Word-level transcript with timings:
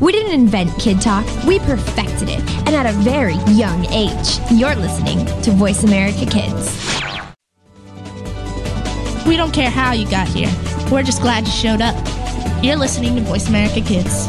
We 0.00 0.12
didn't 0.12 0.32
invent 0.32 0.78
Kid 0.78 1.00
Talk, 1.00 1.26
we 1.44 1.58
perfected 1.58 2.28
it, 2.28 2.38
and 2.66 2.68
at 2.68 2.86
a 2.86 2.92
very 2.98 3.34
young 3.52 3.84
age. 3.86 4.38
You're 4.52 4.76
listening 4.76 5.26
to 5.42 5.50
Voice 5.50 5.82
America 5.82 6.24
Kids. 6.24 7.02
We 9.26 9.36
don't 9.36 9.52
care 9.52 9.70
how 9.70 9.92
you 9.92 10.08
got 10.08 10.28
here, 10.28 10.50
we're 10.92 11.02
just 11.02 11.20
glad 11.20 11.46
you 11.46 11.52
showed 11.52 11.80
up. 11.80 11.96
You're 12.62 12.76
listening 12.76 13.16
to 13.16 13.22
Voice 13.22 13.48
America 13.48 13.80
Kids. 13.80 14.28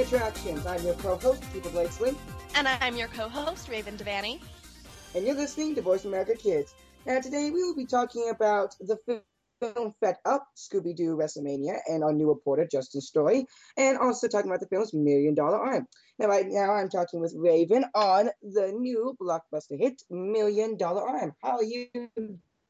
Attractions. 0.00 0.66
I'm 0.66 0.82
your 0.84 0.94
co-host, 0.94 1.42
Cooper 1.52 1.70
Blakeslee, 1.70 2.14
And 2.54 2.68
I'm 2.68 2.96
your 2.96 3.08
co-host, 3.08 3.68
Raven 3.68 3.96
Devanney. 3.96 4.40
and 5.14 5.26
you're 5.26 5.34
listening 5.34 5.74
to 5.74 5.82
Voice 5.82 6.04
America 6.04 6.34
Kids. 6.34 6.74
Now 7.06 7.20
today 7.20 7.50
we 7.50 7.62
will 7.62 7.74
be 7.74 7.86
talking 7.86 8.30
about 8.30 8.74
the 8.80 8.98
film 9.60 9.94
Fed 10.00 10.16
Up, 10.26 10.46
Scooby-Doo 10.56 11.16
WrestleMania, 11.16 11.78
and 11.88 12.04
our 12.04 12.12
new 12.12 12.28
reporter, 12.28 12.66
Justin 12.70 13.00
Storey, 13.00 13.46
and 13.78 13.96
also 13.98 14.28
talking 14.28 14.50
about 14.50 14.60
the 14.60 14.66
film's 14.66 14.92
Million 14.92 15.34
Dollar 15.34 15.58
Arm. 15.58 15.86
Now 16.18 16.26
right 16.26 16.46
now 16.46 16.72
I'm 16.72 16.88
talking 16.90 17.20
with 17.20 17.34
Raven 17.36 17.84
on 17.94 18.28
the 18.42 18.72
new 18.72 19.16
blockbuster 19.20 19.78
hit, 19.78 20.02
Million 20.10 20.76
Dollar 20.76 21.08
Arm. 21.08 21.32
How 21.42 21.56
are 21.56 21.64
you 21.64 21.86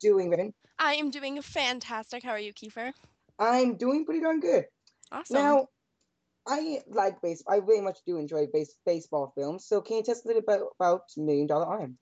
doing, 0.00 0.30
Raven? 0.30 0.54
I 0.78 0.94
am 0.94 1.10
doing 1.10 1.40
fantastic. 1.42 2.22
How 2.22 2.30
are 2.30 2.38
you, 2.38 2.52
Keefer? 2.52 2.92
I'm 3.38 3.76
doing 3.76 4.04
pretty 4.04 4.20
darn 4.20 4.40
good. 4.40 4.66
Awesome. 5.10 5.34
Now, 5.34 5.68
I 6.46 6.80
like 6.88 7.20
base. 7.22 7.42
I 7.48 7.60
very 7.60 7.80
much 7.80 7.98
do 8.06 8.18
enjoy 8.18 8.46
base 8.52 8.74
baseball 8.84 9.32
films. 9.34 9.66
So, 9.66 9.80
can 9.80 9.96
you 9.96 10.02
tell 10.02 10.14
us 10.14 10.24
a 10.24 10.28
little 10.28 10.42
bit 10.46 10.60
about 10.78 11.02
Million 11.16 11.46
Dollar 11.46 11.66
Arm? 11.66 11.98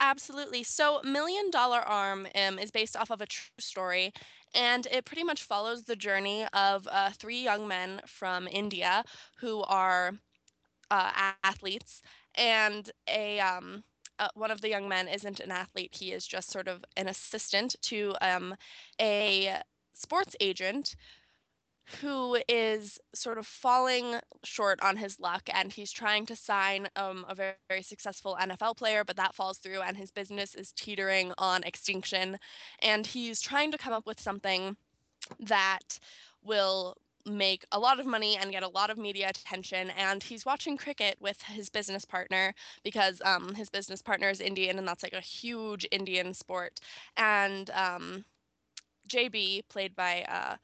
Absolutely. 0.00 0.62
So, 0.62 1.00
Million 1.04 1.50
Dollar 1.50 1.80
Arm 1.80 2.26
um, 2.34 2.58
is 2.58 2.70
based 2.70 2.96
off 2.96 3.10
of 3.10 3.20
a 3.20 3.26
true 3.26 3.50
story, 3.58 4.12
and 4.54 4.86
it 4.86 5.04
pretty 5.04 5.24
much 5.24 5.42
follows 5.44 5.84
the 5.84 5.96
journey 5.96 6.46
of 6.52 6.86
uh, 6.90 7.10
three 7.10 7.42
young 7.42 7.66
men 7.66 8.00
from 8.06 8.46
India 8.46 9.04
who 9.38 9.62
are 9.62 10.12
uh, 10.90 11.32
athletes, 11.42 12.02
and 12.36 12.90
a 13.08 13.40
um, 13.40 13.82
uh, 14.18 14.28
one 14.34 14.50
of 14.50 14.60
the 14.60 14.68
young 14.68 14.88
men 14.88 15.08
isn't 15.08 15.40
an 15.40 15.50
athlete. 15.50 15.94
He 15.98 16.12
is 16.12 16.26
just 16.26 16.50
sort 16.50 16.68
of 16.68 16.84
an 16.96 17.08
assistant 17.08 17.76
to 17.82 18.14
um, 18.20 18.54
a 19.00 19.60
sports 19.94 20.36
agent 20.40 20.94
who 22.00 22.38
is 22.48 22.98
sort 23.14 23.38
of 23.38 23.46
falling 23.46 24.16
short 24.44 24.80
on 24.82 24.96
his 24.96 25.18
luck 25.20 25.42
and 25.52 25.72
he's 25.72 25.92
trying 25.92 26.26
to 26.26 26.36
sign 26.36 26.88
um, 26.96 27.24
a 27.28 27.34
very, 27.34 27.54
very 27.68 27.82
successful 27.82 28.36
NFL 28.40 28.76
player, 28.76 29.04
but 29.04 29.16
that 29.16 29.34
falls 29.34 29.58
through 29.58 29.80
and 29.82 29.96
his 29.96 30.10
business 30.10 30.54
is 30.54 30.72
teetering 30.72 31.32
on 31.38 31.62
extinction. 31.62 32.36
And 32.82 33.06
he's 33.06 33.40
trying 33.40 33.70
to 33.72 33.78
come 33.78 33.92
up 33.92 34.06
with 34.06 34.20
something 34.20 34.76
that 35.40 35.98
will 36.42 36.96
make 37.24 37.64
a 37.72 37.78
lot 37.78 37.98
of 37.98 38.06
money 38.06 38.36
and 38.36 38.52
get 38.52 38.62
a 38.62 38.68
lot 38.68 38.88
of 38.88 38.98
media 38.98 39.28
attention 39.28 39.90
and 39.98 40.22
he's 40.22 40.46
watching 40.46 40.76
cricket 40.76 41.16
with 41.20 41.40
his 41.42 41.68
business 41.68 42.04
partner 42.04 42.54
because 42.84 43.20
um, 43.24 43.52
his 43.54 43.68
business 43.68 44.00
partner 44.00 44.30
is 44.30 44.40
indian 44.40 44.78
and 44.78 44.86
that's 44.86 45.02
like 45.02 45.12
a 45.12 45.20
huge 45.20 45.84
indian 45.90 46.32
sport 46.32 46.78
and 47.16 47.70
um, 47.70 48.24
jb 49.08 49.60
played 49.68 49.94
by 49.96 50.24
uh, 50.28 50.54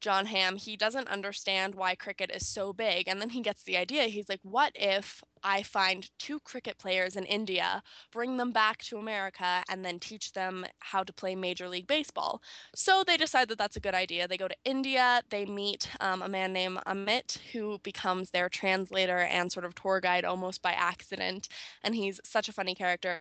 Jon 0.00 0.26
Hamm, 0.26 0.56
he 0.56 0.76
doesn't 0.76 1.08
understand 1.08 1.74
why 1.74 1.94
cricket 1.94 2.30
is 2.32 2.46
so 2.46 2.72
big. 2.72 3.08
And 3.08 3.20
then 3.20 3.30
he 3.30 3.40
gets 3.40 3.62
the 3.64 3.76
idea. 3.76 4.04
He's 4.04 4.28
like, 4.28 4.40
what 4.42 4.72
if 4.74 5.22
I 5.42 5.62
find 5.62 6.08
two 6.18 6.40
cricket 6.40 6.78
players 6.78 7.16
in 7.16 7.24
India, 7.24 7.82
bring 8.12 8.36
them 8.36 8.52
back 8.52 8.78
to 8.84 8.98
America, 8.98 9.62
and 9.68 9.84
then 9.84 9.98
teach 9.98 10.32
them 10.32 10.66
how 10.80 11.02
to 11.02 11.12
play 11.12 11.34
Major 11.34 11.68
League 11.68 11.86
Baseball? 11.86 12.40
So 12.74 13.02
they 13.04 13.16
decide 13.16 13.48
that 13.48 13.58
that's 13.58 13.76
a 13.76 13.80
good 13.80 13.94
idea. 13.94 14.28
They 14.28 14.36
go 14.36 14.48
to 14.48 14.56
India, 14.64 15.22
they 15.30 15.44
meet 15.44 15.88
um, 16.00 16.22
a 16.22 16.28
man 16.28 16.52
named 16.52 16.78
Amit, 16.86 17.38
who 17.52 17.78
becomes 17.82 18.30
their 18.30 18.48
translator 18.48 19.18
and 19.18 19.50
sort 19.50 19.64
of 19.64 19.74
tour 19.74 20.00
guide 20.00 20.24
almost 20.24 20.62
by 20.62 20.72
accident. 20.72 21.48
And 21.82 21.94
he's 21.94 22.20
such 22.24 22.48
a 22.48 22.52
funny 22.52 22.74
character. 22.74 23.20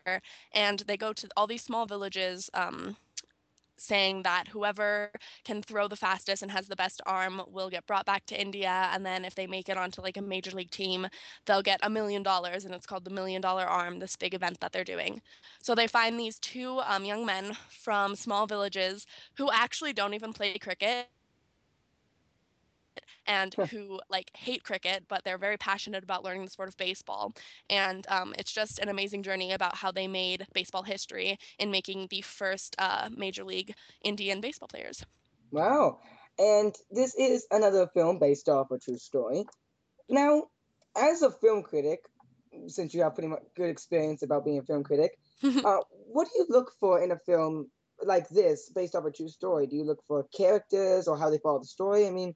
And 0.53 0.79
they 0.87 0.97
go 0.97 1.13
to 1.13 1.27
all 1.35 1.47
these 1.47 1.63
small 1.63 1.85
villages. 1.85 2.49
Um, 2.53 2.97
saying 3.79 4.23
that 4.23 4.47
whoever 4.47 5.11
can 5.43 5.61
throw 5.61 5.87
the 5.87 5.95
fastest 5.95 6.41
and 6.41 6.51
has 6.51 6.67
the 6.67 6.75
best 6.75 7.01
arm 7.05 7.41
will 7.47 7.69
get 7.69 7.85
brought 7.87 8.05
back 8.05 8.25
to 8.27 8.39
India. 8.39 8.89
And 8.91 9.05
then 9.05 9.25
if 9.25 9.35
they 9.35 9.47
make 9.47 9.69
it 9.69 9.77
onto 9.77 10.01
like 10.01 10.17
a 10.17 10.21
major 10.21 10.51
league 10.51 10.71
team, 10.71 11.07
they'll 11.45 11.61
get 11.61 11.79
a 11.83 11.89
million 11.89 12.23
dollars. 12.23 12.65
And 12.65 12.73
it's 12.73 12.85
called 12.85 13.05
the 13.05 13.11
Million 13.11 13.41
Dollar 13.41 13.65
Arm, 13.65 13.99
this 13.99 14.15
big 14.15 14.33
event 14.33 14.59
that 14.61 14.71
they're 14.71 14.83
doing. 14.83 15.21
So 15.61 15.75
they 15.75 15.87
find 15.87 16.19
these 16.19 16.39
two 16.39 16.79
um, 16.85 17.05
young 17.05 17.25
men 17.25 17.53
from 17.69 18.15
small 18.15 18.47
villages 18.47 19.05
who 19.37 19.49
actually 19.51 19.93
don't 19.93 20.13
even 20.13 20.33
play 20.33 20.57
cricket 20.57 21.07
and 23.25 23.53
who 23.71 23.99
like 24.09 24.31
hate 24.35 24.63
cricket, 24.63 25.03
but 25.07 25.23
they're 25.23 25.37
very 25.37 25.57
passionate 25.57 26.03
about 26.03 26.23
learning 26.23 26.45
the 26.45 26.51
sport 26.51 26.69
of 26.69 26.77
baseball. 26.77 27.33
And 27.69 28.05
um, 28.09 28.33
it's 28.37 28.51
just 28.51 28.79
an 28.79 28.89
amazing 28.89 29.23
journey 29.23 29.53
about 29.53 29.75
how 29.75 29.91
they 29.91 30.07
made 30.07 30.45
baseball 30.53 30.83
history 30.83 31.37
in 31.59 31.71
making 31.71 32.07
the 32.09 32.21
first 32.21 32.75
uh, 32.79 33.09
major 33.15 33.43
league 33.43 33.73
Indian 34.03 34.41
baseball 34.41 34.67
players. 34.67 35.03
Wow. 35.51 35.99
And 36.39 36.75
this 36.91 37.15
is 37.15 37.47
another 37.51 37.87
film 37.93 38.19
based 38.19 38.47
off 38.49 38.71
a 38.71 38.77
true 38.77 38.97
story. 38.97 39.45
Now, 40.09 40.43
as 40.95 41.21
a 41.21 41.31
film 41.31 41.63
critic, 41.63 42.01
since 42.67 42.93
you 42.93 43.01
have 43.03 43.15
pretty 43.15 43.27
much 43.27 43.43
good 43.55 43.69
experience 43.69 44.23
about 44.23 44.45
being 44.45 44.59
a 44.59 44.63
film 44.63 44.83
critic, 44.83 45.17
uh, 45.43 45.77
what 45.89 46.27
do 46.27 46.39
you 46.39 46.45
look 46.49 46.73
for 46.79 47.01
in 47.01 47.11
a 47.11 47.19
film 47.25 47.69
like 48.03 48.29
this 48.29 48.69
based 48.69 48.95
off 48.95 49.05
a 49.05 49.11
true 49.11 49.29
story? 49.29 49.67
Do 49.67 49.75
you 49.75 49.83
look 49.83 50.03
for 50.07 50.25
characters 50.35 51.07
or 51.07 51.17
how 51.17 51.29
they 51.29 51.39
follow 51.39 51.59
the 51.59 51.65
story? 51.65 52.07
I 52.07 52.11
mean, 52.11 52.35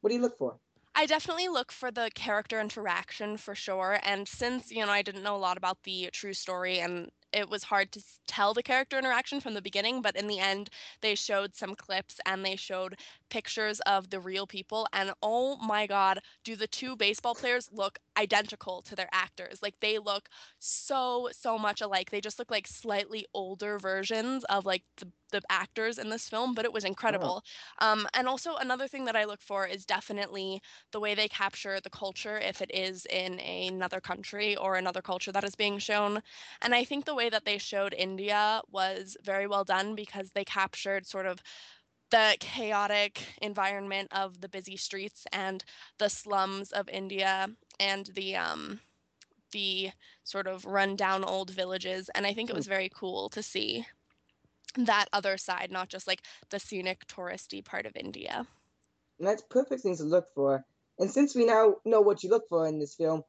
what 0.00 0.10
do 0.10 0.16
you 0.16 0.22
look 0.22 0.36
for? 0.38 0.58
I 0.94 1.06
definitely 1.06 1.48
look 1.48 1.72
for 1.72 1.90
the 1.90 2.10
character 2.14 2.60
interaction 2.60 3.36
for 3.36 3.54
sure. 3.54 4.00
And 4.02 4.26
since, 4.28 4.70
you 4.70 4.84
know, 4.84 4.92
I 4.92 5.02
didn't 5.02 5.22
know 5.22 5.36
a 5.36 5.38
lot 5.38 5.56
about 5.56 5.82
the 5.84 6.10
true 6.12 6.34
story 6.34 6.80
and 6.80 7.10
it 7.32 7.48
was 7.48 7.62
hard 7.62 7.92
to 7.92 8.02
tell 8.26 8.54
the 8.54 8.62
character 8.62 8.98
interaction 8.98 9.40
from 9.40 9.54
the 9.54 9.62
beginning, 9.62 10.02
but 10.02 10.16
in 10.16 10.26
the 10.26 10.40
end, 10.40 10.68
they 11.00 11.14
showed 11.14 11.54
some 11.54 11.76
clips 11.76 12.16
and 12.26 12.44
they 12.44 12.56
showed 12.56 12.96
pictures 13.30 13.80
of 13.80 14.10
the 14.10 14.20
real 14.20 14.46
people. 14.46 14.86
And 14.92 15.12
oh 15.22 15.56
my 15.56 15.86
God, 15.86 16.20
do 16.44 16.56
the 16.56 16.66
two 16.66 16.96
baseball 16.96 17.34
players 17.34 17.68
look 17.72 17.98
identical 18.18 18.82
to 18.82 18.96
their 18.96 19.08
actors? 19.12 19.62
Like 19.62 19.74
they 19.80 19.98
look 19.98 20.28
so, 20.58 21.28
so 21.32 21.58
much 21.58 21.80
alike. 21.80 22.10
They 22.10 22.20
just 22.20 22.38
look 22.38 22.50
like 22.50 22.66
slightly 22.66 23.26
older 23.34 23.78
versions 23.78 24.44
of 24.44 24.66
like 24.66 24.82
the, 24.98 25.10
the 25.32 25.40
actors 25.50 25.98
in 25.98 26.10
this 26.10 26.28
film, 26.28 26.54
but 26.54 26.64
it 26.64 26.72
was 26.72 26.84
incredible. 26.84 27.42
Um, 27.78 28.06
and 28.14 28.26
also, 28.28 28.56
another 28.56 28.88
thing 28.88 29.04
that 29.04 29.16
I 29.16 29.24
look 29.24 29.40
for 29.40 29.66
is 29.66 29.86
definitely 29.86 30.60
the 30.92 31.00
way 31.00 31.14
they 31.14 31.28
capture 31.28 31.80
the 31.80 31.90
culture 31.90 32.38
if 32.38 32.60
it 32.60 32.70
is 32.74 33.06
in 33.06 33.38
another 33.40 34.00
country 34.00 34.56
or 34.56 34.76
another 34.76 35.02
culture 35.02 35.32
that 35.32 35.44
is 35.44 35.54
being 35.54 35.78
shown. 35.78 36.20
And 36.62 36.74
I 36.74 36.84
think 36.84 37.04
the 37.04 37.14
way 37.14 37.30
that 37.30 37.44
they 37.44 37.58
showed 37.58 37.94
India 37.96 38.60
was 38.70 39.16
very 39.22 39.46
well 39.46 39.64
done 39.64 39.94
because 39.94 40.30
they 40.34 40.44
captured 40.44 41.06
sort 41.06 41.26
of 41.26 41.40
the 42.10 42.36
chaotic 42.40 43.22
environment 43.42 44.08
of 44.12 44.40
the 44.40 44.48
busy 44.48 44.76
streets 44.76 45.26
and 45.32 45.64
the 45.98 46.08
slums 46.10 46.72
of 46.72 46.88
India 46.88 47.48
and 47.80 48.06
the 48.14 48.36
um 48.36 48.80
the 49.52 49.90
sort 50.24 50.46
of 50.46 50.64
rundown 50.66 51.24
old 51.24 51.50
villages 51.50 52.10
and 52.14 52.26
I 52.26 52.34
think 52.34 52.50
it 52.50 52.56
was 52.56 52.66
very 52.66 52.90
cool 52.94 53.28
to 53.30 53.42
see. 53.42 53.86
that 54.76 55.06
other 55.12 55.36
side, 55.38 55.70
not 55.70 55.88
just 55.88 56.06
like 56.06 56.22
the 56.50 56.58
scenic 56.60 57.06
touristy 57.06 57.64
part 57.64 57.86
of 57.86 57.96
India. 57.96 58.46
And 59.20 59.28
that's 59.28 59.42
perfect 59.42 59.82
things 59.82 59.98
to 59.98 60.04
look 60.04 60.26
for. 60.34 60.64
And 60.98 61.10
since 61.10 61.34
we 61.34 61.44
now 61.44 61.76
know 61.84 62.00
what 62.00 62.24
you 62.24 62.30
look 62.30 62.48
for 62.48 62.66
in 62.66 62.78
this 62.80 62.94
film, 62.96 63.22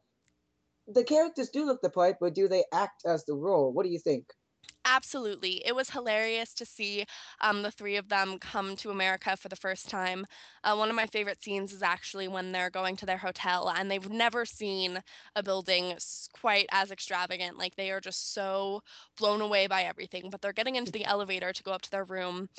the 0.88 1.04
characters 1.04 1.50
do 1.50 1.66
look 1.66 1.82
the 1.82 1.90
part, 1.90 2.18
but 2.20 2.34
do 2.36 2.48
they 2.48 2.66
act 2.72 3.06
as 3.06 3.26
the 3.26 3.36
role? 3.36 3.72
What 3.74 3.84
do 3.84 3.90
you 3.90 4.00
think? 4.00 4.34
Absolutely. 4.84 5.62
It 5.64 5.76
was 5.76 5.92
hilarious 5.92 6.56
to 6.56 6.66
see 6.66 7.06
um, 7.40 7.62
the 7.62 7.70
three 7.70 7.98
of 7.98 8.10
them 8.10 8.40
come 8.40 8.76
to 8.78 8.90
America 8.90 9.38
for 9.38 9.48
the 9.48 9.56
first 9.56 9.90
time. 9.90 10.26
Uh, 10.64 10.76
one 10.76 10.90
of 10.90 10.96
my 10.96 11.06
favorite 11.06 11.44
scenes 11.44 11.72
is 11.72 11.84
actually 11.84 12.28
when 12.28 12.52
they're 12.52 12.72
going 12.72 12.96
to 12.96 13.06
their 13.06 13.18
hotel 13.18 13.70
and 13.70 13.92
they've 13.92 14.10
never 14.10 14.44
seen 14.44 15.00
a 15.36 15.44
building 15.44 15.96
quite 16.34 16.66
as 16.72 16.90
extravagant. 16.90 17.60
Like 17.60 17.76
they 17.76 17.92
are 17.92 18.02
just 18.02 18.34
so 18.34 18.82
blown 19.18 19.42
away 19.42 19.68
by 19.68 19.84
everything. 19.84 20.32
But 20.32 20.42
they're 20.42 20.52
getting 20.52 20.76
into 20.76 20.92
the 20.92 21.06
elevator 21.06 21.54
to 21.54 21.64
go 21.64 21.72
up 21.74 21.84
to 21.84 21.92
their 21.92 22.06
room. 22.06 22.50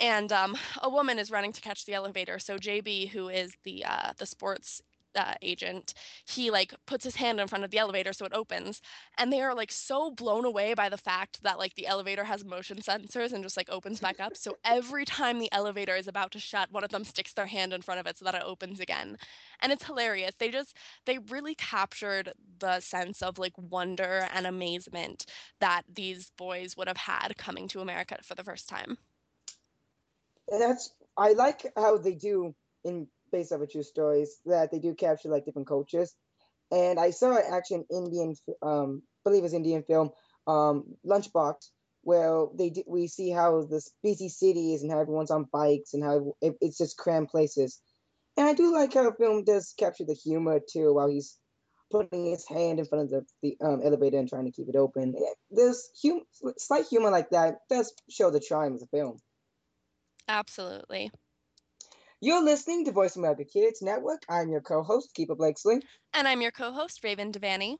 And 0.00 0.32
um, 0.32 0.56
a 0.82 0.90
woman 0.90 1.18
is 1.18 1.30
running 1.30 1.52
to 1.52 1.60
catch 1.60 1.84
the 1.86 1.94
elevator. 1.94 2.38
So 2.38 2.58
JB, 2.58 3.06
who 3.06 3.28
is 3.28 3.52
the 3.64 3.84
uh, 3.84 4.12
the 4.18 4.26
sports 4.26 4.82
uh, 5.16 5.34
agent, 5.42 5.94
he 6.26 6.50
like 6.50 6.74
puts 6.86 7.04
his 7.04 7.16
hand 7.16 7.40
in 7.40 7.48
front 7.48 7.64
of 7.64 7.70
the 7.70 7.78
elevator 7.78 8.12
so 8.12 8.24
it 8.24 8.32
opens, 8.32 8.80
and 9.18 9.32
they 9.32 9.40
are 9.40 9.54
like 9.54 9.72
so 9.72 10.10
blown 10.10 10.44
away 10.44 10.74
by 10.74 10.88
the 10.88 10.96
fact 10.96 11.42
that 11.42 11.58
like 11.58 11.74
the 11.74 11.86
elevator 11.86 12.24
has 12.24 12.44
motion 12.44 12.78
sensors 12.78 13.32
and 13.32 13.42
just 13.42 13.56
like 13.56 13.70
opens 13.70 14.00
back 14.00 14.20
up. 14.20 14.36
So 14.36 14.56
every 14.64 15.04
time 15.04 15.38
the 15.38 15.52
elevator 15.52 15.96
is 15.96 16.08
about 16.08 16.30
to 16.32 16.38
shut, 16.38 16.70
one 16.72 16.84
of 16.84 16.90
them 16.90 17.04
sticks 17.04 17.32
their 17.32 17.46
hand 17.46 17.72
in 17.72 17.82
front 17.82 18.00
of 18.00 18.06
it 18.06 18.18
so 18.18 18.24
that 18.24 18.34
it 18.34 18.42
opens 18.44 18.80
again, 18.80 19.16
and 19.60 19.72
it's 19.72 19.84
hilarious. 19.84 20.32
They 20.38 20.50
just 20.50 20.76
they 21.06 21.18
really 21.30 21.54
captured 21.54 22.32
the 22.58 22.80
sense 22.80 23.22
of 23.22 23.38
like 23.38 23.56
wonder 23.56 24.28
and 24.34 24.46
amazement 24.46 25.26
that 25.60 25.82
these 25.92 26.30
boys 26.36 26.76
would 26.76 26.88
have 26.88 26.96
had 26.96 27.36
coming 27.36 27.68
to 27.68 27.80
America 27.80 28.16
for 28.22 28.34
the 28.34 28.44
first 28.44 28.68
time. 28.68 28.96
That's 30.48 30.90
I 31.16 31.32
like 31.32 31.66
how 31.76 31.98
they 31.98 32.14
do 32.14 32.54
in 32.84 33.06
based 33.30 33.52
off 33.52 33.60
of 33.60 33.70
true 33.70 33.82
stories 33.82 34.38
that 34.46 34.70
they 34.70 34.78
do 34.78 34.94
capture 34.94 35.28
like 35.28 35.44
different 35.44 35.68
cultures. 35.68 36.14
And 36.70 37.00
I 37.00 37.10
saw 37.10 37.36
actually 37.36 37.78
an 37.78 37.86
Indian, 37.90 38.34
um, 38.62 39.02
believe 39.24 39.44
it's 39.44 39.54
Indian 39.54 39.82
film, 39.82 40.10
um, 40.46 40.84
Lunchbox, 41.04 41.54
where 42.02 42.46
they 42.56 42.72
we 42.86 43.08
see 43.08 43.30
how 43.30 43.62
this 43.62 43.90
busy 44.02 44.28
city 44.28 44.74
is 44.74 44.82
and 44.82 44.90
how 44.90 45.00
everyone's 45.00 45.30
on 45.30 45.48
bikes 45.52 45.94
and 45.94 46.02
how 46.02 46.34
it, 46.40 46.54
it's 46.60 46.78
just 46.78 46.96
crammed 46.96 47.28
places. 47.28 47.80
And 48.36 48.46
I 48.46 48.54
do 48.54 48.72
like 48.72 48.94
how 48.94 49.02
the 49.02 49.16
film 49.16 49.44
does 49.44 49.74
capture 49.78 50.04
the 50.04 50.14
humor 50.14 50.60
too, 50.60 50.94
while 50.94 51.08
he's 51.08 51.36
putting 51.90 52.26
his 52.26 52.46
hand 52.46 52.78
in 52.78 52.86
front 52.86 53.04
of 53.04 53.10
the, 53.10 53.26
the 53.42 53.66
um, 53.66 53.80
elevator 53.84 54.18
and 54.18 54.28
trying 54.28 54.44
to 54.44 54.52
keep 54.52 54.68
it 54.68 54.76
open. 54.76 55.14
There's 55.50 55.90
hum- 56.02 56.22
slight 56.56 56.86
humor 56.86 57.10
like 57.10 57.30
that 57.30 57.56
does 57.68 57.92
show 58.08 58.30
the 58.30 58.40
charm 58.40 58.74
of 58.74 58.80
the 58.80 58.86
film. 58.86 59.18
Absolutely. 60.28 61.10
You're 62.22 62.44
listening 62.44 62.84
to 62.84 62.92
Voice 62.92 63.16
America 63.16 63.44
Kids 63.50 63.80
Network. 63.80 64.24
I'm 64.28 64.50
your 64.50 64.60
co-host, 64.60 65.14
Keefer 65.14 65.34
Blakeslee. 65.34 65.80
And 66.12 66.28
I'm 66.28 66.42
your 66.42 66.50
co-host, 66.50 67.02
Raven 67.02 67.32
Devanney. 67.32 67.76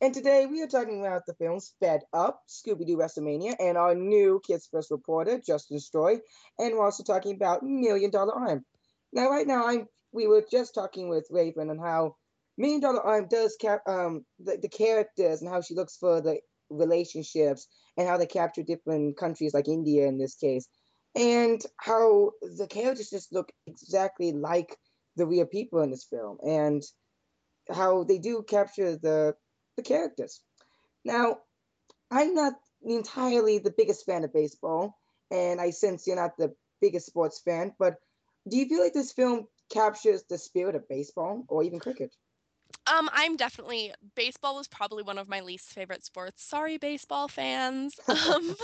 And 0.00 0.14
today 0.14 0.46
we 0.46 0.62
are 0.62 0.66
talking 0.66 1.04
about 1.04 1.26
the 1.26 1.34
films 1.34 1.74
Fed 1.78 2.00
Up, 2.14 2.40
Scooby-Doo 2.48 2.96
WrestleMania, 2.96 3.56
and 3.60 3.76
our 3.76 3.94
new 3.94 4.40
Kids 4.46 4.66
First 4.72 4.90
reporter, 4.90 5.38
Justin 5.46 5.80
Storey. 5.80 6.20
And 6.58 6.76
we're 6.76 6.84
also 6.86 7.02
talking 7.02 7.34
about 7.34 7.62
Million 7.62 8.10
Dollar 8.10 8.32
Arm. 8.32 8.64
Now, 9.12 9.28
right 9.28 9.46
now, 9.46 9.66
I'm 9.66 9.86
we 10.12 10.26
were 10.26 10.46
just 10.50 10.74
talking 10.74 11.10
with 11.10 11.26
Raven 11.30 11.68
on 11.68 11.78
how 11.78 12.16
Million 12.56 12.80
Dollar 12.80 13.02
Arm 13.02 13.28
does 13.30 13.54
cap 13.60 13.82
um 13.86 14.24
the, 14.38 14.56
the 14.56 14.70
characters 14.70 15.42
and 15.42 15.50
how 15.50 15.60
she 15.60 15.74
looks 15.74 15.98
for 15.98 16.22
the 16.22 16.38
relationships 16.70 17.66
and 17.98 18.08
how 18.08 18.16
they 18.16 18.26
capture 18.26 18.62
different 18.62 19.18
countries 19.18 19.52
like 19.52 19.68
India 19.68 20.06
in 20.06 20.16
this 20.16 20.36
case 20.36 20.66
and 21.14 21.60
how 21.76 22.32
the 22.56 22.66
characters 22.66 23.10
just 23.10 23.32
look 23.32 23.50
exactly 23.66 24.32
like 24.32 24.76
the 25.16 25.26
real 25.26 25.46
people 25.46 25.80
in 25.82 25.90
this 25.90 26.04
film 26.04 26.38
and 26.46 26.82
how 27.70 28.04
they 28.04 28.18
do 28.18 28.42
capture 28.42 28.96
the 28.96 29.34
the 29.76 29.82
characters 29.82 30.40
now 31.04 31.38
i'm 32.10 32.34
not 32.34 32.54
entirely 32.82 33.58
the 33.58 33.74
biggest 33.76 34.06
fan 34.06 34.24
of 34.24 34.32
baseball 34.32 34.96
and 35.30 35.60
i 35.60 35.70
sense 35.70 36.06
you're 36.06 36.16
not 36.16 36.36
the 36.38 36.54
biggest 36.80 37.06
sports 37.06 37.40
fan 37.44 37.72
but 37.78 37.96
do 38.48 38.56
you 38.56 38.66
feel 38.66 38.82
like 38.82 38.94
this 38.94 39.12
film 39.12 39.46
captures 39.70 40.22
the 40.30 40.38
spirit 40.38 40.74
of 40.74 40.88
baseball 40.88 41.44
or 41.48 41.62
even 41.62 41.78
cricket 41.78 42.14
um, 42.86 43.08
I'm 43.12 43.36
definitely 43.36 43.92
baseball 44.14 44.56
was 44.56 44.68
probably 44.68 45.02
one 45.02 45.18
of 45.18 45.28
my 45.28 45.40
least 45.40 45.70
favorite 45.70 46.04
sports. 46.04 46.42
Sorry, 46.42 46.78
baseball 46.78 47.28
fans. 47.28 47.94
Um, 48.08 48.56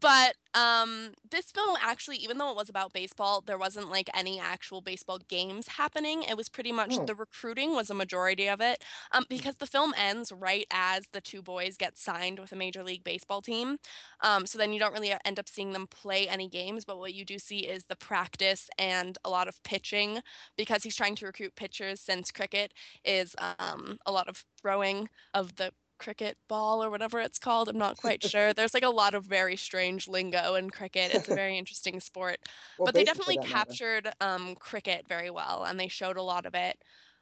but 0.00 0.34
um, 0.54 1.12
this 1.30 1.50
film 1.50 1.76
actually, 1.80 2.16
even 2.18 2.38
though 2.38 2.50
it 2.50 2.56
was 2.56 2.68
about 2.68 2.92
baseball, 2.92 3.40
there 3.40 3.58
wasn't 3.58 3.90
like 3.90 4.08
any 4.14 4.38
actual 4.38 4.80
baseball 4.80 5.18
games 5.28 5.66
happening. 5.68 6.22
It 6.22 6.36
was 6.36 6.48
pretty 6.48 6.72
much 6.72 6.98
Oh. 6.98 7.06
the 7.06 7.14
recruiting 7.14 7.74
was 7.74 7.90
a 7.90 7.94
majority 7.94 8.48
of 8.48 8.60
it. 8.60 8.84
Um, 9.12 9.24
because 9.28 9.56
the 9.56 9.66
film 9.66 9.92
ends 9.96 10.30
right 10.32 10.66
as 10.70 11.04
the 11.12 11.20
two 11.20 11.42
boys 11.42 11.76
get 11.76 11.96
signed 11.96 12.38
with 12.38 12.52
a 12.52 12.56
major 12.56 12.84
league 12.84 13.04
baseball 13.04 13.42
team. 13.42 13.76
Um, 14.20 14.46
so 14.46 14.58
then 14.58 14.72
you 14.72 14.78
don't 14.78 14.92
really 14.92 15.12
end 15.24 15.38
up 15.38 15.48
seeing 15.48 15.72
them 15.72 15.86
play 15.88 16.28
any 16.28 16.48
games, 16.48 16.84
but 16.84 16.98
what 16.98 17.14
you 17.14 17.24
do 17.24 17.38
see 17.38 17.60
is 17.60 17.84
the 17.88 17.96
practice 17.96 18.68
and 18.78 19.18
a 19.24 19.30
lot 19.30 19.48
of 19.48 19.62
pitching 19.64 20.20
because 20.56 20.82
he's 20.84 20.96
trying 20.96 21.16
to 21.16 21.26
recruit 21.26 21.54
pitchers 21.56 22.00
since 22.00 22.30
cricket 22.30 22.72
is 23.04 23.34
um, 23.58 23.98
a 24.06 24.12
lot 24.12 24.28
of 24.28 24.44
throwing 24.60 25.08
of 25.34 25.56
the 25.56 25.72
cricket 26.02 26.36
ball 26.48 26.82
or 26.82 26.90
whatever 26.90 27.20
it's 27.20 27.38
called. 27.38 27.68
I'm 27.68 27.78
not 27.78 27.96
quite 27.96 28.22
sure. 28.22 28.52
There's 28.54 28.74
like 28.74 28.82
a 28.82 28.90
lot 28.90 29.14
of 29.14 29.24
very 29.24 29.56
strange 29.56 30.08
lingo 30.08 30.56
in 30.56 30.68
cricket. 30.68 31.14
It's 31.14 31.28
a 31.28 31.34
very 31.42 31.56
interesting 31.56 32.00
sport. 32.00 32.38
Or 32.78 32.86
but 32.86 32.94
they 32.94 33.04
definitely 33.04 33.38
captured 33.38 34.12
um, 34.20 34.56
cricket 34.56 35.06
very 35.08 35.30
well 35.30 35.64
and 35.64 35.78
they 35.78 35.88
showed 35.88 36.16
a 36.16 36.22
lot 36.22 36.44
of 36.44 36.54
it. 36.54 36.76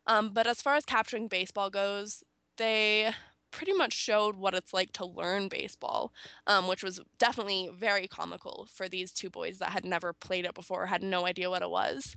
Um, 0.07 0.31
but 0.33 0.47
as 0.47 0.63
far 0.63 0.77
as 0.77 0.85
capturing 0.85 1.29
baseball 1.29 1.69
goes, 1.69 2.23
they 2.57 3.13
pretty 3.51 3.73
much 3.73 3.93
showed 3.93 4.37
what 4.37 4.55
it's 4.55 4.73
like 4.73 4.93
to 4.93 5.05
learn 5.05 5.49
baseball, 5.49 6.13
um, 6.47 6.67
which 6.67 6.83
was 6.83 7.01
definitely 7.19 7.71
very 7.75 8.09
comical 8.09 8.67
for 8.73 8.89
these 8.89 9.13
two 9.13 9.29
boys 9.29 9.59
that 9.59 9.71
had 9.71 9.85
never 9.85 10.13
played 10.13 10.47
it 10.47 10.55
before, 10.55 10.87
had 10.87 11.03
no 11.03 11.27
idea 11.27 11.51
what 11.51 11.63
it 11.63 11.71
was. 11.71 12.17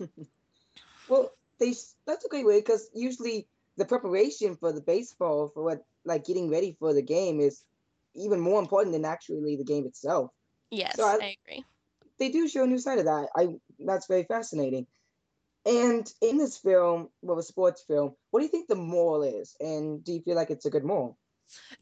Well, 1.08 1.32
they 1.58 1.74
that's 2.06 2.24
a 2.24 2.28
great 2.28 2.46
way 2.46 2.60
because 2.60 2.88
usually 2.94 3.46
the 3.76 3.84
preparation 3.84 4.56
for 4.56 4.72
the 4.72 4.80
baseball 4.80 5.48
for 5.54 5.62
what 5.64 5.84
like 6.04 6.24
getting 6.24 6.50
ready 6.50 6.76
for 6.78 6.92
the 6.92 7.02
game 7.02 7.40
is 7.40 7.64
even 8.14 8.40
more 8.40 8.60
important 8.60 8.92
than 8.92 9.04
actually 9.04 9.56
the 9.56 9.64
game 9.64 9.86
itself. 9.86 10.30
Yes, 10.70 10.96
So 10.96 11.04
I- 11.04 11.18
I 11.20 11.36
agree. 11.44 11.64
They 12.18 12.30
do 12.30 12.48
show 12.48 12.64
a 12.64 12.66
new 12.66 12.78
side 12.78 12.98
of 12.98 13.06
that. 13.06 13.28
I 13.36 13.58
that's 13.78 14.06
very 14.06 14.24
fascinating. 14.24 14.86
And 15.66 16.12
in 16.20 16.38
this 16.38 16.58
film, 16.58 17.10
well, 17.22 17.38
a 17.38 17.42
sports 17.42 17.82
film, 17.82 18.16
what 18.30 18.40
do 18.40 18.46
you 18.46 18.50
think 18.50 18.68
the 18.68 18.74
moral 18.76 19.22
is? 19.22 19.56
And 19.60 20.02
do 20.04 20.12
you 20.12 20.22
feel 20.22 20.36
like 20.36 20.50
it's 20.50 20.66
a 20.66 20.70
good 20.70 20.84
moral? 20.84 21.18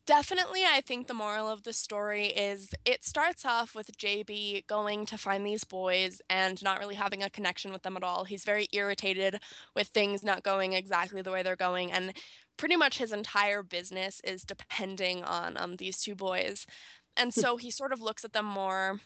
Definitely, 0.06 0.64
I 0.64 0.80
think 0.80 1.06
the 1.06 1.14
moral 1.14 1.48
of 1.48 1.62
the 1.62 1.72
story 1.72 2.26
is 2.28 2.68
it 2.84 3.04
starts 3.04 3.44
off 3.44 3.74
with 3.74 3.96
JB 3.96 4.66
going 4.66 5.06
to 5.06 5.18
find 5.18 5.44
these 5.46 5.64
boys 5.64 6.20
and 6.30 6.62
not 6.62 6.80
really 6.80 6.94
having 6.94 7.22
a 7.22 7.30
connection 7.30 7.72
with 7.72 7.82
them 7.82 7.96
at 7.96 8.02
all. 8.02 8.24
He's 8.24 8.44
very 8.44 8.68
irritated 8.72 9.40
with 9.76 9.88
things 9.88 10.22
not 10.22 10.42
going 10.42 10.72
exactly 10.72 11.22
the 11.22 11.30
way 11.30 11.42
they're 11.42 11.56
going, 11.56 11.92
and 11.92 12.12
pretty 12.56 12.76
much 12.76 12.98
his 12.98 13.12
entire 13.12 13.62
business 13.62 14.20
is 14.24 14.42
depending 14.42 15.24
on 15.24 15.56
um, 15.56 15.76
these 15.76 15.98
two 15.98 16.14
boys. 16.14 16.66
And 17.16 17.32
so 17.32 17.56
he 17.56 17.70
sort 17.70 17.92
of 17.92 18.00
looks 18.00 18.24
at 18.24 18.32
them 18.32 18.46
more 18.46 19.00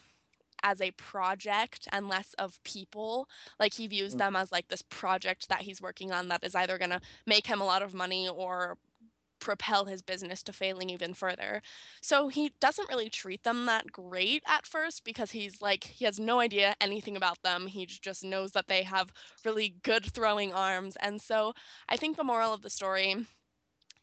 as 0.63 0.81
a 0.81 0.91
project 0.91 1.87
and 1.91 2.07
less 2.07 2.33
of 2.39 2.61
people. 2.63 3.27
Like 3.59 3.73
he 3.73 3.87
views 3.87 4.15
Mm. 4.15 4.19
them 4.19 4.35
as 4.35 4.51
like 4.51 4.67
this 4.67 4.81
project 4.83 5.49
that 5.49 5.61
he's 5.61 5.81
working 5.81 6.11
on 6.11 6.29
that 6.29 6.43
is 6.43 6.55
either 6.55 6.77
going 6.77 6.91
to 6.91 7.01
make 7.25 7.45
him 7.45 7.61
a 7.61 7.65
lot 7.65 7.81
of 7.81 7.93
money 7.93 8.27
or 8.27 8.77
propel 9.45 9.85
his 9.85 10.01
business 10.01 10.41
to 10.43 10.51
failing 10.51 10.89
even 10.89 11.13
further. 11.13 11.61
So 12.01 12.27
he 12.27 12.51
doesn't 12.59 12.89
really 12.89 13.09
treat 13.09 13.43
them 13.43 13.67
that 13.67 13.91
great 13.91 14.43
at 14.47 14.65
first 14.65 15.05
because 15.05 15.31
he's 15.31 15.61
like, 15.61 15.83
he 15.83 16.03
has 16.05 16.19
no 16.19 16.39
idea 16.39 16.75
anything 16.81 17.15
about 17.15 17.41
them. 17.43 17.67
He 17.67 17.85
just 17.85 18.23
knows 18.23 18.51
that 18.53 18.67
they 18.67 18.81
have 18.83 19.13
really 19.45 19.75
good 19.83 20.03
throwing 20.03 20.51
arms. 20.51 20.97
And 20.99 21.21
so 21.21 21.53
I 21.87 21.95
think 21.95 22.17
the 22.17 22.23
moral 22.23 22.53
of 22.53 22.63
the 22.63 22.71
story 22.71 23.15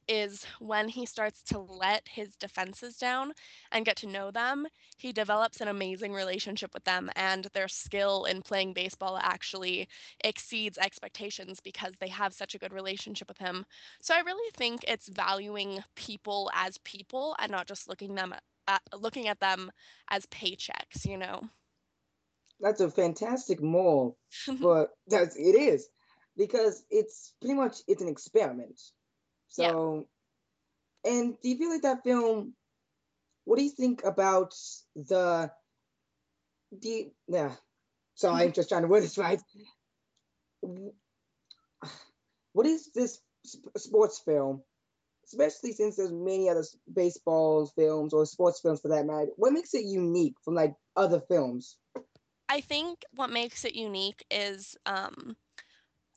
is 0.08 0.44
when 0.58 0.88
he 0.88 1.06
starts 1.06 1.42
to 1.42 1.58
let 1.58 2.06
his 2.08 2.30
defenses 2.36 2.96
down 2.96 3.32
and 3.70 3.84
get 3.84 3.96
to 3.96 4.06
know 4.06 4.30
them, 4.30 4.66
he 4.98 5.12
develops 5.12 5.60
an 5.60 5.68
amazing 5.68 6.12
relationship 6.12 6.72
with 6.74 6.84
them, 6.84 7.10
and 7.16 7.46
their 7.52 7.68
skill 7.68 8.24
in 8.24 8.42
playing 8.42 8.72
baseball 8.72 9.18
actually 9.20 9.88
exceeds 10.24 10.78
expectations 10.78 11.60
because 11.60 11.92
they 12.00 12.08
have 12.08 12.32
such 12.32 12.54
a 12.54 12.58
good 12.58 12.72
relationship 12.72 13.28
with 13.28 13.38
him. 13.38 13.64
So 14.00 14.14
I 14.14 14.20
really 14.20 14.50
think 14.54 14.84
it's 14.86 15.08
valuing 15.08 15.82
people 15.96 16.50
as 16.54 16.78
people 16.78 17.36
and 17.38 17.50
not 17.50 17.66
just 17.66 17.88
looking 17.88 18.14
them 18.14 18.34
at, 18.68 18.82
looking 18.98 19.28
at 19.28 19.40
them 19.40 19.70
as 20.10 20.26
paychecks, 20.26 21.04
you 21.04 21.16
know. 21.18 21.42
That's 22.60 22.80
a 22.80 22.90
fantastic 22.90 23.60
moral, 23.60 24.16
but 24.60 24.90
that's 25.08 25.36
it 25.36 25.56
is 25.56 25.88
because 26.36 26.84
it's 26.90 27.34
pretty 27.40 27.54
much 27.54 27.78
it's 27.88 28.02
an 28.02 28.08
experiment. 28.08 28.80
Yeah. 29.56 29.70
So, 29.70 30.06
and 31.04 31.36
do 31.42 31.48
you 31.48 31.58
feel 31.58 31.70
like 31.70 31.82
that 31.82 32.04
film 32.04 32.54
what 33.44 33.58
do 33.58 33.64
you 33.64 33.70
think 33.70 34.04
about 34.04 34.54
the 34.94 35.50
the 36.80 37.10
yeah? 37.28 37.52
So 38.14 38.30
I'm 38.30 38.52
just 38.52 38.68
trying 38.68 38.82
to 38.82 38.88
word 38.88 39.02
this 39.02 39.18
right. 39.18 39.40
What 42.52 42.66
is 42.66 42.90
this 42.94 43.18
sports 43.76 44.20
film? 44.24 44.62
Especially 45.24 45.72
since 45.72 45.96
there's 45.96 46.12
many 46.12 46.48
other 46.48 46.64
baseball 46.92 47.66
films 47.74 48.12
or 48.12 48.26
sports 48.26 48.60
films 48.60 48.80
for 48.80 48.88
that 48.88 49.06
matter. 49.06 49.28
What 49.36 49.52
makes 49.52 49.72
it 49.74 49.84
unique 49.84 50.34
from 50.44 50.54
like 50.54 50.74
other 50.94 51.20
films? 51.20 51.76
I 52.48 52.60
think 52.60 53.00
what 53.14 53.30
makes 53.30 53.64
it 53.64 53.74
unique 53.74 54.24
is 54.30 54.76
um, 54.84 55.36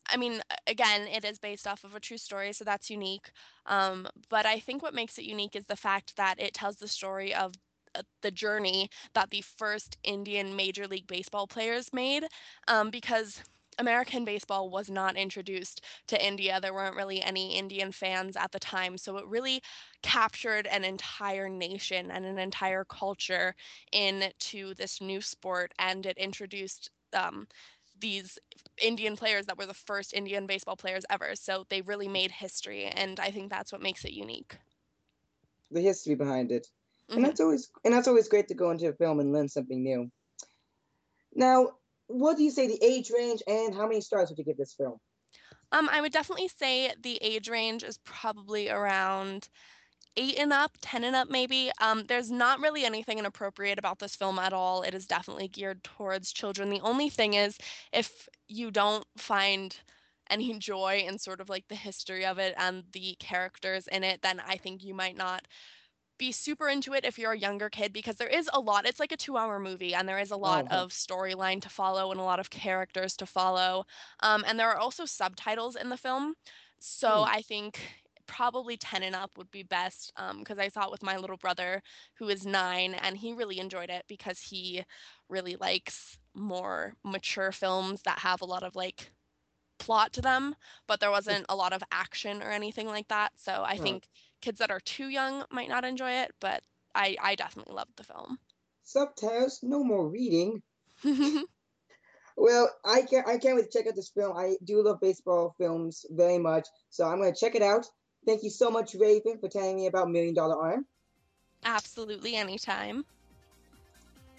I 0.08 0.18
mean, 0.18 0.42
again, 0.68 1.08
it 1.08 1.26
is 1.26 1.40
based 1.40 1.68
off 1.68 1.84
of 1.84 1.96
a 1.96 2.00
true 2.00 2.18
story, 2.18 2.54
so 2.54 2.64
that's 2.64 2.90
unique. 2.90 3.32
Um, 3.66 4.08
but 4.30 4.46
I 4.46 4.60
think 4.60 4.82
what 4.84 4.94
makes 4.94 5.18
it 5.18 5.26
unique 5.26 5.56
is 5.56 5.66
the 5.66 5.76
fact 5.76 6.16
that 6.18 6.40
it 6.40 6.54
tells 6.54 6.78
the 6.78 6.88
story 6.88 7.34
of 7.34 7.54
uh, 7.96 8.04
the 8.22 8.32
journey 8.32 8.90
that 9.14 9.32
the 9.32 9.42
first 9.42 9.98
Indian 10.04 10.56
Major 10.56 10.88
League 10.88 11.08
Baseball 11.08 11.48
players 11.48 11.92
made, 11.94 12.26
um, 12.68 12.90
because 12.92 13.42
American 13.78 14.24
baseball 14.24 14.70
was 14.70 14.90
not 14.90 15.18
introduced 15.18 15.82
to 16.08 16.26
India. 16.26 16.60
There 16.62 16.74
weren't 16.74 16.96
really 16.96 17.22
any 17.22 17.58
Indian 17.58 17.92
fans 17.92 18.38
at 18.38 18.52
the 18.52 18.60
time. 18.60 18.98
So 18.98 19.18
it 19.18 19.26
really 19.28 19.62
captured 20.02 20.68
an 20.68 20.84
entire 20.86 21.50
nation 21.50 22.10
and 22.12 22.26
an 22.26 22.40
entire 22.40 22.86
culture 22.86 23.54
into 23.92 24.74
this 24.76 25.02
new 25.02 25.22
sport. 25.22 25.74
And 25.80 26.06
it 26.06 26.18
introduced 26.18 26.90
um, 27.14 27.48
these 28.00 28.38
Indian 28.82 29.16
players 29.16 29.46
that 29.46 29.58
were 29.58 29.66
the 29.66 29.74
first 29.74 30.14
Indian 30.14 30.48
baseball 30.48 30.76
players 30.76 31.06
ever. 31.10 31.36
So 31.36 31.66
they 31.70 31.82
really 31.82 32.08
made 32.08 32.32
history, 32.32 32.86
and 32.86 33.20
I 33.20 33.32
think 33.32 33.50
that's 33.50 33.72
what 33.72 33.82
makes 33.82 34.06
it 34.06 34.12
unique. 34.12 34.58
The 35.72 35.82
history 35.82 36.16
behind 36.16 36.52
it, 36.52 36.68
mm-hmm. 37.10 37.18
and 37.18 37.26
that's 37.26 37.40
always 37.40 37.70
and 37.84 37.94
that's 37.94 38.08
always 38.08 38.28
great 38.28 38.48
to 38.50 38.54
go 38.54 38.72
into 38.72 38.88
a 38.88 38.94
film 38.94 39.20
and 39.20 39.34
learn 39.34 39.50
something 39.50 39.84
new. 39.84 40.10
Now, 41.34 41.72
what 42.08 42.38
do 42.38 42.44
you 42.44 42.52
say 42.52 42.68
the 42.68 42.84
age 42.84 43.12
range 43.16 43.42
and 43.48 43.74
how 43.74 43.88
many 43.88 44.02
stars 44.02 44.30
would 44.30 44.38
you 44.38 44.46
give 44.46 44.58
this 44.58 44.74
film? 44.74 44.98
Um, 45.72 45.90
I 45.92 46.02
would 46.02 46.12
definitely 46.12 46.48
say 46.48 46.94
the 47.02 47.18
age 47.22 47.50
range 47.50 47.84
is 47.84 47.98
probably 48.06 48.70
around 48.70 49.50
eight 50.18 50.38
and 50.38 50.54
up, 50.54 50.72
10 50.82 51.04
and 51.04 51.16
up, 51.16 51.30
maybe. 51.30 51.72
Um, 51.82 52.04
there's 52.08 52.32
not 52.32 52.60
really 52.60 52.86
anything 52.86 53.20
inappropriate 53.20 53.80
about 53.80 54.00
this 54.00 54.16
film 54.16 54.40
at 54.40 54.54
all. 54.54 54.84
It 54.84 54.94
is 54.94 55.06
definitely 55.06 55.48
geared 55.48 55.84
towards 55.84 56.32
children. 56.32 56.70
The 56.70 56.82
only 56.82 57.10
thing 57.10 57.34
is, 57.34 57.58
if 57.92 58.28
you 58.48 58.72
don't 58.72 59.06
find 59.18 59.76
any 60.30 60.54
joy 60.60 61.04
in 61.08 61.18
sort 61.18 61.42
of 61.42 61.50
like 61.50 61.68
the 61.68 61.76
history 61.76 62.26
of 62.26 62.40
it 62.40 62.56
and 62.58 62.84
the 62.94 63.16
characters 63.20 63.88
in 63.88 64.04
it, 64.04 64.22
then 64.22 64.42
I 64.48 64.58
think 64.58 64.84
you 64.84 64.94
might 64.94 65.18
not 65.18 65.48
be 66.18 66.32
super 66.32 66.70
into 66.70 66.94
it 66.94 67.04
if 67.04 67.20
you're 67.20 67.34
a 67.34 67.38
younger 67.38 67.70
kid 67.70 67.92
because 67.92 68.16
there 68.16 68.30
is 68.30 68.50
a 68.54 68.60
lot. 68.60 68.88
It's 68.88 69.00
like 69.02 69.12
a 69.12 69.18
two 69.18 69.38
hour 69.38 69.60
movie 69.60 69.94
and 69.94 70.08
there 70.08 70.20
is 70.20 70.32
a 70.32 70.38
lot 70.38 70.66
oh, 70.72 70.84
of 70.84 70.92
storyline 70.92 71.62
to 71.62 71.70
follow 71.70 72.12
and 72.12 72.20
a 72.20 72.24
lot 72.24 72.40
of 72.40 72.50
characters 72.50 73.16
to 73.18 73.26
follow. 73.26 73.86
Um, 74.22 74.46
and 74.48 74.58
there 74.58 74.70
are 74.70 74.78
also 74.78 75.06
subtitles 75.06 75.76
in 75.76 75.90
the 75.90 75.98
film. 75.98 76.36
So 76.80 77.10
mm. 77.10 77.28
I 77.28 77.42
think 77.42 77.80
probably 78.28 78.78
10 78.78 79.04
and 79.04 79.16
up 79.16 79.32
would 79.38 79.52
be 79.52 79.64
best 79.64 80.12
because 80.40 80.58
um, 80.58 80.64
I 80.64 80.70
saw 80.70 80.86
it 80.86 80.92
with 80.92 81.04
my 81.04 81.18
little 81.18 81.38
brother 81.38 81.82
who 82.18 82.30
is 82.30 82.46
nine 82.46 82.96
and 82.96 83.18
he 83.18 83.34
really 83.34 83.60
enjoyed 83.60 83.90
it 83.90 84.04
because 84.08 84.40
he 84.40 84.84
really 85.30 85.56
likes 85.56 86.18
more 86.34 86.94
mature 87.04 87.52
films 87.52 88.02
that 88.04 88.20
have 88.20 88.42
a 88.42 88.46
lot 88.46 88.64
of 88.64 88.76
like 88.76 89.12
plot 89.78 90.14
to 90.14 90.22
them, 90.22 90.56
but 90.88 91.00
there 91.00 91.12
wasn't 91.12 91.46
a 91.50 91.56
lot 91.56 91.74
of 91.74 91.84
action 91.92 92.42
or 92.42 92.50
anything 92.50 92.88
like 92.88 93.08
that. 93.10 93.32
So 93.38 93.64
I 93.66 93.78
think 93.78 94.08
kids 94.42 94.60
that 94.60 94.72
are 94.72 94.80
too 94.80 95.08
young 95.08 95.44
might 95.52 95.70
not 95.70 95.86
enjoy 95.86 96.12
it, 96.12 96.32
but 96.40 96.64
I, 96.94 97.16
I 97.22 97.36
definitely 97.36 97.74
loved 97.74 97.96
the 97.98 98.04
film. 98.04 98.40
Subtitles, 98.84 99.60
no 99.64 99.84
more 99.84 100.08
reading. 100.08 100.62
well, 102.38 102.70
I 102.86 103.02
can't 103.02 103.28
I 103.28 103.38
can't 103.38 103.56
wait 103.56 103.70
to 103.72 103.78
check 103.78 103.88
out 103.88 103.96
this 103.96 104.10
film. 104.10 104.38
I 104.38 104.56
do 104.64 104.84
love 104.84 105.00
baseball 105.02 105.56
films 105.58 106.06
very 106.12 106.38
much, 106.38 106.68
so 106.90 107.06
I'm 107.06 107.20
gonna 107.20 107.36
check 107.36 107.56
it 107.56 107.62
out. 107.62 107.88
Thank 108.26 108.44
you 108.44 108.50
so 108.50 108.70
much, 108.70 108.96
Raven, 108.96 109.38
for 109.40 109.48
telling 109.48 109.76
me 109.76 109.88
about 109.88 110.10
Million 110.10 110.34
Dollar 110.34 110.56
Arm. 110.56 110.86
Absolutely, 111.64 112.36
anytime. 112.36 113.06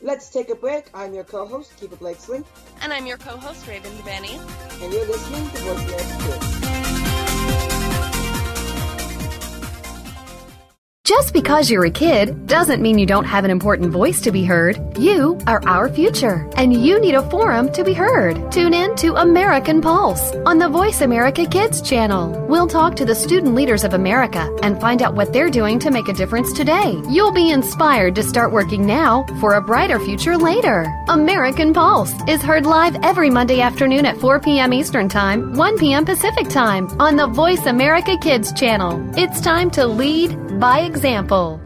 Let's 0.03 0.29
take 0.29 0.51
a 0.51 0.55
break. 0.55 0.91
I'm 0.93 1.15
your 1.15 1.25
co-host, 1.25 1.73
Keefer 1.81 1.97
Blakeslee. 1.97 2.45
And 2.83 2.93
I'm 2.93 3.07
your 3.07 3.17
co-host, 3.17 3.67
Raven 3.67 3.93
Devanney. 3.93 4.39
And 4.83 4.93
you're 4.93 5.07
listening 5.07 5.49
to 5.51 5.59
Voice 5.59 5.85
America 5.85 6.66
Just 11.07 11.33
because 11.33 11.71
you're 11.71 11.85
a 11.85 11.91
kid 11.91 12.49
doesn't 12.49 12.83
mean 12.83 12.99
you 12.99 13.07
don't 13.07 13.27
have 13.27 13.45
an 13.45 13.51
important 13.53 13.93
voice 13.93 14.21
to 14.23 14.33
be 14.33 14.45
heard. 14.45 14.77
You 14.99 15.39
are 15.47 15.63
our 15.65 15.89
future, 15.89 16.51
and 16.57 16.75
you 16.75 16.99
need 16.99 17.15
a 17.15 17.31
forum 17.31 17.71
to 17.75 17.85
be 17.85 17.93
heard. 17.93 18.51
Tune 18.51 18.75
in 18.75 18.97
to 18.97 19.15
American 19.15 19.81
Pulse 19.81 20.33
on 20.47 20.59
the 20.59 20.69
Voice 20.69 21.03
America 21.03 21.47
Kids 21.47 21.81
channel. 21.81 22.45
We'll 22.49 22.67
talk 22.67 22.97
to 22.97 23.05
the 23.05 23.15
student 23.15 23.55
leaders 23.55 23.85
of 23.85 23.95
America 23.95 24.53
and 24.65 24.81
find 24.81 25.01
out 25.01 25.15
what 25.15 25.33
they're 25.33 25.49
doing 25.49 25.79
to 25.79 25.93
make 25.93 26.09
a 26.09 26.13
difference 26.13 26.53
today. 26.53 27.01
You'll 27.09 27.31
be 27.31 27.53
inspired 27.53 28.17
to 28.17 28.25
start 28.25 28.51
working 28.51 28.85
now 28.85 29.27
for 29.39 29.55
a 29.55 29.63
brighter 29.63 30.01
future 30.01 30.37
later. 30.37 30.93
American 31.09 31.73
Pulse 31.73 32.15
is 32.27 32.43
heard 32.43 32.67
live 32.67 32.97
every 33.05 33.31
Monday 33.31 33.61
afternoon 33.61 34.07
at 34.07 34.17
4 34.17 34.41
p.m. 34.41 34.73
Eastern 34.73 35.09
Time, 35.09 35.55
1 35.55 35.79
p.m. 35.79 36.05
Pacific 36.05 36.49
Time 36.49 36.89
on 36.99 37.15
the 37.15 37.29
Voice 37.29 37.65
America 37.67 38.19
Kids 38.21 38.53
channel. 38.55 39.01
It's 39.17 39.41
time 39.41 39.71
to 39.71 39.87
lead 39.87 40.37
by 40.59 40.81
example 40.81 40.96
example. 40.97 41.66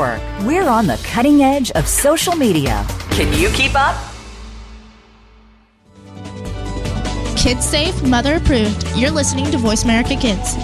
Network. 0.01 0.47
We're 0.47 0.67
on 0.67 0.87
the 0.87 0.99
cutting 1.03 1.43
edge 1.43 1.71
of 1.71 1.87
social 1.87 2.35
media. 2.35 2.85
Can 3.11 3.31
you 3.39 3.49
keep 3.49 3.73
up? 3.75 3.95
Kids 7.37 7.65
safe, 7.65 8.01
mother 8.03 8.35
approved. 8.35 8.85
You're 8.95 9.11
listening 9.11 9.51
to 9.51 9.57
Voice 9.57 9.83
America 9.83 10.15
Kids. 10.15 10.55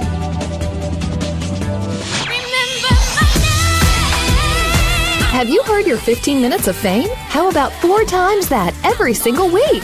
Have 5.31 5.49
you 5.49 5.61
heard 5.63 5.85
your 5.85 5.97
15 5.97 6.41
minutes 6.41 6.67
of 6.67 6.75
fame? 6.75 7.09
How 7.11 7.49
about 7.49 7.71
four 7.73 8.03
times 8.05 8.49
that 8.49 8.73
every 8.83 9.13
single 9.13 9.49
week? 9.49 9.83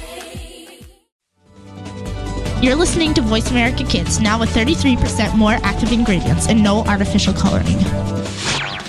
You're 2.61 2.75
listening 2.75 3.15
to 3.15 3.23
Voice 3.23 3.49
America 3.49 3.83
Kids, 3.83 4.19
now 4.19 4.39
with 4.39 4.51
33% 4.51 5.35
more 5.35 5.53
active 5.63 5.91
ingredients 5.91 6.47
and 6.47 6.63
no 6.63 6.83
artificial 6.83 7.33
coloring. 7.33 7.79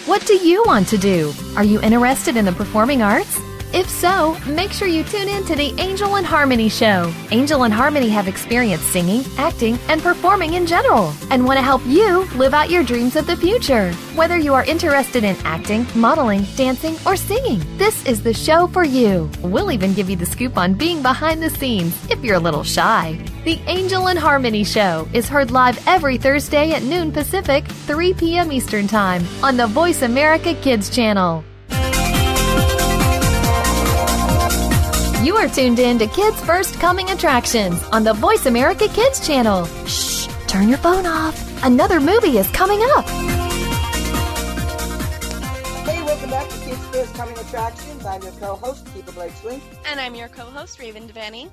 What 0.05 0.27
do 0.27 0.35
you 0.35 0.63
want 0.67 0.89
to 0.89 0.99
do? 0.99 1.33
Are 1.57 1.65
you 1.65 1.81
interested 1.81 2.37
in 2.37 2.45
the 2.45 2.53
performing 2.53 3.01
arts? 3.01 3.41
If 3.73 3.89
so, 3.89 4.39
make 4.47 4.73
sure 4.73 4.89
you 4.89 5.03
tune 5.05 5.27
in 5.27 5.47
to 5.47 5.57
the 5.57 5.73
Angel 5.81 6.17
and 6.17 6.27
Harmony 6.27 6.69
Show. 6.69 7.11
Angel 7.31 7.63
and 7.63 7.73
Harmony 7.73 8.11
have 8.11 8.29
experience 8.29 8.83
singing, 8.83 9.25
acting, 9.39 9.79
and 9.89 10.03
performing 10.03 10.53
in 10.53 10.67
general, 10.67 11.15
and 11.31 11.47
want 11.47 11.57
to 11.57 11.63
help 11.63 11.81
you 11.87 12.25
live 12.35 12.53
out 12.53 12.69
your 12.69 12.85
dreams 12.85 13.17
of 13.17 13.27
the 13.27 13.37
future. 13.39 13.91
Whether 14.15 14.37
you 14.37 14.53
are 14.53 14.67
interested 14.67 15.25
in 15.25 15.35
acting, 15.45 15.87
modeling, 15.95 16.43
dancing, 16.57 16.97
or 17.07 17.17
singing, 17.17 17.63
this 17.79 18.05
is 18.05 18.23
the 18.23 18.35
show 18.35 18.67
for 18.67 18.85
you. 18.85 19.31
We'll 19.41 19.73
even 19.73 19.95
give 19.95 20.11
you 20.11 20.17
the 20.17 20.27
scoop 20.27 20.59
on 20.59 20.75
being 20.75 21.01
behind 21.01 21.43
the 21.43 21.49
scenes 21.49 21.97
if 22.11 22.23
you're 22.23 22.37
a 22.37 22.39
little 22.39 22.65
shy. 22.65 23.19
The 23.45 23.59
Angel 23.67 24.07
and 24.07 24.17
Harmony 24.17 24.63
Show 24.63 25.09
is 25.13 25.29
heard 25.29 25.51
live 25.51 25.89
every 25.89 26.17
Thursday 26.17 26.71
at 26.71 26.85
noon 26.85 27.11
Pacific, 27.11 27.67
3 27.67 28.15
p.m. 28.15 28.53
Eastern 28.53 28.87
Time 28.87 29.27
on 29.43 29.57
the 29.57 29.67
Voice 29.67 30.03
America 30.03 30.55
Kids 30.55 30.89
channel. 30.89 31.43
You 35.25 35.35
are 35.35 35.49
tuned 35.49 35.81
in 35.81 35.99
to 35.99 36.07
Kids 36.07 36.41
First 36.43 36.79
Coming 36.79 37.11
Attractions 37.11 37.83
on 37.91 38.05
the 38.05 38.13
Voice 38.13 38.47
America 38.47 38.87
Kids 38.87 39.27
channel. 39.27 39.65
Shh, 39.87 40.29
turn 40.47 40.69
your 40.69 40.79
phone 40.79 41.05
off. 41.05 41.65
Another 41.65 41.99
movie 41.99 42.39
is 42.39 42.49
coming 42.51 42.81
up. 42.95 43.05
Hey, 45.85 46.01
welcome 46.05 46.31
back 46.31 46.49
to 46.49 46.59
Kids 46.61 46.87
First 46.93 47.13
Coming 47.17 47.37
Attractions. 47.39 48.07
I'm 48.07 48.23
your 48.23 48.31
co-host, 48.35 48.87
Keefer 48.95 49.11
Blakeslee. 49.11 49.61
And 49.89 49.99
I'm 49.99 50.15
your 50.15 50.29
co-host, 50.29 50.79
Raven 50.79 51.09
Devanney. 51.09 51.51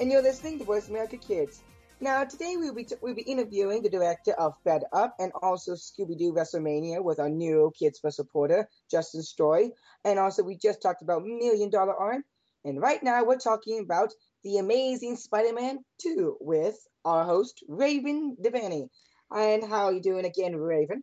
And 0.00 0.10
you're 0.10 0.22
listening 0.22 0.58
to 0.58 0.64
Voice 0.64 0.88
America 0.88 1.18
Kids. 1.18 1.60
Now, 2.00 2.24
today 2.24 2.54
we'll 2.56 2.72
be, 2.74 2.84
t- 2.84 2.94
we'll 3.02 3.14
be 3.14 3.20
interviewing 3.20 3.82
the 3.82 3.90
director 3.90 4.32
of 4.32 4.54
Fed 4.64 4.82
Up 4.94 5.14
and 5.18 5.30
also 5.42 5.72
Scooby 5.72 6.16
Doo 6.16 6.32
WrestleMania 6.32 7.04
with 7.04 7.18
our 7.18 7.28
new 7.28 7.70
Kids 7.78 7.98
First 7.98 8.18
reporter, 8.18 8.66
Justin 8.90 9.22
Storey. 9.22 9.72
And 10.06 10.18
also, 10.18 10.42
we 10.42 10.56
just 10.56 10.80
talked 10.80 11.02
about 11.02 11.26
Million 11.26 11.68
Dollar 11.68 11.94
Arm. 11.94 12.24
And 12.64 12.80
right 12.80 13.02
now, 13.02 13.24
we're 13.24 13.36
talking 13.36 13.80
about 13.80 14.14
The 14.42 14.56
Amazing 14.56 15.16
Spider 15.16 15.52
Man 15.52 15.80
2 16.00 16.38
with 16.40 16.78
our 17.04 17.26
host, 17.26 17.62
Raven 17.68 18.38
Devanney. 18.42 18.88
And 19.30 19.62
how 19.62 19.84
are 19.84 19.92
you 19.92 20.00
doing 20.00 20.24
again, 20.24 20.56
Raven? 20.56 21.02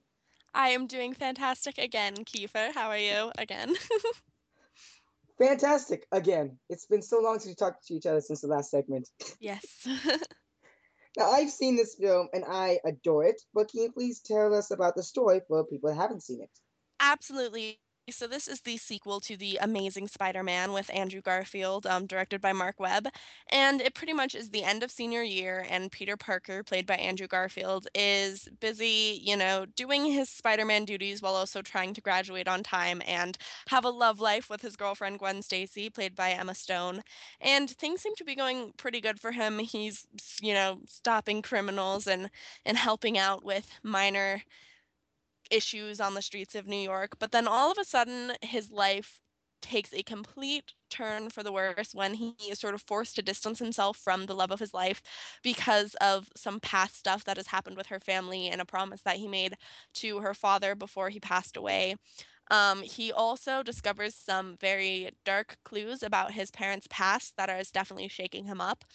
I 0.56 0.70
am 0.70 0.88
doing 0.88 1.13
fantastic 1.13 1.77
again, 1.77 2.16
Keefer. 2.25 2.74
How 2.74 2.89
are 2.89 2.98
you 2.98 3.32
again? 3.38 3.75
Fantastic 5.39 6.08
again. 6.12 6.58
It's 6.70 6.86
been 6.86 7.01
so 7.01 7.20
long 7.20 7.39
since 7.39 7.48
we 7.51 7.56
talked 7.56 7.86
to 7.88 7.94
each 7.94 8.06
other 8.06 8.22
since 8.22 8.41
the 8.41 8.48
last 8.48 8.72
segment. 8.72 9.10
yes. 9.39 9.65
Now, 11.17 11.32
I've 11.32 11.50
seen 11.50 11.75
this 11.75 11.96
film 11.96 12.27
and 12.32 12.46
I 12.48 12.79
adore 12.86 13.25
it, 13.25 13.41
but 13.51 13.70
can 13.70 13.82
you 13.82 13.91
please 13.91 14.20
tell 14.20 14.53
us 14.53 14.70
about 14.70 14.96
the 14.96 15.01
story 15.01 15.41
for 15.48 15.65
people 15.65 15.89
that 15.89 15.96
haven't 15.96 16.22
seen 16.22 16.41
it? 16.44 16.50
Absolutely. 17.00 17.79
So 18.10 18.26
this 18.26 18.48
is 18.48 18.62
the 18.62 18.78
sequel 18.78 19.20
to 19.22 19.36
the 19.36 19.58
Amazing 19.62 20.08
Spider-Man 20.08 20.72
with 20.72 20.90
Andrew 20.94 21.22
Garfield, 21.22 21.86
um, 21.86 22.06
directed 22.08 22.40
by 22.40 22.54
Marc 22.54 22.80
Webb, 22.80 23.10
and 23.50 23.82
it 23.82 23.96
pretty 23.96 24.14
much 24.14 24.34
is 24.34 24.50
the 24.50 24.64
end 24.64 24.82
of 24.82 24.92
senior 24.92 25.24
year, 25.24 25.66
and 25.70 25.92
Peter 25.92 26.16
Parker, 26.16 26.64
played 26.64 26.86
by 26.86 26.96
Andrew 26.96 27.28
Garfield, 27.28 27.86
is 27.94 28.48
busy, 28.62 29.20
you 29.24 29.36
know, 29.36 29.66
doing 29.76 30.06
his 30.06 30.30
Spider-Man 30.30 30.86
duties 30.86 31.22
while 31.22 31.36
also 31.36 31.62
trying 31.62 31.94
to 31.94 32.02
graduate 32.02 32.48
on 32.48 32.64
time 32.64 33.02
and 33.06 33.38
have 33.68 33.84
a 33.84 33.90
love 33.90 34.22
life 34.22 34.50
with 34.50 34.62
his 34.62 34.78
girlfriend 34.78 35.20
Gwen 35.20 35.42
Stacy, 35.42 35.90
played 35.90 36.16
by 36.16 36.32
Emma 36.32 36.56
Stone, 36.56 37.02
and 37.42 37.70
things 37.72 38.02
seem 38.02 38.16
to 38.16 38.24
be 38.24 38.36
going 38.36 38.72
pretty 38.78 39.02
good 39.02 39.20
for 39.20 39.34
him. 39.34 39.60
He's, 39.60 40.08
you 40.42 40.54
know, 40.54 40.80
stopping 40.88 41.42
criminals 41.42 42.08
and 42.08 42.30
and 42.66 42.78
helping 42.78 43.18
out 43.18 43.44
with 43.44 43.70
minor 43.84 44.42
issues 45.51 46.00
on 46.00 46.13
the 46.13 46.22
streets 46.22 46.56
of 46.56 46.68
New 46.68 46.77
York. 46.77 47.12
But 47.20 47.32
then 47.32 47.48
all 47.48 47.72
of 47.72 47.77
a 47.77 47.86
sudden, 47.86 48.34
his 48.42 48.70
life 48.72 49.20
takes 49.62 49.94
a 49.94 50.04
complete 50.04 50.74
turn 50.89 51.30
for 51.30 51.44
the 51.44 51.51
worse 51.51 51.94
when 51.94 52.13
he 52.13 52.36
is 52.50 52.60
sort 52.60 52.75
of 52.75 52.82
forced 52.84 53.16
to 53.16 53.22
distance 53.22 53.60
himself 53.60 53.98
from 53.98 54.25
the 54.25 54.36
love 54.36 54.51
of 54.51 54.60
his 54.60 54.74
life 54.74 55.01
because 55.44 55.96
of 55.96 56.30
some 56.36 56.60
past 56.60 56.96
stuff 56.96 57.24
that 57.25 57.38
has 57.38 57.48
happened 57.48 57.75
with 57.75 57.88
her 57.88 58.00
family 58.00 58.50
and 58.50 58.62
a 58.62 58.66
promise 58.66 59.01
that 59.04 59.18
he 59.18 59.27
made 59.27 59.56
to 59.96 60.20
her 60.20 60.34
father 60.34 60.75
before 60.75 61.10
he 61.10 61.20
passed 61.20 61.58
away. 61.58 61.96
Um, 62.51 62.82
he 62.82 63.12
also 63.12 63.63
discovers 63.63 64.16
some 64.16 64.56
very 64.62 65.10
dark 65.25 65.58
clues 65.66 66.04
about 66.04 66.32
his 66.32 66.51
parents' 66.51 66.88
past 66.89 67.34
that 67.38 67.50
are 67.50 67.62
definitely 67.74 68.08
shaking 68.08 68.46
him 68.46 68.62
up 68.62 68.86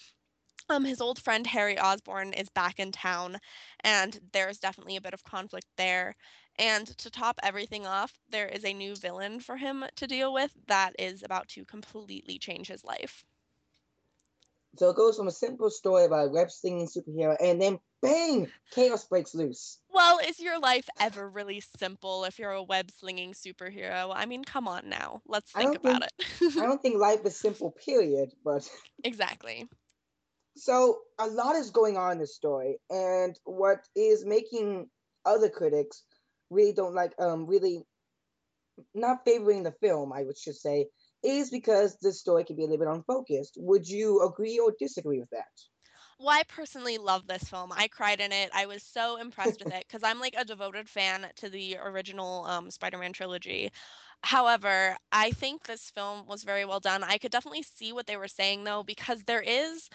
um, 0.69 0.85
his 0.85 1.01
old 1.01 1.21
friend 1.21 1.47
Harry 1.47 1.79
Osborn 1.79 2.33
is 2.33 2.49
back 2.49 2.79
in 2.79 2.93
town, 2.93 3.39
and 3.81 4.19
there's 4.33 4.59
definitely 4.59 4.97
a 4.97 5.01
bit 5.01 5.15
of 5.15 5.25
conflict 5.25 5.67
there. 5.77 6.15
And 6.59 6.87
to 6.99 7.11
top 7.11 7.39
everything 7.43 7.87
off, 7.87 8.13
there 8.31 8.47
is 8.47 8.65
a 8.65 8.75
new 8.75 8.95
villain 8.95 9.41
for 9.41 9.57
him 9.57 9.85
to 9.97 10.07
deal 10.07 10.33
with 10.33 10.53
that 10.67 10.95
is 10.99 11.23
about 11.23 11.49
to 11.49 11.65
completely 11.65 12.39
change 12.39 12.69
his 12.69 12.85
life. 12.85 13.25
So 14.79 14.89
it 14.91 14.97
goes 14.97 15.17
from 15.17 15.29
a 15.29 15.33
simple 15.33 15.71
story 15.71 16.05
about 16.05 16.29
a 16.29 16.31
web 16.31 16.51
slinging 16.51 16.89
superhero, 16.89 17.37
and 17.41 17.61
then 17.61 17.79
bang, 18.01 18.51
chaos 18.71 19.05
breaks 19.07 19.35
loose. 19.35 19.79
Well, 19.93 20.19
is 20.27 20.41
your 20.41 20.59
life 20.59 20.89
ever 20.99 21.29
really 21.29 21.63
simple 21.79 22.25
if 22.25 22.39
you're 22.39 22.53
a 22.53 22.63
web 22.63 22.91
slinging 22.99 23.35
superhero? 23.35 24.13
I 24.15 24.25
mean, 24.25 24.45
come 24.45 24.67
on 24.67 24.89
now. 24.89 25.21
Let's 25.27 25.53
think 25.53 25.77
about 25.77 26.03
think, 26.03 26.13
it. 26.41 26.57
I 26.59 26.65
don't 26.65 26.81
think 26.81 26.97
life 26.99 27.21
is 27.27 27.37
simple, 27.37 27.73
period, 27.73 28.33
but. 28.43 28.69
Exactly. 29.05 29.69
So 30.57 31.01
a 31.19 31.27
lot 31.27 31.57
is 31.57 31.71
going 31.71 31.97
on 31.97 32.13
in 32.13 32.19
this 32.19 32.35
story, 32.35 32.79
and 32.91 33.39
what 33.45 33.87
is 33.95 34.25
making 34.25 34.89
other 35.25 35.49
critics 35.49 36.03
really 36.53 36.73
don't 36.73 36.95
like, 36.95 37.13
um, 37.19 37.47
really 37.47 37.85
not 38.95 39.25
favoring 39.25 39.63
the 39.63 39.73
film, 39.73 40.13
I 40.13 40.23
would 40.25 40.39
should 40.39 40.57
say, 40.57 40.89
is 41.23 41.51
because 41.51 41.97
the 42.01 42.13
story 42.13 42.45
can 42.45 42.57
be 42.57 42.65
a 42.65 42.67
little 42.67 42.85
bit 42.85 42.95
unfocused. 42.95 43.55
Would 43.57 43.89
you 43.89 44.23
agree 44.23 44.59
or 44.59 44.73
disagree 44.79 45.21
with 45.21 45.31
that? 45.31 45.45
Well, 46.19 46.31
I 46.31 46.43
personally 46.49 46.99
love 46.99 47.27
this 47.27 47.45
film. 47.45 47.73
I 47.75 47.89
cried 47.89 48.21
in 48.21 48.33
it. 48.33 48.51
I 48.55 48.67
was 48.67 48.83
so 48.83 49.17
impressed 49.17 49.59
with 49.59 49.73
it 49.73 49.85
because 49.89 50.05
I'm 50.05 50.21
like 50.21 50.35
a 50.37 50.45
devoted 50.45 50.89
fan 50.89 51.27
to 51.37 51.49
the 51.49 51.79
original 51.83 52.45
um, 52.47 52.71
Spider 52.71 52.99
Man 52.99 53.13
trilogy. 53.13 53.71
However, 54.23 54.97
I 55.11 55.33
think 55.33 55.65
this 55.65 55.91
film 55.91 56.27
was 56.29 56.45
very 56.45 56.65
well 56.65 56.79
done. 56.79 57.03
I 57.03 57.19
could 57.19 57.33
definitely 57.33 57.65
see 57.65 57.93
what 57.93 58.07
they 58.07 58.17
were 58.17 58.29
saying 58.29 58.63
though, 58.63 58.85
because 58.85 59.25
there 59.25 59.43
is 59.43 59.89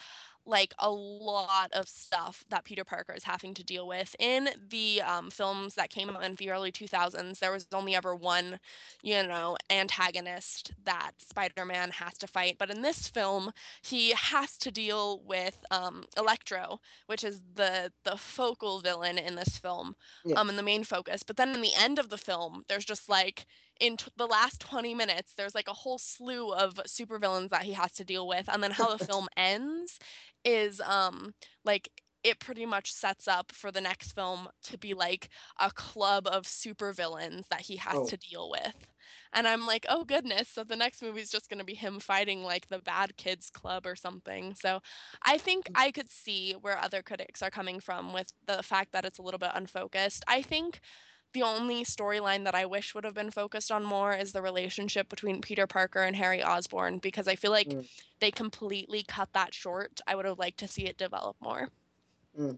like 0.47 0.73
a 0.79 0.89
lot 0.89 1.71
of 1.73 1.88
stuff 1.88 2.43
that 2.49 2.65
Peter 2.65 2.83
Parker 2.86 3.13
is 3.13 3.23
having 3.23 3.53
to 3.55 3.63
deal 3.63 3.88
with. 3.88 4.15
In 4.19 4.49
the 4.69 5.01
um, 5.01 5.29
films 5.31 5.75
that 5.75 5.89
came 5.89 6.10
out 6.10 6.23
in 6.23 6.36
the 6.36 6.51
early 6.51 6.71
2000s, 6.71 7.39
there 7.39 7.51
was 7.51 7.67
only 7.73 7.95
ever 7.95 8.15
one, 8.15 8.60
you 9.03 9.23
know, 9.23 9.57
antagonist 9.69 10.71
that 10.86 11.12
Spider 11.19 11.65
Man 11.65 11.91
has 11.91 12.17
to 12.19 12.27
fight. 12.27 12.57
But 12.57 12.69
in 12.71 12.81
this 12.81 13.07
film, 13.07 13.51
he 13.81 14.12
has 14.12 14.57
to 14.60 14.71
deal 14.71 15.21
with 15.23 15.63
um, 15.71 16.05
Electro, 16.17 16.79
which 17.07 17.23
is 17.23 17.41
the 17.53 17.91
the 18.03 18.17
focal 18.17 18.79
villain 18.81 19.17
in 19.17 19.36
this 19.36 19.57
film, 19.57 19.95
Yeah. 20.23 20.36
um, 20.36 20.49
and 20.49 20.57
the 20.57 20.63
main 20.63 20.83
focus. 20.83 21.23
But 21.23 21.38
then 21.38 21.53
in 21.53 21.62
the 21.62 21.73
end 21.75 21.99
of 21.99 22.10
the 22.10 22.17
film, 22.17 22.63
there's 22.67 22.86
just 22.86 23.10
like 23.10 23.45
in 23.79 23.97
t- 23.97 24.11
the 24.17 24.27
last 24.27 24.59
20 24.61 24.93
minutes, 24.93 25.33
there's 25.35 25.55
like 25.55 25.67
a 25.67 25.73
whole 25.73 25.97
slew 25.97 26.51
of 26.53 26.75
supervillains 26.87 27.49
that 27.49 27.63
he 27.63 27.73
has 27.73 27.93
to 27.93 28.03
deal 28.05 28.27
with. 28.27 28.47
And 28.49 28.63
then 28.63 28.71
how 28.71 28.91
the 28.95 29.03
film 29.03 29.27
ends 29.37 29.99
is 30.43 30.81
um 30.81 31.33
like 31.63 31.89
it 32.23 32.39
pretty 32.39 32.65
much 32.65 32.91
sets 32.91 33.27
up 33.27 33.51
for 33.51 33.71
the 33.71 33.81
next 33.81 34.11
film 34.11 34.47
to 34.63 34.77
be 34.77 34.93
like 34.93 35.29
a 35.59 35.71
club 35.71 36.27
of 36.27 36.43
supervillains 36.43 37.47
that 37.49 37.61
he 37.61 37.77
has 37.77 38.01
Oh. 38.01 38.07
to 38.07 38.17
deal 38.17 38.49
with. 38.49 38.87
And 39.33 39.47
I'm 39.47 39.65
like, 39.65 39.85
oh 39.89 40.03
goodness, 40.03 40.49
so 40.49 40.63
the 40.63 40.75
next 40.75 41.01
movie's 41.01 41.29
just 41.29 41.49
going 41.49 41.59
to 41.59 41.65
be 41.65 41.75
him 41.75 41.99
fighting 41.99 42.43
like 42.43 42.67
the 42.69 42.79
bad 42.79 43.17
kids 43.17 43.49
club 43.49 43.85
or 43.85 43.95
something. 43.95 44.53
So 44.53 44.79
I 45.23 45.37
think 45.37 45.69
I 45.75 45.91
could 45.91 46.11
see 46.11 46.53
where 46.53 46.77
other 46.77 47.01
critics 47.01 47.41
are 47.41 47.49
coming 47.51 47.79
from 47.79 48.13
with 48.13 48.33
the 48.45 48.63
fact 48.63 48.91
that 48.93 49.05
it's 49.05 49.19
a 49.19 49.21
little 49.21 49.39
bit 49.39 49.51
unfocused. 49.53 50.23
I 50.27 50.41
think 50.41 50.79
the 51.33 51.43
only 51.43 51.83
storyline 51.83 52.43
that 52.45 52.55
I 52.55 52.65
wish 52.65 52.95
would 52.95 53.03
have 53.03 53.13
been 53.13 53.31
focused 53.31 53.71
on 53.71 53.83
more 53.83 54.13
is 54.13 54.31
the 54.31 54.41
relationship 54.41 55.09
between 55.09 55.41
Peter 55.41 55.67
Parker 55.67 56.03
and 56.03 56.15
Harry 56.15 56.43
Osborn 56.43 56.99
because 56.99 57.27
I 57.27 57.35
feel 57.35 57.51
like 57.51 57.67
Mm. 57.67 57.87
they 58.19 58.31
completely 58.31 59.03
cut 59.03 59.31
that 59.33 59.53
short. 59.53 60.01
I 60.07 60.15
would 60.15 60.25
have 60.25 60.39
liked 60.39 60.59
to 60.59 60.67
see 60.67 60.85
it 60.85 60.97
develop 60.97 61.35
more. 61.39 61.69
And 62.35 62.57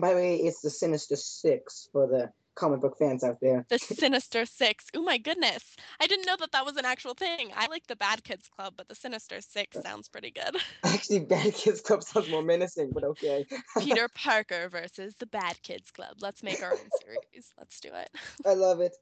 by 0.00 0.10
the 0.10 0.16
way, 0.16 0.36
it's 0.36 0.60
the 0.60 0.70
Sinister 0.70 1.16
Six 1.16 1.88
for 1.92 2.06
the 2.06 2.32
comic 2.58 2.80
book 2.80 2.96
fans 2.98 3.22
out 3.24 3.38
there. 3.40 3.64
The 3.68 3.78
Sinister 3.78 4.44
Six. 4.44 4.86
Oh 4.94 5.02
my 5.02 5.18
goodness. 5.18 5.62
I 6.00 6.06
didn't 6.06 6.26
know 6.26 6.36
that 6.38 6.52
that 6.52 6.64
was 6.64 6.76
an 6.76 6.84
actual 6.84 7.14
thing. 7.14 7.50
I 7.56 7.66
like 7.68 7.86
the 7.86 7.96
Bad 7.96 8.24
Kids 8.24 8.48
Club, 8.48 8.74
but 8.76 8.88
the 8.88 8.94
Sinister 8.94 9.40
Six 9.40 9.76
uh, 9.76 9.82
sounds 9.82 10.08
pretty 10.08 10.30
good. 10.30 10.60
Actually, 10.84 11.20
Bad 11.20 11.54
Kids 11.54 11.80
Club 11.80 12.02
sounds 12.02 12.28
more 12.28 12.42
menacing, 12.42 12.90
but 12.92 13.04
okay. 13.04 13.46
Peter 13.78 14.08
Parker 14.14 14.68
versus 14.68 15.14
the 15.18 15.26
Bad 15.26 15.60
Kids 15.62 15.90
Club. 15.90 16.16
Let's 16.20 16.42
make 16.42 16.62
our 16.62 16.72
own 16.72 16.90
series. 17.02 17.52
Let's 17.56 17.80
do 17.80 17.90
it. 17.94 18.10
I 18.44 18.54
love 18.54 18.80
it. 18.80 18.96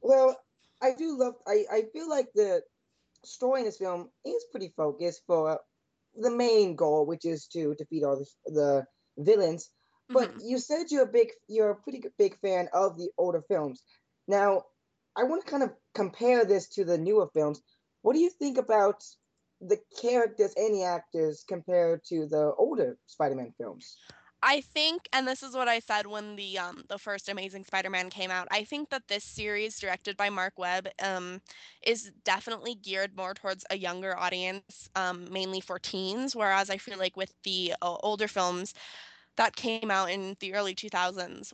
Well, 0.00 0.38
I 0.82 0.92
do 0.94 1.18
love. 1.18 1.34
I 1.46 1.64
I 1.70 1.82
feel 1.92 2.08
like 2.08 2.28
the 2.34 2.62
story 3.24 3.60
in 3.60 3.66
this 3.66 3.78
film 3.78 4.10
is 4.24 4.44
pretty 4.50 4.72
focused 4.76 5.22
for 5.26 5.58
the 6.16 6.30
main 6.30 6.76
goal, 6.76 7.06
which 7.06 7.24
is 7.24 7.46
to 7.48 7.74
defeat 7.74 8.04
all 8.04 8.16
the, 8.18 8.52
the 8.52 8.86
villains. 9.18 9.70
But 10.12 10.32
Mhm. 10.32 10.42
you 10.42 10.58
said 10.58 10.90
you're 10.90 11.04
a 11.04 11.12
big, 11.12 11.32
you're 11.48 11.70
a 11.70 11.76
pretty 11.76 12.02
big 12.18 12.38
fan 12.40 12.68
of 12.72 12.96
the 12.96 13.10
older 13.18 13.42
films. 13.42 13.82
Now, 14.28 14.64
I 15.16 15.24
want 15.24 15.44
to 15.44 15.50
kind 15.50 15.62
of 15.62 15.72
compare 15.94 16.44
this 16.44 16.68
to 16.70 16.84
the 16.84 16.98
newer 16.98 17.28
films. 17.34 17.62
What 18.02 18.14
do 18.14 18.20
you 18.20 18.30
think 18.30 18.58
about 18.58 19.02
the 19.60 19.80
characters 20.00 20.54
and 20.56 20.74
the 20.74 20.84
actors 20.84 21.44
compared 21.46 22.04
to 22.04 22.26
the 22.26 22.52
older 22.58 22.98
Spider-Man 23.06 23.54
films? 23.58 23.98
I 24.46 24.60
think, 24.60 25.08
and 25.14 25.26
this 25.26 25.42
is 25.42 25.54
what 25.54 25.68
I 25.68 25.78
said 25.78 26.06
when 26.06 26.36
the 26.36 26.58
um 26.58 26.84
the 26.88 26.98
first 26.98 27.30
Amazing 27.30 27.64
Spider-Man 27.64 28.10
came 28.10 28.30
out. 28.30 28.46
I 28.50 28.64
think 28.64 28.90
that 28.90 29.08
this 29.08 29.24
series, 29.24 29.78
directed 29.78 30.18
by 30.18 30.28
Marc 30.28 30.58
Webb, 30.58 30.88
um, 31.02 31.40
is 31.82 32.12
definitely 32.24 32.74
geared 32.74 33.16
more 33.16 33.32
towards 33.32 33.64
a 33.70 33.78
younger 33.78 34.18
audience, 34.18 34.90
um, 34.96 35.32
mainly 35.32 35.60
for 35.60 35.78
teens. 35.78 36.36
Whereas 36.36 36.68
I 36.68 36.76
feel 36.76 36.98
like 36.98 37.16
with 37.16 37.32
the 37.44 37.74
uh, 37.80 37.96
older 38.02 38.28
films 38.28 38.74
that 39.36 39.56
came 39.56 39.90
out 39.90 40.10
in 40.10 40.36
the 40.40 40.54
early 40.54 40.74
2000s, 40.74 41.52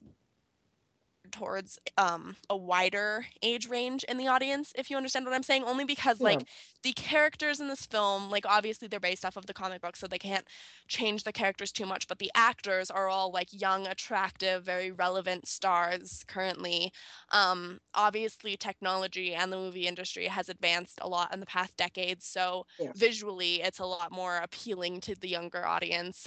towards 1.31 1.79
um, 1.99 2.35
a 2.49 2.57
wider 2.57 3.27
age 3.43 3.69
range 3.69 4.05
in 4.05 4.17
the 4.17 4.27
audience, 4.27 4.73
if 4.75 4.91
you 4.91 4.97
understand 4.97 5.25
what 5.27 5.35
I'm 5.35 5.43
saying. 5.43 5.65
Only 5.65 5.85
because 5.85 6.19
Yeah. 6.19 6.23
like 6.23 6.49
the 6.83 6.93
characters 6.95 7.61
in 7.61 7.69
this 7.69 7.85
film, 7.87 8.31
like 8.31 8.47
obviously 8.47 8.89
they're 8.89 8.99
based 8.99 9.25
off 9.25 9.37
of 9.37 9.47
the 9.47 9.53
comic 9.55 9.83
book, 9.83 9.97
so 9.97 10.07
they 10.07 10.19
can't 10.19 10.49
change 10.89 11.23
the 11.23 11.33
characters 11.33 11.73
too 11.73 11.85
much. 11.87 12.09
But 12.09 12.19
the 12.19 12.31
actors 12.35 12.91
are 12.91 13.09
all 13.09 13.31
like 13.33 13.49
young, 13.53 13.87
attractive, 13.87 14.65
very 14.65 14.91
relevant 14.93 15.47
stars 15.47 16.25
currently. 16.27 16.91
Um, 17.33 17.79
obviously, 17.95 18.57
technology 18.57 19.35
and 19.35 19.53
the 19.53 19.57
movie 19.59 19.87
industry 19.87 20.27
has 20.27 20.49
advanced 20.49 20.99
a 21.03 21.09
lot 21.09 21.33
in 21.35 21.41
the 21.41 21.47
past 21.47 21.77
decades, 21.77 22.27
so 22.27 22.65
Yeah. 22.79 22.93
visually 22.95 23.63
it's 23.63 23.79
a 23.79 23.87
lot 23.87 24.11
more 24.11 24.39
appealing 24.39 25.01
to 25.03 25.15
the 25.15 25.29
younger 25.29 25.67
audience 25.67 26.27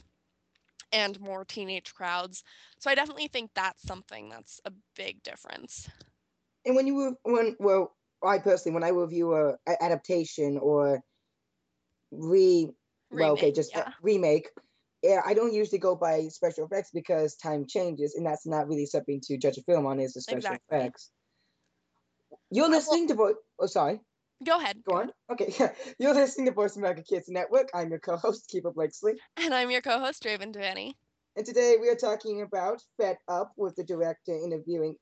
and 0.94 1.20
more 1.20 1.44
teenage 1.44 1.94
crowds. 1.94 2.44
So 2.80 2.90
I 2.90 2.96
definitely 2.96 3.28
think 3.28 3.52
that's 3.54 3.84
something 3.86 4.30
that's 4.30 4.62
a 4.64 4.72
big 4.96 5.22
difference. 5.24 5.90
And 6.66 6.76
when 6.76 6.88
you 6.88 6.96
were 6.96 7.12
when 7.24 7.58
well, 7.60 7.94
I 8.24 8.38
personally 8.38 8.76
when 8.76 8.84
I 8.84 8.90
review 8.90 9.34
a, 9.34 9.58
a 9.68 9.84
adaptation 9.84 10.58
or 10.58 11.02
re 12.12 12.70
well 13.12 13.32
okay 13.32 13.48
Remake, 13.48 13.56
just 13.56 13.76
a 13.76 13.80
yeah. 13.80 13.94
remake, 14.02 14.50
yeah, 15.02 15.22
I 15.26 15.34
don't 15.34 15.54
usually 15.54 15.80
go 15.80 15.96
by 15.96 16.28
special 16.30 16.66
effects 16.66 16.92
because 16.94 17.36
time 17.36 17.66
changes, 17.68 18.16
and 18.16 18.26
that's 18.26 18.46
not 18.46 18.68
really 18.70 18.86
something 18.86 19.20
to 19.26 19.38
judge 19.38 19.58
a 19.58 19.64
film 19.64 19.86
on 19.86 20.00
is 20.00 20.14
the 20.14 20.22
special 20.22 20.38
Exactly. 20.38 20.78
effects. 20.78 21.12
You're 22.50 22.66
Uh, 22.66 22.70
well- 22.70 22.78
listening 22.78 23.08
to 23.10 23.14
Voice. 23.16 23.36
Oh, 23.60 23.66
sorry. 23.66 24.00
Go 24.44 24.58
ahead. 24.58 24.84
Go 24.84 24.98
on. 24.98 25.12
Okay, 25.32 25.54
you're 26.00 26.14
listening 26.14 26.48
to 26.48 26.52
Voice 26.52 26.76
America 26.76 27.04
Kids 27.08 27.30
Network. 27.30 27.70
I'm 27.74 27.90
your 27.90 28.00
co-host, 28.00 28.50
Keefer 28.50 28.72
Blakeslee. 28.72 29.14
And 29.38 29.54
I'm 29.54 29.72
your 29.72 29.82
co-host, 29.82 30.26
Raven 30.26 30.52
Devanney. 30.52 30.94
And 31.38 31.46
today 31.46 31.78
we 31.80 31.90
are 31.90 31.96
talking 31.96 32.42
about 32.42 32.82
Fed 32.98 33.18
Up 33.28 33.54
with 33.58 33.76
the 33.76 33.84
director 33.84 34.34
interviewing 34.34 34.96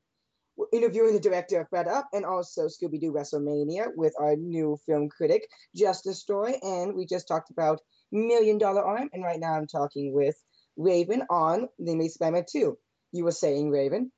interviewing 0.71 1.13
the 1.13 1.19
director 1.19 1.61
of 1.61 1.69
Fed 1.69 1.87
Up 1.87 2.07
and 2.13 2.25
also 2.25 2.67
Scooby 2.67 2.99
Doo 2.99 3.11
WrestleMania 3.11 3.87
with 3.95 4.13
our 4.19 4.35
new 4.35 4.77
film 4.85 5.09
critic, 5.09 5.47
Justin 5.75 6.13
Storey. 6.13 6.55
And 6.61 6.93
we 6.93 7.05
just 7.05 7.27
talked 7.27 7.49
about 7.49 7.79
Million 8.11 8.57
Dollar 8.57 8.83
Arm. 8.83 9.09
And 9.13 9.23
right 9.23 9.39
now 9.39 9.53
I'm 9.53 9.67
talking 9.67 10.13
with 10.13 10.35
Raven 10.77 11.23
on 11.29 11.67
The 11.79 11.93
Amazing 11.93 12.11
Spider-Man 12.11 12.45
2. 12.51 12.77
You 13.13 13.23
were 13.23 13.31
saying, 13.31 13.71
Raven? 13.71 14.11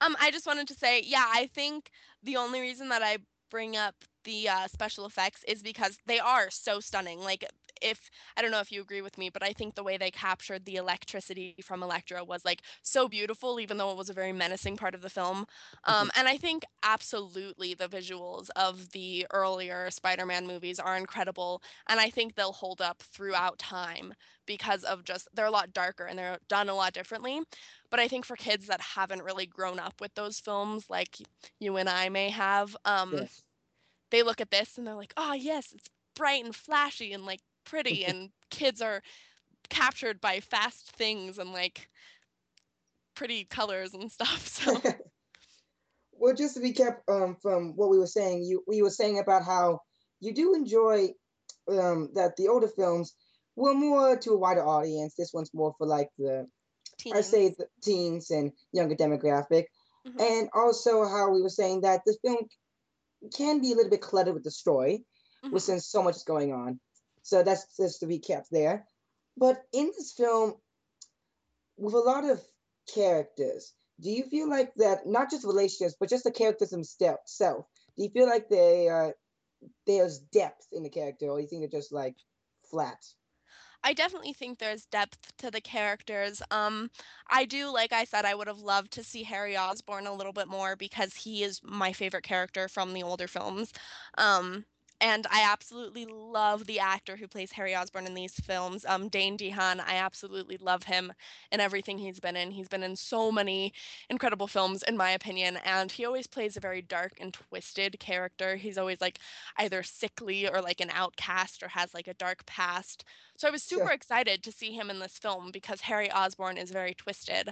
Um, 0.00 0.16
I 0.20 0.30
just 0.30 0.46
wanted 0.46 0.68
to 0.68 0.74
say, 0.74 1.02
yeah, 1.04 1.24
I 1.26 1.50
think 1.54 1.90
the 2.22 2.36
only 2.36 2.60
reason 2.60 2.90
that 2.90 3.02
I 3.02 3.18
bring 3.50 3.76
up 3.76 3.94
the 4.24 4.48
uh, 4.48 4.66
special 4.68 5.06
effects 5.06 5.44
is 5.48 5.62
because 5.62 5.98
they 6.06 6.18
are 6.20 6.50
so 6.50 6.80
stunning. 6.80 7.20
Like, 7.20 7.44
if 7.82 8.10
I 8.36 8.42
don't 8.42 8.50
know 8.50 8.60
if 8.60 8.72
you 8.72 8.80
agree 8.80 9.02
with 9.02 9.18
me, 9.18 9.30
but 9.30 9.42
I 9.42 9.52
think 9.52 9.74
the 9.74 9.82
way 9.84 9.96
they 9.96 10.10
captured 10.10 10.64
the 10.64 10.76
electricity 10.76 11.56
from 11.62 11.82
Electro 11.82 12.24
was 12.24 12.44
like 12.44 12.62
so 12.82 13.08
beautiful, 13.08 13.60
even 13.60 13.76
though 13.76 13.90
it 13.90 13.96
was 13.96 14.10
a 14.10 14.14
very 14.14 14.32
menacing 14.32 14.76
part 14.76 14.94
of 14.94 15.00
the 15.02 15.10
film. 15.10 15.46
Um, 15.84 16.10
and 16.16 16.28
I 16.28 16.36
think 16.36 16.64
absolutely 16.82 17.74
the 17.74 17.88
visuals 17.88 18.48
of 18.56 18.90
the 18.92 19.26
earlier 19.32 19.90
Spider-Man 19.90 20.46
movies 20.46 20.78
are 20.78 20.96
incredible, 20.96 21.62
and 21.88 22.00
I 22.00 22.10
think 22.10 22.34
they'll 22.34 22.52
hold 22.52 22.80
up 22.80 23.02
throughout 23.02 23.58
time 23.58 24.14
because 24.46 24.84
of 24.84 25.04
just 25.04 25.28
they're 25.34 25.46
a 25.46 25.50
lot 25.50 25.72
darker 25.72 26.04
and 26.06 26.18
they're 26.18 26.38
done 26.48 26.68
a 26.68 26.74
lot 26.74 26.92
differently. 26.92 27.40
But 27.90 28.00
I 28.00 28.08
think 28.08 28.24
for 28.24 28.36
kids 28.36 28.66
that 28.66 28.80
haven't 28.80 29.22
really 29.22 29.46
grown 29.46 29.78
up 29.78 30.00
with 30.00 30.14
those 30.14 30.40
films, 30.40 30.88
like 30.90 31.18
you 31.60 31.76
and 31.76 31.88
I 31.88 32.08
may 32.08 32.30
have, 32.30 32.76
um, 32.84 33.28
Yes. 33.28 33.42
they 34.10 34.22
look 34.22 34.40
at 34.40 34.50
this 34.50 34.78
and 34.78 34.86
they're 34.86 34.94
like, 34.94 35.14
oh, 35.16 35.34
yes, 35.34 35.72
it's 35.72 35.88
bright 36.14 36.44
and 36.44 36.54
flashy 36.54 37.12
and 37.12 37.24
like 37.26 37.40
pretty. 37.68 38.04
and 38.08 38.30
kids 38.50 38.80
are 38.80 39.02
captured 39.68 40.20
by 40.20 40.40
fast 40.40 40.90
things 40.96 41.38
and 41.38 41.52
like 41.52 41.88
pretty 43.14 43.44
colors 43.44 43.94
and 43.94 44.10
stuff. 44.10 44.46
So, 44.58 44.80
well, 46.12 46.34
just 46.34 46.54
to 46.54 46.60
recap 46.60 46.98
um, 47.08 47.36
from 47.42 47.76
what 47.76 47.90
we 47.90 47.98
were 47.98 48.06
saying, 48.06 48.42
you 48.42 48.62
we 48.66 48.82
were 48.82 48.90
saying 48.90 49.18
about 49.18 49.44
how 49.44 49.80
you 50.20 50.34
do 50.34 50.54
enjoy 50.54 51.08
um, 51.68 52.10
that 52.14 52.36
the 52.36 52.48
older 52.48 52.68
films 52.68 53.14
were 53.56 53.74
more 53.74 54.16
to 54.16 54.30
a 54.32 54.38
wider 54.38 54.66
audience. 54.66 55.14
This 55.16 55.32
one's 55.32 55.52
more 55.54 55.74
for 55.78 55.86
like 55.86 56.08
the 56.18 56.46
I 56.98 56.98
teens. 56.98 57.26
say 57.26 57.48
the 57.50 57.66
teens 57.82 58.30
and 58.30 58.52
younger 58.72 58.96
demographic, 58.96 59.66
Mhm. 60.06 60.20
and 60.20 60.48
also 60.52 61.04
how 61.04 61.30
we 61.30 61.42
were 61.42 61.50
saying 61.50 61.82
that 61.82 62.02
the 62.04 62.16
film 62.24 62.48
can 63.34 63.60
be 63.60 63.72
a 63.72 63.76
little 63.76 63.90
bit 63.90 64.00
cluttered 64.00 64.34
with 64.34 64.44
the 64.44 64.50
story, 64.50 65.04
with 65.42 65.62
since 65.62 65.86
so 65.86 66.02
much 66.02 66.16
is 66.16 66.24
going 66.24 66.52
on. 66.52 66.80
So 67.22 67.42
that's 67.42 67.76
just 67.76 68.00
the 68.00 68.06
recap 68.06 68.44
there. 68.50 68.86
But 69.36 69.62
in 69.72 69.92
this 69.96 70.12
film, 70.12 70.54
with 71.76 71.94
a 71.94 71.98
lot 71.98 72.24
of 72.24 72.42
characters, 72.92 73.72
do 74.00 74.10
you 74.10 74.24
feel 74.24 74.48
like 74.48 74.72
that 74.76 75.06
not 75.06 75.30
just 75.30 75.44
relationships, 75.44 75.96
but 75.98 76.08
just 76.08 76.24
the 76.24 76.30
characters 76.30 76.70
themselves? 76.70 77.38
Do 77.96 78.04
you 78.04 78.10
feel 78.10 78.26
like 78.26 78.48
they 78.48 78.88
uh, 78.88 79.10
there's 79.86 80.18
depth 80.18 80.66
in 80.72 80.82
the 80.82 80.90
character, 80.90 81.26
or 81.26 81.40
you 81.40 81.46
think 81.46 81.62
they're 81.62 81.80
just 81.80 81.92
like 81.92 82.16
flat? 82.70 83.04
I 83.84 83.92
definitely 83.92 84.32
think 84.32 84.58
there's 84.58 84.86
depth 84.86 85.36
to 85.38 85.50
the 85.50 85.60
characters. 85.60 86.42
Um, 86.50 86.90
I 87.30 87.44
do, 87.44 87.72
like 87.72 87.92
I 87.92 88.04
said, 88.04 88.24
I 88.24 88.34
would 88.34 88.48
have 88.48 88.58
loved 88.58 88.90
to 88.92 89.04
see 89.04 89.22
Harry 89.22 89.56
Osborn 89.56 90.06
a 90.06 90.14
little 90.14 90.32
bit 90.32 90.48
more 90.48 90.74
because 90.74 91.14
he 91.14 91.44
is 91.44 91.60
my 91.62 91.92
favorite 91.92 92.24
character 92.24 92.68
from 92.68 92.92
the 92.92 93.04
older 93.04 93.28
films. 93.28 93.72
Um, 94.16 94.64
and 95.00 95.26
I 95.30 95.42
absolutely 95.42 96.06
love 96.06 96.66
the 96.66 96.80
actor 96.80 97.16
who 97.16 97.28
plays 97.28 97.52
Harry 97.52 97.74
Osborn 97.74 98.06
in 98.06 98.14
these 98.14 98.34
films, 98.34 98.84
um, 98.86 99.08
Dane 99.08 99.36
DeHaan. 99.38 99.80
I 99.80 99.96
absolutely 99.96 100.56
love 100.58 100.82
him 100.84 101.12
in 101.52 101.60
everything 101.60 101.98
he's 101.98 102.20
been 102.20 102.36
in. 102.36 102.50
He's 102.50 102.68
been 102.68 102.82
in 102.82 102.96
so 102.96 103.30
many 103.30 103.72
incredible 104.10 104.46
films, 104.48 104.82
in 104.82 104.96
my 104.96 105.10
opinion, 105.10 105.58
and 105.64 105.90
he 105.92 106.04
always 106.04 106.26
plays 106.26 106.56
a 106.56 106.60
very 106.60 106.82
dark 106.82 107.18
and 107.20 107.32
twisted 107.32 107.98
character. 108.00 108.56
He's 108.56 108.78
always 108.78 109.00
like 109.00 109.20
either 109.56 109.82
sickly 109.82 110.48
or 110.48 110.60
like 110.60 110.80
an 110.80 110.90
outcast 110.90 111.62
or 111.62 111.68
has 111.68 111.94
like 111.94 112.08
a 112.08 112.14
dark 112.14 112.44
past. 112.46 113.04
So 113.36 113.48
I 113.48 113.50
was 113.52 113.62
super 113.62 113.90
Sure. 113.90 113.92
excited 113.92 114.42
to 114.44 114.52
see 114.52 114.72
him 114.72 114.90
in 114.90 114.98
this 114.98 115.18
film 115.18 115.50
because 115.52 115.80
Harry 115.82 116.10
Osborn 116.10 116.56
is 116.58 116.70
very 116.70 116.94
twisted. 116.94 117.50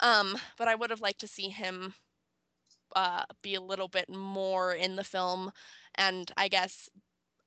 Um, 0.00 0.36
but 0.56 0.68
I 0.68 0.74
would 0.74 0.90
have 0.90 1.00
liked 1.00 1.20
to 1.20 1.28
see 1.28 1.48
him 1.48 1.94
uh, 2.96 3.24
be 3.42 3.54
a 3.54 3.60
little 3.60 3.88
bit 3.88 4.08
more 4.08 4.72
in 4.74 4.96
the 4.96 5.04
film, 5.04 5.52
and 5.94 6.30
I 6.36 6.48
guess 6.48 6.88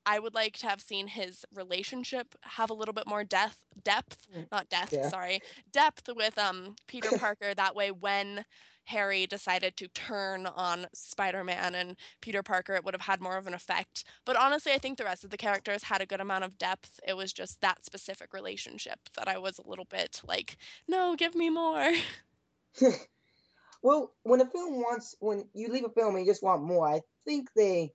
I 0.06 0.18
would 0.18 0.34
like 0.34 0.58
to 0.58 0.68
have 0.68 0.80
seen 0.82 1.06
his 1.08 1.44
relationship 1.52 2.34
have 2.42 2.70
a 2.70 2.74
little 2.74 2.94
bit 2.94 3.06
more 3.06 3.24
depth, 3.24 3.58
depth, 3.82 4.28
Mm, 4.32 4.48
not 4.52 4.68
death, 4.68 4.92
yeah. 4.92 5.10
sorry, 5.10 5.40
depth 5.72 6.08
with 6.14 6.38
um 6.38 6.76
Peter 6.86 7.12
Parker. 7.12 7.54
that 7.54 7.74
way, 7.74 7.90
when 7.90 8.44
Harry 8.84 9.26
decided 9.26 9.76
to 9.78 9.88
turn 9.88 10.46
on 10.46 10.86
Spider-Man 10.94 11.74
and 11.74 11.96
Peter 12.20 12.42
Parker, 12.42 12.74
it 12.74 12.84
would 12.84 12.94
have 12.94 13.00
had 13.00 13.20
more 13.20 13.36
of 13.38 13.46
an 13.46 13.54
effect. 13.54 14.04
But 14.26 14.36
honestly, 14.36 14.72
I 14.72 14.78
think 14.78 14.98
the 14.98 15.04
rest 15.04 15.24
of 15.24 15.30
the 15.30 15.38
characters 15.38 15.82
had 15.84 16.02
a 16.02 16.06
good 16.06 16.20
amount 16.20 16.44
of 16.44 16.58
depth. 16.58 17.00
It 17.06 17.14
was 17.14 17.32
just 17.32 17.60
that 17.62 17.84
specific 17.84 18.34
relationship 18.34 18.98
that 19.16 19.28
I 19.28 19.38
was 19.38 19.58
a 19.58 19.66
little 19.66 19.86
bit 19.86 20.20
like, 20.24 20.56
no, 20.86 21.16
give 21.16 21.34
me 21.34 21.48
more. 21.50 21.92
well, 23.84 24.14
when 24.22 24.40
a 24.40 24.46
film 24.46 24.80
wants, 24.80 25.14
when 25.20 25.44
you 25.52 25.68
leave 25.68 25.84
a 25.84 25.90
film 25.90 26.16
and 26.16 26.24
you 26.24 26.32
just 26.32 26.42
want 26.42 26.62
more, 26.62 26.88
I 26.88 27.02
think 27.26 27.50
they, 27.54 27.92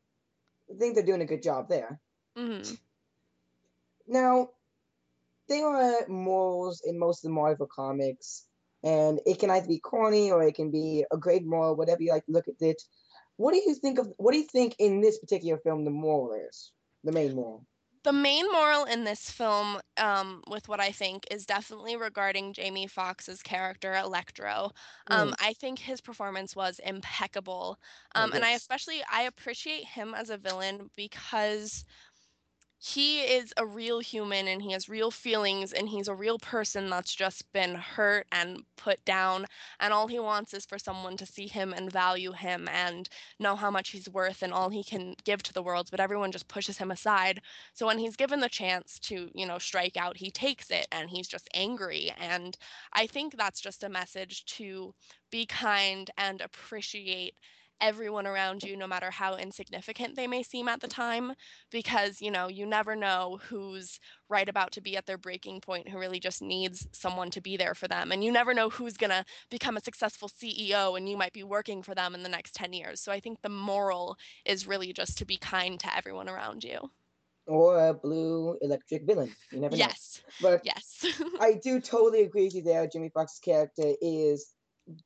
I 0.69 0.78
think 0.78 0.93
they're 0.93 1.04
doing 1.04 1.23
a 1.23 1.25
good 1.25 1.41
job 1.41 1.67
there. 1.67 1.99
hmm 2.38 2.62
Now, 4.08 4.49
there 5.47 5.65
are 5.65 6.08
morals 6.08 6.84
in 6.86 6.99
most 6.99 7.25
of 7.25 7.30
the 7.30 7.34
Marvel 7.34 7.67
comics, 7.75 8.45
and 8.84 9.19
it 9.25 9.39
can 9.39 9.49
either 9.49 9.67
be 9.67 9.80
corny 9.80 10.32
or 10.32 10.43
it 10.43 10.54
can 10.54 10.69
be 10.69 11.06
a 11.12 11.17
great 11.17 11.43
moral, 11.43 11.75
whatever 11.75 12.04
you 12.04 12.12
like 12.12 12.25
to 12.28 12.34
look 12.34 12.47
at 12.47 12.62
it. 12.62 12.80
What 13.38 13.56
do 13.56 13.58
you 13.65 13.73
think 13.73 13.97
of? 13.97 14.13
What 14.17 14.34
do 14.34 14.38
you 14.38 14.45
think 14.45 14.75
in 14.78 15.02
this 15.02 15.17
particular 15.17 15.58
film 15.58 15.86
the 15.86 15.91
moral 15.91 16.39
is? 16.47 16.71
The 17.04 17.12
main 17.12 17.34
moral. 17.34 17.65
The 18.04 18.14
main 18.14 18.50
moral 18.52 18.86
in 18.86 19.04
this 19.04 19.30
film, 19.30 19.80
um, 19.98 20.42
with 20.48 20.68
what 20.70 20.80
I 20.80 20.92
think, 20.92 21.26
is 21.32 21.46
definitely 21.46 21.96
regarding 21.98 22.54
Jamie 22.54 22.88
Foxx's 22.88 23.42
character 23.42 23.94
Electro. 23.96 24.72
Um, 25.08 25.34
I 25.40 25.54
think 25.54 25.80
his 25.80 26.00
performance 26.02 26.56
was 26.56 26.80
impeccable, 26.80 27.78
Oh, 28.16 28.24
um, 28.24 28.32
and 28.34 28.46
I 28.46 28.52
especially 28.52 29.04
I 29.12 29.24
appreciate 29.24 29.86
him 29.86 30.14
as 30.16 30.30
a 30.30 30.38
villain 30.38 30.90
because 30.96 31.84
he 32.82 33.20
is 33.22 33.54
a 33.58 33.65
real 33.65 34.00
human 34.00 34.48
and 34.48 34.62
he 34.62 34.72
has 34.72 34.88
real 34.88 35.12
feelings 35.12 35.74
and 35.74 35.89
he's 35.89 36.08
a 36.08 36.15
real 36.15 36.39
person 36.39 36.89
that's 36.89 37.13
just 37.13 37.52
been 37.52 37.76
hurt 37.76 38.26
and 38.32 38.63
put 38.78 39.04
down 39.04 39.46
and 39.82 39.94
all 39.94 40.08
he 40.08 40.18
wants 40.20 40.54
is 40.54 40.65
for 40.65 40.80
someone 40.80 41.18
to 41.18 41.26
see 41.26 41.48
him 41.48 41.74
and 41.74 41.92
value 41.92 42.32
him 42.32 42.70
and 42.72 43.10
know 43.38 43.56
how 43.56 43.70
much 43.70 43.89
he's 43.89 44.08
worth 44.10 44.42
and 44.44 44.54
all 44.54 44.70
he 44.70 44.84
can 44.84 45.13
give 45.26 45.44
to 45.44 45.54
the 45.54 45.62
world 45.62 45.89
but 45.92 46.00
everyone 46.00 46.32
just 46.32 46.48
pushes 46.48 46.78
him 46.78 46.89
aside. 46.92 47.42
So 47.74 47.86
when 47.86 48.00
he's 48.00 48.15
given 48.15 48.39
the 48.39 48.50
chance 48.50 48.98
to 49.00 49.30
you 49.36 49.46
know 49.46 49.58
strike 49.60 49.98
out 49.98 50.15
he 50.18 50.32
takes 50.32 50.72
it 50.72 50.88
and 50.92 51.10
he's 51.10 51.28
just 51.28 51.50
angry 51.54 52.12
and 52.18 52.56
i 52.94 53.06
think 53.08 53.36
that's 53.38 53.60
just 53.62 53.84
a 53.84 53.89
message 53.89 54.46
to 54.46 54.94
be 55.32 55.46
kind 55.46 56.10
and 56.18 56.42
appreciate 56.42 57.36
everyone 57.82 58.28
around 58.28 58.63
you, 58.63 58.76
no 58.76 58.88
matter 58.88 59.12
how 59.12 59.36
insignificant 59.36 60.15
they 60.15 60.28
may 60.28 60.44
seem 60.44 60.68
at 60.68 60.82
the 60.82 60.88
time, 60.88 61.34
because, 61.72 62.22
you 62.22 62.32
know, 62.32 62.48
you 62.48 62.65
never 62.65 62.96
know 62.96 63.39
who's 63.44 64.00
right 64.30 64.48
about 64.48 64.72
to 64.74 64.82
be 64.82 64.98
at 64.98 65.06
their 65.06 65.18
breaking 65.18 65.62
point, 65.62 65.88
who 65.88 66.00
really 66.00 66.20
just 66.20 66.42
needs 66.42 66.88
someone 66.92 67.30
to 67.32 67.42
be 67.42 67.58
there 67.58 67.76
for 67.76 67.88
them. 67.88 68.12
And 68.12 68.24
you 68.24 68.32
never 68.32 68.54
know 68.54 68.70
who's 68.70 68.98
going 68.98 69.10
to 69.10 69.26
become 69.50 69.78
a 69.78 69.82
successful 69.82 70.30
CEO 70.30 70.98
and 70.98 71.10
you 71.10 71.18
might 71.18 71.34
be 71.34 71.44
working 71.44 71.82
for 71.82 71.96
them 71.96 72.15
in 72.15 72.24
the 72.24 72.30
next 72.30 72.54
10 72.56 72.74
years. 72.74 73.02
So 73.02 73.12
I 73.12 73.20
think 73.20 73.42
the 73.42 73.50
moral 73.50 74.18
is 74.46 74.68
really 74.68 74.94
just 74.94 75.18
to 75.20 75.26
be 75.26 75.38
kind 75.38 75.80
to 75.80 75.96
everyone 75.96 76.30
around 76.30 76.63
you. 76.63 76.89
Or 77.48 77.88
a 77.88 77.94
blue 77.94 78.58
electric 78.62 79.08
villain. 79.08 79.36
You 79.52 79.60
never 79.60 79.76
yes. 79.76 80.22
know. 80.42 80.50
But 80.50 80.62
yes. 80.63 81.06
I 81.39 81.54
do 81.54 81.80
totally 81.80 82.22
agree 82.22 82.44
with 82.44 82.56
you 82.56 82.62
there. 82.62 82.86
Jamie 82.86 83.10
Foxx's 83.10 83.39
character 83.39 83.94
is 84.02 84.54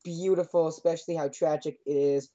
beautiful, 0.03 0.67
especially 0.67 1.15
how 1.15 1.29
tragic 1.29 1.77
it 1.85 1.95
is 1.95 2.29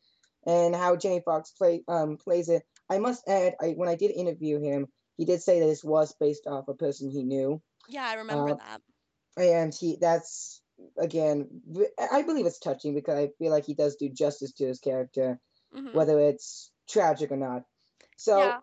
and 0.46 0.74
how 0.74 0.96
Jamie 0.96 1.22
Foxx 1.24 1.51
play 1.51 1.83
um 1.88 2.16
plays 2.16 2.48
it. 2.48 2.62
I 2.90 2.98
must 2.98 3.29
add, 3.29 3.55
I 3.61 3.70
when 3.70 3.88
I 3.88 3.96
did 3.96 4.11
interview 4.11 4.61
him, 4.61 4.87
he 5.16 5.24
did 5.24 5.42
say 5.42 5.61
that 5.61 5.66
this 5.66 5.85
was 5.85 6.14
based 6.18 6.46
off 6.46 6.68
a 6.68 6.74
person 6.74 7.11
he 7.11 7.22
knew. 7.22 7.61
Yeah, 7.88 8.07
I 8.07 8.14
remember 8.14 8.53
uh, 8.53 8.57
that. 8.57 8.81
And 9.37 9.74
he 9.74 9.96
that's 10.01 10.62
again, 10.96 11.48
I 12.12 12.22
believe 12.22 12.46
it's 12.46 12.59
touching 12.59 12.94
because 12.94 13.18
I 13.18 13.31
feel 13.38 13.51
like 13.51 13.66
he 13.66 13.74
does 13.74 13.96
do 13.96 14.09
justice 14.09 14.53
to 14.55 14.66
his 14.66 14.79
character, 14.79 15.40
mm-hmm. 15.74 15.96
whether 15.96 16.18
it's 16.20 16.70
tragic 16.88 17.33
or 17.33 17.37
not. 17.37 17.62
So, 18.16 18.38
yeah. 18.38 18.59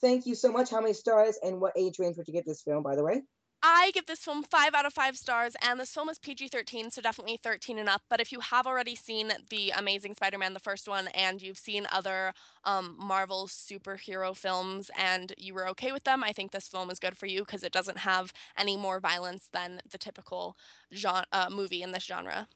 thank 0.00 0.26
you 0.26 0.34
so 0.34 0.52
much. 0.52 0.70
How 0.70 0.80
many 0.80 0.94
stars 0.94 1.38
and 1.42 1.60
what 1.60 1.76
age 1.76 1.98
range 1.98 2.16
would 2.16 2.28
you 2.28 2.34
give 2.34 2.44
this 2.44 2.62
film, 2.62 2.82
by 2.82 2.96
the 2.96 3.04
way? 3.04 3.22
I 3.66 3.92
give 3.94 4.04
this 4.04 4.18
film 4.18 4.42
five 4.42 4.74
out 4.74 4.84
of 4.84 4.92
five 4.92 5.16
stars, 5.16 5.56
and 5.62 5.80
this 5.80 5.88
film 5.88 6.10
is 6.10 6.18
PG 6.18 6.48
13, 6.48 6.90
so 6.90 7.00
definitely 7.00 7.38
13 7.42 7.78
and 7.78 7.88
up. 7.88 8.02
But 8.10 8.20
if 8.20 8.30
you 8.30 8.38
have 8.40 8.66
already 8.66 8.94
seen 8.94 9.32
The 9.48 9.70
Amazing 9.70 10.16
Spider 10.16 10.36
Man, 10.36 10.52
the 10.52 10.60
first 10.60 10.86
one, 10.86 11.08
and 11.14 11.40
you've 11.40 11.56
seen 11.56 11.86
other 11.90 12.34
um, 12.64 12.94
Marvel 12.98 13.46
superhero 13.46 14.36
films 14.36 14.90
and 14.98 15.32
you 15.38 15.54
were 15.54 15.66
okay 15.68 15.92
with 15.92 16.04
them, 16.04 16.22
I 16.22 16.32
think 16.32 16.52
this 16.52 16.68
film 16.68 16.90
is 16.90 16.98
good 16.98 17.16
for 17.16 17.24
you 17.24 17.40
because 17.40 17.62
it 17.62 17.72
doesn't 17.72 17.96
have 17.96 18.34
any 18.58 18.76
more 18.76 19.00
violence 19.00 19.48
than 19.54 19.80
the 19.90 19.96
typical 19.96 20.58
genre, 20.92 21.24
uh, 21.32 21.48
movie 21.50 21.80
in 21.80 21.90
this 21.90 22.04
genre. 22.04 22.46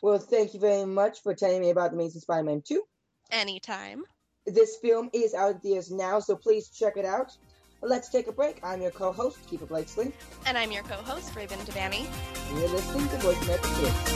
Well, 0.00 0.18
thank 0.18 0.54
you 0.54 0.60
very 0.60 0.86
much 0.86 1.22
for 1.22 1.34
telling 1.34 1.60
me 1.60 1.68
about 1.68 1.90
The 1.90 1.98
Amazing 1.98 2.22
Spider 2.22 2.44
Man 2.44 2.62
2. 2.66 2.82
Anytime. 3.30 4.04
This 4.46 4.78
film 4.78 5.10
is 5.12 5.34
out 5.34 5.56
of 5.56 5.60
theaters 5.60 5.90
now, 5.90 6.18
so 6.18 6.34
please 6.34 6.70
check 6.70 6.96
it 6.96 7.04
out. 7.04 7.36
Let's 7.84 8.08
take 8.08 8.28
a 8.28 8.32
break. 8.32 8.60
I'm 8.62 8.80
your 8.80 8.92
co-host, 8.92 9.44
Keefer 9.48 9.66
Blakeslee. 9.66 10.12
And 10.46 10.56
I'm 10.56 10.70
your 10.70 10.84
co-host, 10.84 11.34
Raven 11.34 11.58
Devanney. 11.60 12.06
And 12.48 12.58
you're 12.58 12.68
listening 12.68 13.08
to 13.08 13.16
Voice 13.16 13.42
America 13.42 13.68
Kids. 13.74 14.12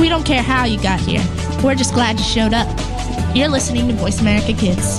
We 0.00 0.08
don't 0.08 0.24
care 0.26 0.42
how 0.42 0.64
you 0.64 0.82
got 0.82 0.98
here. 0.98 1.24
We're 1.62 1.76
just 1.76 1.94
glad 1.94 2.18
you 2.18 2.24
showed 2.24 2.54
up. 2.54 2.66
You're 3.36 3.48
listening 3.48 3.86
to 3.86 3.94
Voice 3.94 4.20
America 4.20 4.52
Kids. 4.52 4.98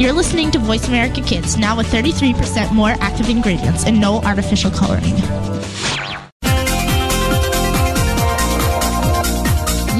You're 0.00 0.14
listening 0.14 0.50
to 0.52 0.58
Voice 0.58 0.88
America 0.88 1.20
Kids, 1.20 1.58
now 1.58 1.76
with 1.76 1.86
33% 1.88 2.72
more 2.72 2.94
active 3.00 3.28
ingredients 3.28 3.84
and 3.84 4.00
no 4.00 4.22
artificial 4.22 4.70
coloring. 4.70 5.14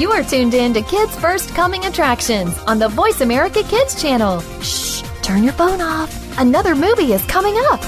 You 0.01 0.11
are 0.11 0.23
tuned 0.23 0.55
in 0.55 0.73
to 0.73 0.81
Kids 0.81 1.15
First 1.17 1.49
Coming 1.49 1.85
Attractions 1.85 2.57
on 2.63 2.79
the 2.79 2.87
Voice 2.87 3.21
America 3.21 3.61
Kids 3.61 4.01
channel. 4.01 4.41
Shh, 4.63 5.03
turn 5.21 5.43
your 5.43 5.53
phone 5.53 5.81
off. 5.81 6.39
Another 6.39 6.73
movie 6.73 7.13
is 7.13 7.23
coming 7.27 7.53
up. 7.69 7.79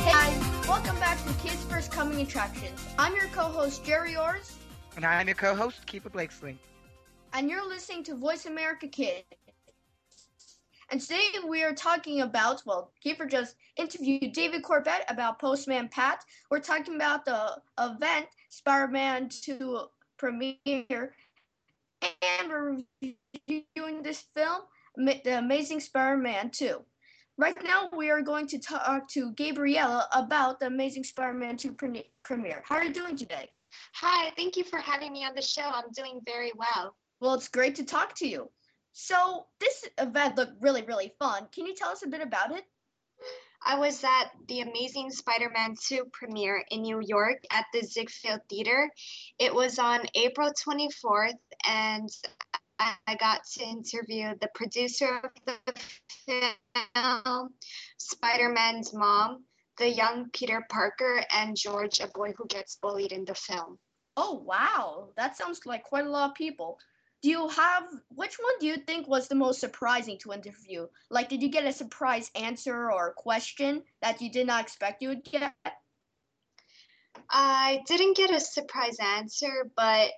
Hey 0.00 0.10
guys, 0.10 0.66
welcome 0.66 0.98
back 1.00 1.22
to 1.26 1.34
Kids 1.46 1.62
First 1.64 1.92
Coming 1.92 2.22
Attractions. 2.22 2.82
I'm 2.98 3.14
your 3.14 3.26
co-host 3.26 3.84
Gerry 3.84 4.16
Orz. 4.16 4.56
And 4.96 5.04
I'm 5.04 5.26
your 5.26 5.36
co-host 5.36 5.84
Keefer 5.84 6.08
Blakeslee 6.08 6.56
and 7.32 7.50
you're 7.50 7.66
listening 7.68 8.02
to 8.04 8.14
Voice 8.14 8.46
America 8.46 8.88
Kids. 8.88 9.24
And 10.90 11.00
today 11.00 11.24
we 11.46 11.64
are 11.64 11.74
talking 11.74 12.20
about, 12.20 12.62
well, 12.64 12.92
Keefer 13.04 13.26
just 13.26 13.56
interviewed 13.76 14.32
David 14.32 14.62
Corbett 14.62 15.04
about 15.08 15.40
Postman 15.40 15.88
Pat. 15.88 16.24
We're 16.50 16.60
talking 16.60 16.94
about 16.94 17.24
the 17.24 17.56
event 17.80 18.26
Spider-Man 18.50 19.28
2 19.28 19.80
premiere, 20.16 21.14
and 22.02 22.48
we're 22.48 22.78
reviewing 23.02 24.02
this 24.02 24.24
film, 24.36 24.62
The 24.96 25.38
Amazing 25.38 25.80
Spider-Man 25.80 26.50
2. 26.50 26.80
Right 27.36 27.56
now, 27.64 27.90
we 27.94 28.10
are 28.10 28.22
going 28.22 28.46
to 28.46 28.58
talk 28.58 29.08
to 29.10 29.32
Gabriella 29.32 30.08
about 30.12 30.60
The 30.60 30.68
Amazing 30.68 31.04
Spider-Man 31.04 31.56
2 31.56 31.76
premiere. 32.22 32.62
How 32.64 32.76
are 32.76 32.84
you 32.84 32.94
doing 32.94 33.16
today? 33.16 33.50
Hi, 33.94 34.30
thank 34.36 34.56
you 34.56 34.64
for 34.64 34.78
having 34.78 35.12
me 35.12 35.24
on 35.24 35.34
the 35.34 35.42
show. 35.42 35.64
I'm 35.64 35.90
doing 35.94 36.20
very 36.24 36.52
well. 36.56 36.94
Well, 37.20 37.34
it's 37.34 37.48
great 37.48 37.76
to 37.76 37.84
talk 37.84 38.14
to 38.16 38.28
you. 38.28 38.50
So, 38.92 39.46
this 39.60 39.84
event 39.98 40.36
looked 40.36 40.60
really, 40.60 40.82
really 40.82 41.12
fun. 41.18 41.48
Can 41.52 41.66
you 41.66 41.74
tell 41.74 41.90
us 41.90 42.02
a 42.04 42.08
bit 42.08 42.20
about 42.20 42.52
it? 42.56 42.64
I 43.64 43.78
was 43.78 44.04
at 44.04 44.30
the 44.48 44.60
Amazing 44.60 45.10
Spider 45.10 45.50
Man 45.52 45.74
2 45.88 46.06
premiere 46.12 46.62
in 46.70 46.82
New 46.82 47.00
York 47.02 47.38
at 47.50 47.64
the 47.72 47.80
Ziegfeld 47.82 48.40
Theater. 48.48 48.90
It 49.38 49.54
was 49.54 49.78
on 49.78 50.00
April 50.14 50.50
24th, 50.50 51.32
and 51.66 52.08
I 52.78 53.16
got 53.18 53.40
to 53.54 53.64
interview 53.64 54.34
the 54.40 54.50
producer 54.54 55.20
of 55.24 55.30
the 56.26 56.54
film, 56.94 57.54
Spider 57.98 58.50
Man's 58.50 58.92
mom, 58.92 59.44
the 59.78 59.88
young 59.88 60.28
Peter 60.30 60.64
Parker, 60.70 61.24
and 61.34 61.56
George, 61.56 62.00
a 62.00 62.08
boy 62.08 62.34
who 62.36 62.46
gets 62.46 62.76
bullied 62.76 63.12
in 63.12 63.24
the 63.24 63.34
film. 63.34 63.78
Oh, 64.16 64.42
wow. 64.44 65.08
That 65.16 65.36
sounds 65.36 65.60
like 65.66 65.84
quite 65.84 66.06
a 66.06 66.10
lot 66.10 66.30
of 66.30 66.34
people. 66.36 66.78
Do 67.26 67.32
you 67.32 67.48
have 67.48 67.82
which 68.14 68.36
one 68.38 68.54
do 68.60 68.68
you 68.68 68.76
think 68.76 69.08
was 69.08 69.26
the 69.26 69.34
most 69.34 69.58
surprising 69.58 70.16
to 70.18 70.32
interview? 70.32 70.86
Like, 71.10 71.28
did 71.28 71.42
you 71.42 71.48
get 71.48 71.66
a 71.66 71.72
surprise 71.72 72.30
answer 72.36 72.92
or 72.92 73.14
question 73.14 73.82
that 74.00 74.22
you 74.22 74.30
did 74.30 74.46
not 74.46 74.62
expect 74.62 75.02
you 75.02 75.08
would 75.08 75.24
get? 75.24 75.52
I 77.28 77.82
didn't 77.88 78.16
get 78.16 78.30
a 78.30 78.38
surprise 78.38 78.98
answer, 79.00 79.72
but 79.76 80.12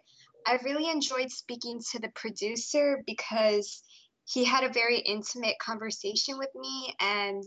I 0.46 0.58
really 0.62 0.90
enjoyed 0.90 1.30
speaking 1.30 1.80
to 1.92 1.98
the 1.98 2.10
producer 2.10 3.02
because 3.06 3.82
he 4.26 4.44
had 4.44 4.64
a 4.64 4.72
very 4.74 4.98
intimate 4.98 5.58
conversation 5.60 6.36
with 6.36 6.50
me 6.54 6.94
and 7.00 7.42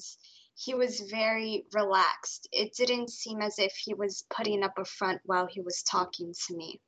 he 0.56 0.74
was 0.74 1.02
very 1.02 1.67
relaxed. 1.71 2.47
It 2.52 2.74
didn't 2.74 3.12
seem 3.12 3.43
as 3.43 3.60
if 3.60 3.76
he 3.76 3.93
was 3.93 4.26
putting 4.36 4.63
up 4.63 4.80
a 4.80 4.86
front 4.86 5.21
while 5.26 5.45
he 5.45 5.62
was 5.62 5.84
talking 5.84 6.34
to 6.47 6.58
me. 6.58 6.82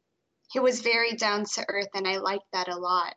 He 0.54 0.60
was 0.60 0.82
very 0.82 1.14
down 1.14 1.46
to 1.46 1.66
earth 1.68 1.90
and 1.96 2.08
I 2.08 2.18
liked 2.18 2.46
that 2.54 2.68
a 2.68 2.76
lot. 2.76 3.16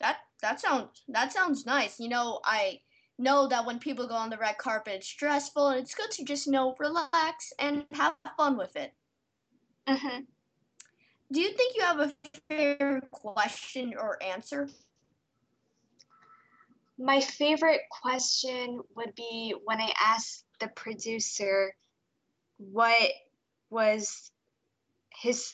That 0.00 0.16
that 0.40 0.58
sounds 0.58 1.02
that 1.08 1.30
sounds 1.30 1.66
nice. 1.66 2.00
You 2.00 2.08
know, 2.08 2.40
I 2.42 2.80
know 3.18 3.46
that 3.48 3.66
when 3.66 3.78
people 3.78 4.08
go 4.08 4.14
on 4.14 4.30
the 4.30 4.38
red 4.38 4.56
carpet, 4.56 4.94
it's 4.94 5.08
stressful 5.08 5.68
and 5.68 5.80
it's 5.80 5.94
good 5.94 6.10
to 6.12 6.24
just 6.24 6.46
you 6.46 6.52
know 6.52 6.74
relax 6.78 7.52
and 7.58 7.84
have 7.92 8.14
fun 8.38 8.56
with 8.56 8.74
it. 8.76 8.94
Mm-hmm. 9.86 10.20
Do 11.32 11.40
you 11.40 11.52
think 11.52 11.76
you 11.76 11.82
have 11.82 12.00
a 12.00 12.14
favorite 12.48 13.10
question 13.10 13.92
or 13.98 14.22
answer? 14.22 14.70
My 16.96 17.20
favorite 17.20 17.82
question 17.90 18.80
would 18.96 19.14
be 19.14 19.54
when 19.64 19.82
I 19.82 19.92
asked 20.00 20.46
the 20.60 20.68
producer 20.68 21.74
what 22.56 23.10
was 23.68 24.30
his 25.20 25.52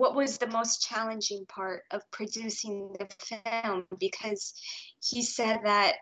what 0.00 0.14
was 0.14 0.38
the 0.38 0.46
most 0.46 0.80
challenging 0.80 1.44
part 1.44 1.82
of 1.90 2.00
producing 2.10 2.90
the 2.98 3.06
film 3.52 3.84
because 3.98 4.54
he 5.02 5.22
said 5.22 5.58
that 5.64 5.96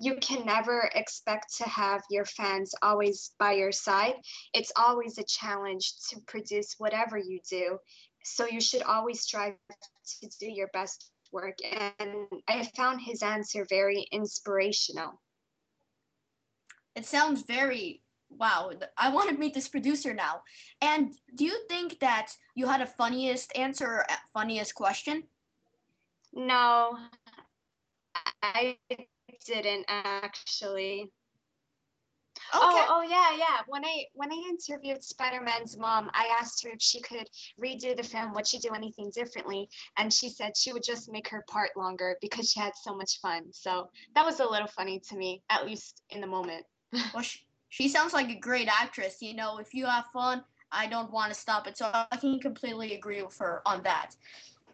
you 0.00 0.16
can 0.20 0.44
never 0.44 0.90
expect 0.96 1.56
to 1.58 1.68
have 1.68 2.02
your 2.10 2.24
fans 2.24 2.74
always 2.82 3.30
by 3.38 3.52
your 3.52 3.70
side. 3.70 4.14
It's 4.52 4.72
always 4.76 5.16
a 5.16 5.24
challenge 5.28 5.92
to 6.10 6.20
produce 6.26 6.74
whatever 6.78 7.16
you 7.16 7.38
do. 7.48 7.78
So 8.24 8.48
you 8.48 8.60
should 8.60 8.82
always 8.82 9.20
strive 9.20 9.54
to 10.20 10.28
do 10.40 10.50
your 10.50 10.68
best 10.72 11.08
work. 11.32 11.58
And 11.78 12.26
I 12.48 12.68
found 12.76 13.00
his 13.00 13.22
answer 13.22 13.64
very 13.70 14.08
inspirational. 14.10 15.20
It 16.96 17.06
sounds 17.06 17.42
very 17.42 18.02
wow. 18.30 18.70
I 18.96 19.10
want 19.10 19.30
to 19.30 19.36
meet 19.36 19.54
this 19.54 19.68
producer 19.68 20.14
now. 20.14 20.42
And 20.80 21.12
do 21.34 21.44
you 21.44 21.58
think 21.68 21.98
that 22.00 22.32
you 22.54 22.66
had 22.66 22.80
a 22.80 22.86
funniest 22.86 23.56
answer 23.56 23.86
or 23.86 24.06
funniest 24.32 24.74
question? 24.74 25.24
No, 26.32 26.96
I 28.42 28.76
didn't 29.46 29.86
actually. 29.88 31.10
Oh, 32.54 32.70
okay. 32.70 32.86
Oh, 32.88 33.00
oh 33.00 33.02
yeah, 33.02 33.36
yeah. 33.36 33.60
When 33.66 33.84
I 33.84 34.04
when 34.14 34.30
I 34.32 34.42
interviewed 34.48 35.02
Spider-Man's 35.02 35.76
mom, 35.76 36.10
I 36.14 36.28
asked 36.40 36.62
her 36.64 36.70
if 36.70 36.80
she 36.80 37.00
could 37.00 37.28
redo 37.62 37.96
the 37.96 38.02
film, 38.02 38.32
would 38.34 38.46
she 38.46 38.58
do 38.58 38.70
anything 38.74 39.10
differently? 39.14 39.68
And 39.98 40.12
she 40.12 40.28
said 40.28 40.56
she 40.56 40.72
would 40.72 40.84
just 40.84 41.10
make 41.10 41.28
her 41.28 41.44
part 41.48 41.70
longer 41.76 42.16
because 42.20 42.50
she 42.50 42.60
had 42.60 42.72
so 42.76 42.94
much 42.94 43.20
fun. 43.20 43.52
So 43.52 43.90
that 44.14 44.24
was 44.24 44.40
a 44.40 44.48
little 44.48 44.68
funny 44.68 45.00
to 45.08 45.16
me, 45.16 45.42
at 45.50 45.66
least 45.66 46.02
in 46.10 46.20
the 46.20 46.26
moment. 46.26 46.64
well, 47.12 47.22
she, 47.22 47.40
she 47.68 47.88
sounds 47.88 48.12
like 48.12 48.30
a 48.30 48.38
great 48.38 48.68
actress. 48.68 49.20
You 49.20 49.34
know, 49.34 49.58
if 49.58 49.74
you 49.74 49.86
have 49.86 50.06
fun, 50.12 50.44
I 50.72 50.86
don't 50.86 51.10
want 51.10 51.32
to 51.32 51.38
stop 51.38 51.66
it. 51.66 51.78
So 51.78 51.90
I 51.92 52.16
can 52.16 52.38
completely 52.40 52.94
agree 52.94 53.22
with 53.22 53.36
her 53.38 53.62
on 53.66 53.82
that. 53.82 54.16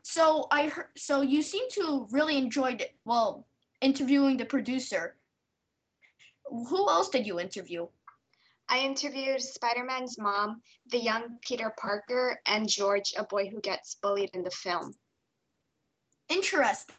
So 0.02 0.46
I 0.50 0.68
heard, 0.68 0.88
so 0.96 1.22
you 1.22 1.42
seem 1.42 1.68
to 1.72 2.06
really 2.10 2.36
enjoyed. 2.36 2.84
Well, 3.04 3.46
interviewing 3.80 4.36
the 4.36 4.44
producer. 4.44 5.16
Who 6.46 6.88
else 6.88 7.08
did 7.08 7.26
you 7.26 7.40
interview? 7.40 7.86
I 8.68 8.80
interviewed 8.80 9.42
Spider 9.42 9.84
Man's 9.84 10.18
mom, 10.18 10.62
the 10.90 10.98
young 10.98 11.38
Peter 11.42 11.74
Parker, 11.78 12.40
and 12.46 12.68
George, 12.68 13.12
a 13.16 13.24
boy 13.24 13.48
who 13.48 13.60
gets 13.60 13.96
bullied 13.96 14.30
in 14.32 14.42
the 14.42 14.50
film. 14.50 14.94
Interesting. 16.28 16.94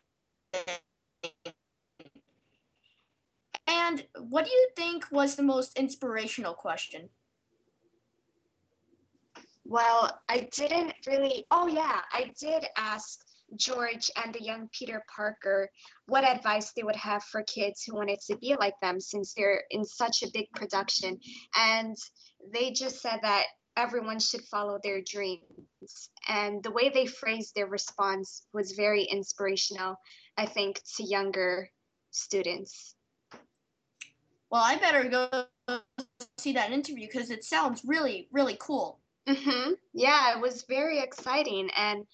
And 3.68 4.06
what 4.20 4.46
do 4.46 4.52
you 4.52 4.70
think 4.76 5.06
was 5.12 5.36
the 5.36 5.44
most 5.44 5.78
inspirational 5.78 6.54
question? 6.54 7.10
Well, 9.64 10.20
I 10.30 10.48
didn't 10.52 10.94
really. 11.08 11.46
Oh, 11.50 11.68
yeah, 11.68 12.02
I 12.12 12.32
did 12.40 12.66
ask 12.78 13.20
George 13.56 14.12
and 14.16 14.34
the 14.34 14.44
young 14.44 14.70
Peter 14.72 15.04
Parker 15.14 15.70
what 16.06 16.24
advice 16.24 16.72
they 16.72 16.84
would 16.84 16.96
have 16.96 17.24
for 17.24 17.44
kids 17.44 17.84
who 17.84 17.96
wanted 17.96 18.20
to 18.28 18.38
be 18.38 18.56
like 18.56 18.76
them 18.82 19.00
since 19.00 19.34
they're 19.34 19.64
in 19.72 19.84
such 19.84 20.24
a 20.24 20.32
big 20.34 20.52
production. 20.54 21.20
And 21.58 21.96
they 22.54 22.72
just 22.72 23.02
said 23.02 23.20
that 23.24 23.46
everyone 23.78 24.20
should 24.20 24.44
follow 24.46 24.80
their 24.84 25.02
dreams. 25.02 26.10
And 26.28 26.64
the 26.64 26.72
way 26.72 26.90
they 26.90 27.06
phrased 27.06 27.56
their 27.56 27.68
response 27.68 28.46
was 28.54 28.72
very 28.74 29.04
inspirational, 29.04 29.96
I 30.38 30.46
think, 30.46 30.82
to 30.98 31.04
younger 31.04 31.70
students. 32.12 32.95
Well, 34.52 34.62
I 34.64 34.78
better 34.78 35.10
go 35.10 35.46
see 36.38 36.54
that 36.54 36.72
interview 36.72 37.08
because 37.08 37.30
it 37.30 37.44
sounds 37.44 37.82
really, 37.86 38.28
really 38.32 38.58
cool. 38.60 39.00
Mm-hmm. 39.28 39.74
Yeah, 39.94 40.36
it 40.36 40.42
was 40.42 40.66
very 40.70 41.00
exciting, 41.00 41.70
and 41.76 42.06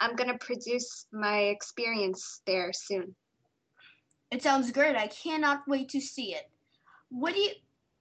I'm 0.00 0.16
gonna 0.16 0.38
produce 0.38 1.06
my 1.12 1.38
experience 1.38 2.40
there 2.46 2.72
soon. 2.72 3.14
It 4.30 4.42
sounds 4.42 4.70
great. 4.70 4.96
I 4.96 5.08
cannot 5.08 5.68
wait 5.68 5.90
to 5.90 6.00
see 6.00 6.34
it. 6.34 6.50
What 7.10 7.34
do 7.34 7.40
you? 7.40 7.50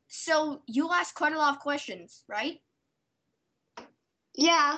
So 0.08 0.62
you 0.66 0.90
asked 0.92 1.16
quite 1.16 1.34
a 1.34 1.38
lot 1.38 1.54
of 1.54 1.60
questions, 1.60 2.24
right? 2.28 2.62
Yeah. 4.34 4.78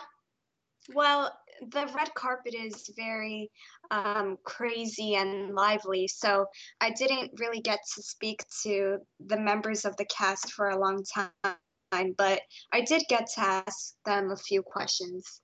Well, 0.94 1.32
the 1.72 1.88
red 1.96 2.14
carpet 2.16 2.56
is 2.56 2.90
very 2.96 3.50
um, 3.92 4.38
crazy 4.44 5.16
and 5.16 5.54
lively, 5.54 6.08
so 6.08 6.46
I 6.82 6.92
didn't 6.92 7.32
really 7.40 7.62
get 7.62 7.80
to 7.96 8.02
speak 8.04 8.44
to 8.64 8.98
the 9.28 9.40
members 9.40 9.86
of 9.86 9.96
the 9.98 10.06
cast 10.06 10.52
for 10.54 10.70
a 10.70 10.80
long 10.80 11.04
time, 11.04 12.14
but 12.18 12.42
I 12.72 12.82
did 12.82 13.04
get 13.10 13.28
to 13.36 13.42
ask 13.42 13.96
them 14.06 14.32
a 14.32 14.38
few 14.38 14.62
questions. 14.62 15.42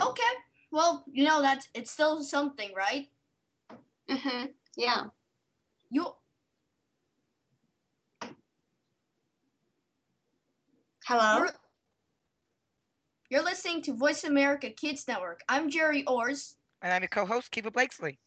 Okay. 0.00 0.22
Well, 0.72 1.04
you 1.10 1.24
know 1.24 1.40
that's 1.40 1.68
it's 1.74 1.90
still 1.90 2.22
something, 2.22 2.72
right? 2.74 3.08
Mhm. 4.08 4.52
Yeah. 4.76 5.04
You 5.90 6.14
Hello. 11.06 11.38
You're, 11.38 11.54
you're 13.28 13.42
listening 13.42 13.82
to 13.82 13.92
Voice 13.92 14.24
America 14.24 14.70
Kids 14.70 15.06
Network. 15.08 15.40
I'm 15.48 15.70
Gerry 15.70 16.04
Orz. 16.04 16.56
And 16.82 16.92
I'm 16.92 17.02
your 17.02 17.08
co-host, 17.08 17.50
Keefer 17.50 17.70
Blakeslee. 17.70 18.18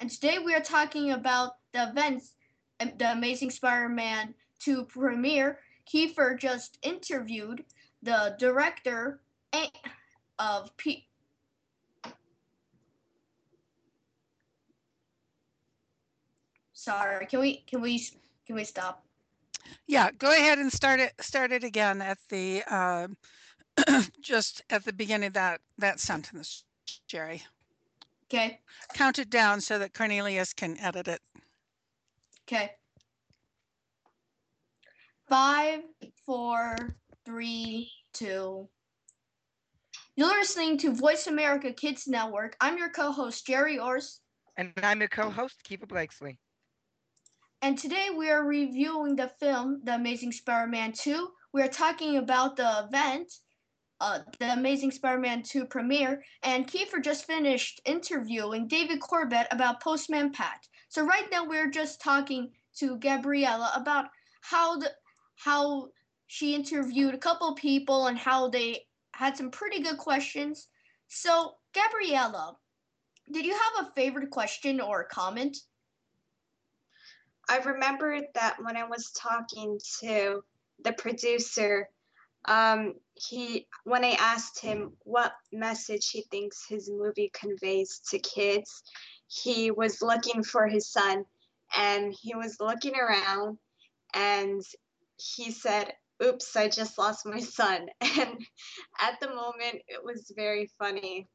And 0.00 0.10
today 0.10 0.38
we 0.38 0.54
are 0.54 0.60
talking 0.60 1.12
about 1.12 1.52
the 1.72 1.88
events, 1.88 2.34
the 2.78 3.12
Amazing 3.12 3.50
Spider-Man 3.50 4.34
2 4.60 4.84
premiere. 4.86 5.58
Keefer 5.86 6.36
just 6.38 6.78
interviewed 6.82 7.64
the 8.02 8.36
director 8.38 9.20
of 10.38 10.76
P- 10.76 11.06
Sorry, 16.72 17.26
can 17.26 17.40
we 17.40 17.64
can 17.66 17.80
we 17.80 17.98
can 18.46 18.54
we 18.54 18.62
stop? 18.62 19.04
Yeah, 19.88 20.10
go 20.12 20.30
ahead 20.30 20.58
and 20.58 20.72
start 20.72 21.00
it 21.00 21.12
start 21.20 21.50
it 21.50 21.64
again 21.64 22.00
at 22.00 22.18
the 22.30 22.62
uh, 22.70 23.08
just 24.20 24.62
at 24.70 24.84
the 24.84 24.92
beginning 24.92 25.28
of 25.28 25.32
that 25.34 25.60
that 25.78 26.00
sentence, 26.00 26.64
Gerry. 27.06 27.42
Okay. 28.26 28.60
Count 28.94 29.18
it 29.18 29.30
down 29.30 29.60
so 29.60 29.78
that 29.78 29.94
Cornelius 29.94 30.52
can 30.52 30.78
edit 30.80 31.08
it. 31.08 31.20
Okay. 32.46 32.70
Five, 35.28 35.80
four, 36.26 36.76
three, 37.24 37.90
two. 38.12 38.68
You're 40.16 40.28
listening 40.28 40.78
to 40.78 40.92
Voice 40.92 41.26
America 41.26 41.72
Kids 41.72 42.08
Network. 42.08 42.56
I'm 42.60 42.76
your 42.76 42.90
co-host 42.90 43.46
Gerry 43.46 43.78
Orz. 43.78 44.20
And 44.56 44.72
I'm 44.82 44.98
your 44.98 45.08
co-host, 45.08 45.62
Keefer 45.62 45.86
Blakeslee. 45.86 46.38
And 47.62 47.78
today 47.78 48.08
we 48.16 48.30
are 48.30 48.44
reviewing 48.44 49.16
the 49.16 49.30
film 49.40 49.80
The 49.84 49.94
Amazing 49.94 50.32
Spider-Man 50.32 50.92
2. 50.92 51.28
We 51.52 51.62
are 51.62 51.68
talking 51.68 52.16
about 52.16 52.56
the 52.56 52.86
event, 52.88 53.32
uh, 54.00 54.20
The 54.38 54.52
Amazing 54.52 54.92
Spider-Man 54.92 55.42
2 55.42 55.66
premiere, 55.66 56.22
and 56.42 56.66
Keefer 56.66 57.00
just 57.00 57.24
finished 57.24 57.80
interviewing 57.84 58.68
David 58.68 59.00
Corbett 59.00 59.48
about 59.50 59.82
Postman 59.82 60.32
Pat. 60.32 60.66
So 60.88 61.04
right 61.04 61.26
now 61.30 61.44
we're 61.44 61.70
just 61.70 62.00
talking 62.00 62.50
to 62.78 62.96
Gabriella 62.98 63.72
about 63.74 64.06
how 64.40 64.78
the 64.78 64.90
how 65.36 65.88
she 66.26 66.54
interviewed 66.54 67.14
a 67.14 67.18
couple 67.18 67.54
people 67.54 68.06
and 68.08 68.18
how 68.18 68.48
they 68.48 68.86
had 69.14 69.36
some 69.36 69.50
pretty 69.50 69.80
good 69.80 69.98
questions. 69.98 70.68
So, 71.08 71.54
Gabriella, 71.74 72.56
did 73.32 73.46
you 73.46 73.52
have 73.52 73.86
a 73.86 73.92
favorite 73.94 74.30
question 74.30 74.80
or 74.80 75.04
comment? 75.04 75.56
I 77.48 77.58
remember 77.58 78.20
that 78.34 78.56
when 78.62 78.76
I 78.76 78.84
was 78.84 79.10
talking 79.12 79.78
to 80.00 80.42
the 80.84 80.92
producer, 80.92 81.88
um, 82.44 82.94
he 83.14 83.66
when 83.84 84.04
I 84.04 84.16
asked 84.18 84.60
him 84.60 84.92
what 85.04 85.32
message 85.52 86.10
he 86.10 86.22
thinks 86.30 86.66
his 86.68 86.90
movie 86.90 87.30
conveys 87.34 88.00
to 88.10 88.18
kids, 88.18 88.82
he 89.26 89.70
was 89.70 90.02
looking 90.02 90.42
for 90.42 90.66
his 90.66 90.90
son 90.90 91.24
and 91.76 92.14
he 92.20 92.34
was 92.34 92.60
looking 92.60 92.94
around 92.96 93.58
and 94.14 94.62
he 95.16 95.50
said, 95.50 95.92
Oops, 96.22 96.56
I 96.56 96.68
just 96.68 96.98
lost 96.98 97.26
my 97.26 97.40
son. 97.40 97.88
And 98.00 98.38
at 99.00 99.20
the 99.20 99.28
moment, 99.28 99.82
it 99.86 100.02
was 100.02 100.32
very 100.34 100.68
funny. 100.78 101.28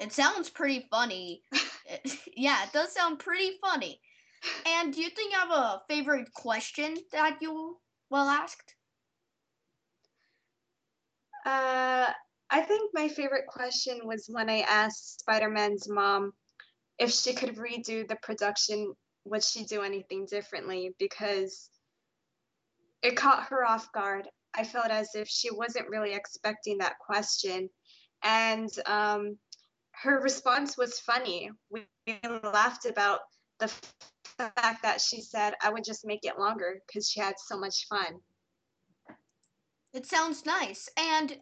It 0.00 0.12
sounds 0.12 0.50
pretty 0.50 0.86
funny. 0.90 1.42
yeah, 2.36 2.64
it 2.64 2.72
does 2.72 2.92
sound 2.92 3.18
pretty 3.18 3.58
funny. 3.60 4.00
And 4.66 4.92
do 4.92 5.00
you 5.00 5.10
think 5.10 5.32
you 5.32 5.38
have 5.38 5.50
a 5.50 5.82
favorite 5.88 6.32
question 6.32 6.96
that 7.12 7.38
you 7.40 7.78
well 8.10 8.28
asked? 8.28 8.74
Uh, 11.44 12.10
I 12.50 12.60
think 12.62 12.90
my 12.94 13.08
favorite 13.08 13.46
question 13.46 14.00
was 14.04 14.26
when 14.30 14.48
I 14.48 14.60
asked 14.60 15.20
Spider 15.20 15.50
Man's 15.50 15.88
mom 15.88 16.32
if 16.98 17.12
she 17.12 17.34
could 17.34 17.56
redo 17.56 18.06
the 18.06 18.16
production, 18.22 18.94
would 19.24 19.42
she 19.42 19.64
do 19.64 19.82
anything 19.82 20.26
differently? 20.26 20.94
Because 20.98 21.70
it 23.02 23.16
caught 23.16 23.48
her 23.48 23.64
off 23.64 23.92
guard. 23.92 24.28
I 24.54 24.64
felt 24.64 24.90
as 24.90 25.14
if 25.14 25.28
she 25.28 25.50
wasn't 25.50 25.88
really 25.88 26.14
expecting 26.14 26.78
that 26.78 26.98
question. 26.98 27.68
And 28.22 28.70
um, 28.86 29.36
her 30.02 30.20
response 30.20 30.78
was 30.78 31.00
funny. 31.00 31.50
We 31.70 31.86
laughed 32.42 32.86
about 32.86 33.20
the 33.58 33.68
fact 34.38 34.82
that 34.82 35.00
she 35.00 35.20
said, 35.20 35.54
I 35.62 35.70
would 35.70 35.84
just 35.84 36.06
make 36.06 36.24
it 36.24 36.38
longer 36.38 36.80
because 36.86 37.08
she 37.08 37.20
had 37.20 37.34
so 37.38 37.58
much 37.58 37.86
fun. 37.88 38.20
It 39.94 40.06
sounds 40.06 40.44
nice. 40.44 40.88
And 40.98 41.36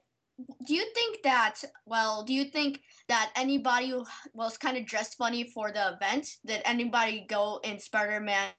do 0.67 0.75
you 0.75 0.87
think 0.95 1.23
that, 1.25 1.63
well, 1.87 2.23
do 2.23 2.35
you 2.35 2.45
think 2.45 2.81
that 3.09 3.33
anybody 3.35 3.95
was 4.35 4.59
kind 4.59 4.77
of 4.77 4.87
dressed 4.87 5.17
funny 5.17 5.45
for 5.45 5.73
the 5.73 5.95
event? 5.95 6.29
Did 6.45 6.61
anybody 6.65 7.25
go 7.29 7.61
in 7.65 7.79
Spider 7.79 8.21
Man 8.21 8.51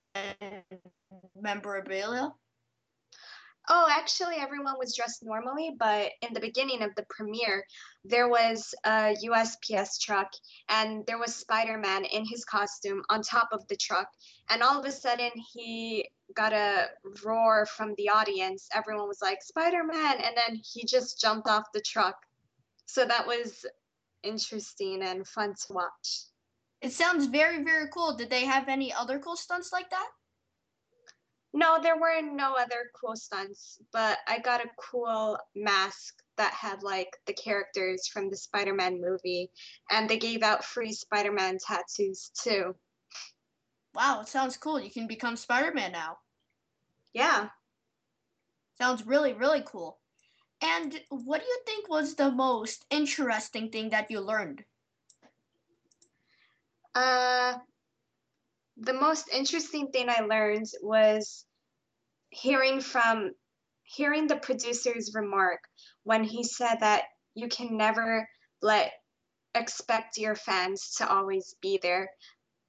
memorabilia? 1.39 2.31
Oh, 3.69 3.87
actually, 3.89 4.35
everyone 4.35 4.75
was 4.77 4.95
dressed 4.95 5.23
normally, 5.23 5.73
but 5.79 6.11
in 6.21 6.33
the 6.33 6.39
beginning 6.41 6.81
of 6.81 6.93
the 6.95 7.05
premiere, 7.09 7.65
there 8.03 8.27
was 8.27 8.75
a 8.85 9.15
USPS 9.23 9.99
truck 10.01 10.29
and 10.67 11.05
there 11.05 11.17
was 11.17 11.33
Spider 11.33 11.77
Man 11.77 12.03
in 12.03 12.25
his 12.25 12.43
costume 12.43 13.03
on 13.09 13.21
top 13.21 13.49
of 13.53 13.65
the 13.69 13.77
truck. 13.77 14.09
And 14.49 14.61
all 14.61 14.79
of 14.79 14.85
a 14.85 14.91
sudden, 14.91 15.31
he 15.53 16.09
got 16.35 16.53
a 16.53 16.87
roar 17.23 17.65
from 17.65 17.93
the 17.97 18.09
audience. 18.09 18.67
Everyone 18.73 19.07
was 19.07 19.21
like, 19.21 19.41
Spider 19.41 19.83
Man! 19.83 20.15
And 20.17 20.35
then 20.35 20.61
he 20.63 20.85
just 20.85 21.19
jumped 21.19 21.47
off 21.47 21.71
the 21.73 21.81
truck. 21.81 22.15
So 22.85 23.05
that 23.05 23.25
was 23.25 23.65
interesting 24.23 25.01
and 25.03 25.27
fun 25.27 25.53
to 25.67 25.73
watch. 25.73 26.25
It 26.81 26.91
sounds 26.91 27.27
very, 27.27 27.63
very 27.63 27.87
cool. 27.93 28.15
Did 28.15 28.29
they 28.29 28.45
have 28.45 28.67
any 28.67 28.93
other 28.93 29.19
cool 29.19 29.37
stunts 29.37 29.71
like 29.71 29.89
that? 29.89 30.07
No, 31.53 31.79
there 31.81 31.97
were 31.97 32.19
no 32.21 32.55
other 32.55 32.89
cool 32.99 33.15
stunts, 33.15 33.79
but 33.91 34.17
I 34.27 34.39
got 34.39 34.65
a 34.65 34.69
cool 34.77 35.37
mask 35.55 36.15
that 36.35 36.51
had 36.51 36.81
like 36.81 37.15
the 37.27 37.33
characters 37.33 38.07
from 38.07 38.29
the 38.29 38.35
Spider 38.35 38.73
Man 38.73 38.99
movie, 38.99 39.51
and 39.91 40.09
they 40.09 40.17
gave 40.17 40.41
out 40.41 40.65
free 40.65 40.91
Spider 40.91 41.31
Man 41.31 41.59
tattoos 41.59 42.31
too. 42.33 42.75
Wow, 43.93 44.21
it 44.21 44.27
sounds 44.27 44.57
cool. 44.57 44.79
You 44.79 44.89
can 44.89 45.05
become 45.05 45.35
Spider 45.35 45.71
Man 45.71 45.91
now. 45.91 46.17
Yeah. 47.13 47.49
Sounds 48.77 49.05
really, 49.05 49.33
really 49.33 49.63
cool. 49.65 49.99
And 50.61 50.99
what 51.09 51.41
do 51.41 51.47
you 51.47 51.59
think 51.65 51.89
was 51.89 52.15
the 52.15 52.31
most 52.31 52.85
interesting 52.89 53.69
thing 53.69 53.89
that 53.89 54.09
you 54.09 54.19
learned? 54.19 54.63
Uh, 56.95 57.55
the 58.77 58.93
most 58.93 59.29
interesting 59.29 59.91
thing 59.91 60.09
I 60.09 60.21
learned 60.21 60.67
was 60.81 61.45
hearing 62.29 62.81
from 62.81 63.31
hearing 63.83 64.27
the 64.27 64.37
producer's 64.37 65.13
remark 65.13 65.59
when 66.03 66.23
he 66.23 66.43
said 66.43 66.77
that 66.79 67.03
you 67.35 67.47
can 67.47 67.77
never 67.77 68.27
let 68.61 68.91
expect 69.53 70.17
your 70.17 70.35
fans 70.35 70.95
to 70.97 71.07
always 71.07 71.55
be 71.61 71.77
there. 71.81 72.09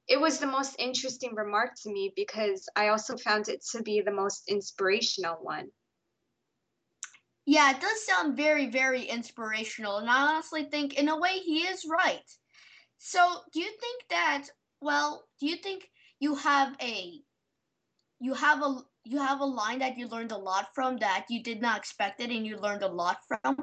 It 0.07 0.21
was 0.21 0.39
the 0.39 0.47
most 0.47 0.77
interesting 0.79 1.35
remark 1.35 1.71
to 1.83 1.91
me 1.91 2.13
because 2.15 2.69
I 2.77 2.89
also 2.89 3.17
found 3.17 3.49
it 3.49 3.65
to 3.73 3.83
be 3.83 4.01
the 4.01 4.13
most 4.13 4.49
inspirational 4.49 5.37
one. 5.41 5.69
Yeah, 7.47 7.71
it 7.73 7.81
does 7.81 8.07
sound 8.07 8.37
very, 8.37 8.67
very 8.71 9.05
inspirational. 9.05 9.99
And 9.99 10.09
I 10.09 10.29
honestly 10.29 10.65
think, 10.65 10.95
in 10.95 11.09
a 11.09 11.19
way, 11.19 11.39
he 11.39 11.61
is 11.61 11.85
right. 11.85 12.31
So, 12.99 13.41
do 13.53 13.61
you 13.61 13.71
think 13.79 14.05
that, 14.11 14.49
well, 14.81 15.25
do 15.41 15.47
you 15.47 15.57
think 15.57 15.89
you 16.21 16.35
have 16.37 16.75
a 16.81 17.21
you 18.21 18.35
have 18.35 18.63
a 18.63 18.83
you 19.05 19.19
have 19.19 19.41
a 19.41 19.45
line 19.45 19.81
that 19.81 19.99
you 19.99 20.09
learned 20.09 20.33
a 20.33 20.37
lot 20.39 20.69
from 20.75 20.97
that 20.99 21.27
you 21.29 21.43
did 21.43 21.61
not 21.61 21.79
expect 21.79 22.21
it 22.21 22.31
and 22.31 22.47
you 22.47 22.57
learned 22.59 22.83
a 22.83 22.89
lot 22.89 23.19
from? 23.29 23.59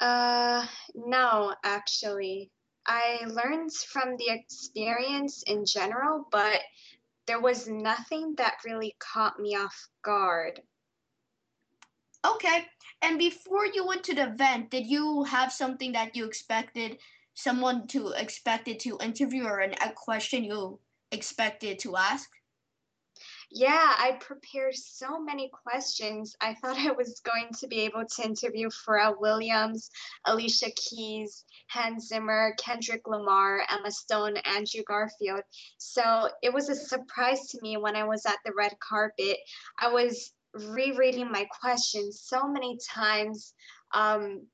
Uh, 0.00 0.66
no, 0.94 1.54
actually. 1.64 2.50
I 2.88 3.26
learned 3.26 3.72
from 3.74 4.16
the 4.16 4.30
experience 4.30 5.44
in 5.46 5.66
general, 5.66 6.26
but 6.32 6.60
there 7.26 7.40
was 7.40 7.68
nothing 7.68 8.34
that 8.36 8.56
really 8.64 8.96
caught 8.98 9.38
me 9.38 9.54
off 9.54 9.88
guard. 10.02 10.62
Okay. 12.26 12.66
And 13.02 13.18
before 13.18 13.66
you 13.66 13.86
went 13.86 14.02
to 14.04 14.14
the 14.14 14.28
event, 14.28 14.70
did 14.70 14.86
you 14.86 15.24
have 15.24 15.52
something 15.52 15.92
that 15.92 16.16
you 16.16 16.24
expected 16.24 16.98
someone 17.34 17.86
to 17.88 18.08
expected 18.08 18.80
to 18.80 18.98
interview 19.00 19.44
or 19.44 19.60
an, 19.60 19.74
a 19.84 19.92
question 19.92 20.42
you 20.42 20.80
expected 21.12 21.78
to 21.80 21.96
ask? 21.96 22.28
Yeah, 23.50 23.94
I 23.98 24.18
prepared 24.20 24.74
so 24.74 25.18
many 25.18 25.50
questions. 25.64 26.36
I 26.40 26.54
thought 26.54 26.76
I 26.76 26.92
was 26.92 27.20
going 27.24 27.48
to 27.60 27.66
be 27.66 27.80
able 27.80 28.04
to 28.04 28.22
interview 28.22 28.68
Pharrell 28.68 29.18
Williams, 29.18 29.90
Alicia 30.26 30.70
Keys, 30.76 31.44
Hans 31.68 32.08
Zimmer, 32.08 32.54
Kendrick 32.58 33.06
Lamar, 33.06 33.62
Emma 33.70 33.90
Stone, 33.90 34.36
Andrew 34.38 34.82
Garfield. 34.86 35.42
So 35.78 36.28
it 36.42 36.52
was 36.52 36.68
a 36.68 36.74
surprise 36.74 37.46
to 37.48 37.58
me 37.62 37.78
when 37.78 37.96
I 37.96 38.04
was 38.04 38.26
at 38.26 38.38
the 38.44 38.52
red 38.54 38.74
carpet. 38.86 39.38
I 39.78 39.88
was 39.88 40.32
rereading 40.52 41.32
my 41.32 41.46
questions 41.60 42.20
so 42.22 42.46
many 42.48 42.78
times. 42.92 43.54
Um, 43.94 44.46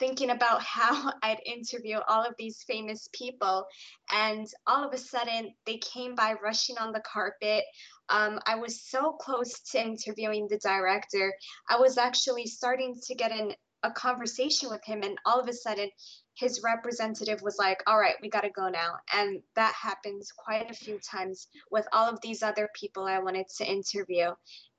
thinking 0.00 0.30
about 0.30 0.62
how 0.64 1.12
I'd 1.22 1.40
interview 1.46 1.98
all 2.08 2.24
of 2.24 2.34
these 2.36 2.64
famous 2.66 3.08
people. 3.12 3.66
And 4.12 4.46
all 4.66 4.84
of 4.84 4.92
a 4.92 4.98
sudden, 4.98 5.54
they 5.66 5.78
came 5.78 6.16
by 6.16 6.34
rushing 6.42 6.78
on 6.78 6.92
the 6.92 7.02
carpet. 7.06 7.62
Um, 8.10 8.40
I 8.46 8.56
was 8.56 8.82
so 8.82 9.12
close 9.12 9.52
to 9.70 9.80
interviewing 9.80 10.48
the 10.48 10.58
director. 10.58 11.32
I 11.68 11.78
was 11.78 11.96
actually 11.96 12.46
starting 12.46 12.96
to 13.06 13.14
get 13.14 13.30
in 13.30 13.54
a 13.82 13.90
conversation 13.90 14.68
with 14.68 14.84
him, 14.84 15.02
and 15.02 15.16
all 15.24 15.40
of 15.40 15.48
a 15.48 15.52
sudden, 15.52 15.88
his 16.34 16.60
representative 16.62 17.40
was 17.42 17.56
like, 17.58 17.82
All 17.86 17.98
right, 17.98 18.16
we 18.20 18.28
got 18.28 18.42
to 18.42 18.50
go 18.50 18.68
now. 18.68 18.94
And 19.14 19.40
that 19.56 19.74
happens 19.74 20.32
quite 20.36 20.70
a 20.70 20.74
few 20.74 20.98
times 20.98 21.48
with 21.70 21.86
all 21.92 22.08
of 22.08 22.20
these 22.20 22.42
other 22.42 22.68
people 22.78 23.04
I 23.04 23.20
wanted 23.20 23.46
to 23.58 23.70
interview 23.70 24.32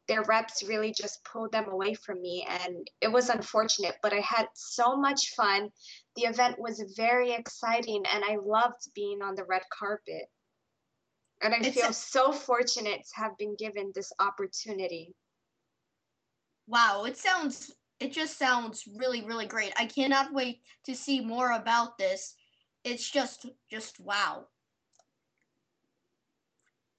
their 0.07 0.23
reps 0.23 0.63
really 0.67 0.91
just 0.91 1.23
pulled 1.23 1.51
them 1.51 1.69
away 1.69 1.93
from 1.93 2.21
me 2.21 2.45
and 2.65 2.85
it 2.99 3.09
was 3.09 3.29
unfortunate 3.29 3.95
but 4.01 4.11
i 4.11 4.19
had 4.19 4.47
so 4.53 4.97
much 4.97 5.29
fun 5.37 5.69
the 6.15 6.23
event 6.23 6.59
was 6.59 6.93
very 6.97 7.31
exciting 7.31 8.03
and 8.11 8.23
i 8.25 8.35
loved 8.43 8.89
being 8.93 9.21
on 9.21 9.35
the 9.35 9.45
red 9.45 9.61
carpet 9.71 10.23
and 11.41 11.53
i 11.53 11.57
it's 11.57 11.75
feel 11.75 11.89
a- 11.89 11.93
so 11.93 12.31
fortunate 12.31 13.01
to 13.05 13.15
have 13.21 13.37
been 13.37 13.55
given 13.55 13.91
this 13.95 14.11
opportunity. 14.19 15.13
Wow 16.67 17.05
it 17.05 17.17
sounds 17.17 17.71
it 17.99 18.11
just 18.13 18.37
sounds 18.37 18.83
really 18.95 19.23
really 19.23 19.45
great. 19.45 19.73
I 19.77 19.85
cannot 19.85 20.33
wait 20.33 20.61
to 20.85 20.95
see 20.95 21.21
more 21.21 21.51
about 21.51 21.97
this. 21.97 22.35
It's 22.83 23.09
just 23.09 23.45
just 23.69 23.99
wow. 23.99 24.47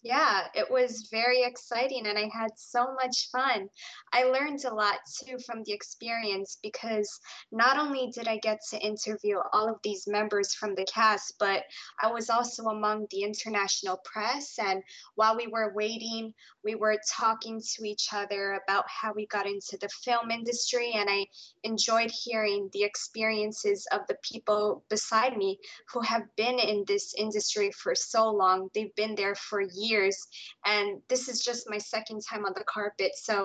Yeah, 0.05 0.48
it 0.55 0.68
was 0.68 1.07
very 1.12 1.44
exciting 1.44 2.09
and 2.09 2.18
I 2.18 2.28
had 2.36 2.50
so 2.57 2.92
much 3.00 3.28
fun. 3.30 3.68
I 4.12 4.24
learned 4.24 4.64
a 4.64 4.74
lot 4.74 4.98
too 5.24 5.38
from 5.46 5.62
the 5.62 5.72
experience 5.72 6.59
because 6.61 7.20
not 7.53 7.78
only 7.78 8.11
did 8.12 8.26
I 8.26 8.38
get 8.38 8.59
to 8.70 8.80
interview 8.80 9.36
all 9.53 9.68
of 9.68 9.76
these 9.84 10.09
members 10.09 10.55
from 10.55 10.74
the 10.74 10.84
cast, 10.92 11.34
but 11.38 11.62
I 12.03 12.11
was 12.11 12.30
also 12.30 12.64
among 12.64 13.07
the 13.12 13.22
international 13.22 14.00
press. 14.05 14.59
And 14.59 14.82
while 15.14 15.36
we 15.36 15.46
were 15.46 15.72
waiting, 15.72 16.34
we 16.64 16.74
were 16.74 16.98
talking 17.09 17.61
to 17.61 17.84
each 17.84 18.09
other 18.12 18.61
about 18.64 18.84
how 18.88 19.12
we 19.14 19.28
got 19.28 19.46
into 19.46 19.78
the 19.80 19.88
film 19.88 20.32
industry. 20.32 20.94
And 20.96 21.09
I 21.09 21.26
enjoyed 21.62 22.11
hearing 22.11 22.68
the 22.72 22.82
experiences 22.82 23.86
of 23.92 24.00
the 24.09 24.16
people 24.22 24.82
beside 24.90 25.36
me 25.36 25.61
who 25.92 26.00
have 26.00 26.22
been 26.36 26.59
in 26.59 26.82
this 26.88 27.14
industry 27.16 27.70
for 27.70 27.94
so 27.94 28.28
long. 28.28 28.68
They've 28.74 28.94
been 28.96 29.14
there 29.14 29.36
for 29.36 29.61
years 29.61 29.91
years 29.93 30.16
and 30.64 31.01
this 31.09 31.28
is 31.28 31.45
just 31.45 31.70
my 31.70 31.78
second 31.78 32.20
time 32.28 32.45
on 32.45 32.53
the 32.57 32.64
carpet 32.64 33.12
so 33.14 33.36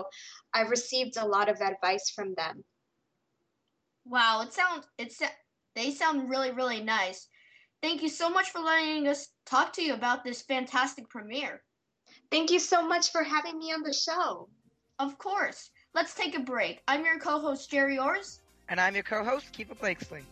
i've 0.53 0.69
received 0.69 1.17
a 1.17 1.25
lot 1.35 1.49
of 1.49 1.61
advice 1.61 2.09
from 2.15 2.33
them. 2.35 2.63
Wow 4.05 4.41
it 4.41 4.53
sounds 4.53 4.85
it's 4.97 5.21
they 5.75 5.91
sound 5.91 6.29
really 6.29 6.51
really 6.51 6.81
nice. 6.81 7.27
Thank 7.83 8.01
you 8.01 8.09
so 8.09 8.27
much 8.29 8.49
for 8.51 8.59
letting 8.59 9.07
us 9.07 9.27
talk 9.45 9.73
to 9.73 9.83
you 9.83 9.93
about 9.93 10.23
this 10.23 10.41
fantastic 10.41 11.07
premiere. 11.09 11.61
Thank 12.31 12.49
you 12.49 12.59
so 12.59 12.79
much 12.93 13.11
for 13.11 13.23
having 13.23 13.59
me 13.59 13.71
on 13.71 13.83
the 13.83 13.93
show. 13.93 14.49
Of 14.97 15.19
course. 15.19 15.69
Let's 15.93 16.15
take 16.15 16.35
a 16.35 16.39
break. 16.39 16.81
I'm 16.87 17.05
your 17.05 17.19
co-host 17.19 17.69
Gerry 17.69 17.99
Orz 17.99 18.39
and 18.69 18.79
i'm 18.79 18.93
your 18.93 19.03
co-host 19.03 19.51
Keefer 19.53 19.75
Blakeslee. 19.75 20.23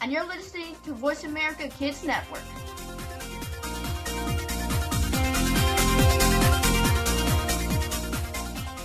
And 0.00 0.12
you're 0.12 0.26
listening 0.26 0.76
to 0.84 0.92
voice 0.92 1.24
america 1.24 1.68
kids 1.68 2.04
network 2.04 2.42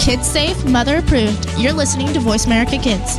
Kids 0.00 0.26
safe, 0.26 0.64
mother 0.64 0.96
approved. 0.96 1.46
You're 1.58 1.74
listening 1.74 2.10
to 2.14 2.20
Voice 2.20 2.46
America 2.46 2.78
Kids. 2.78 3.18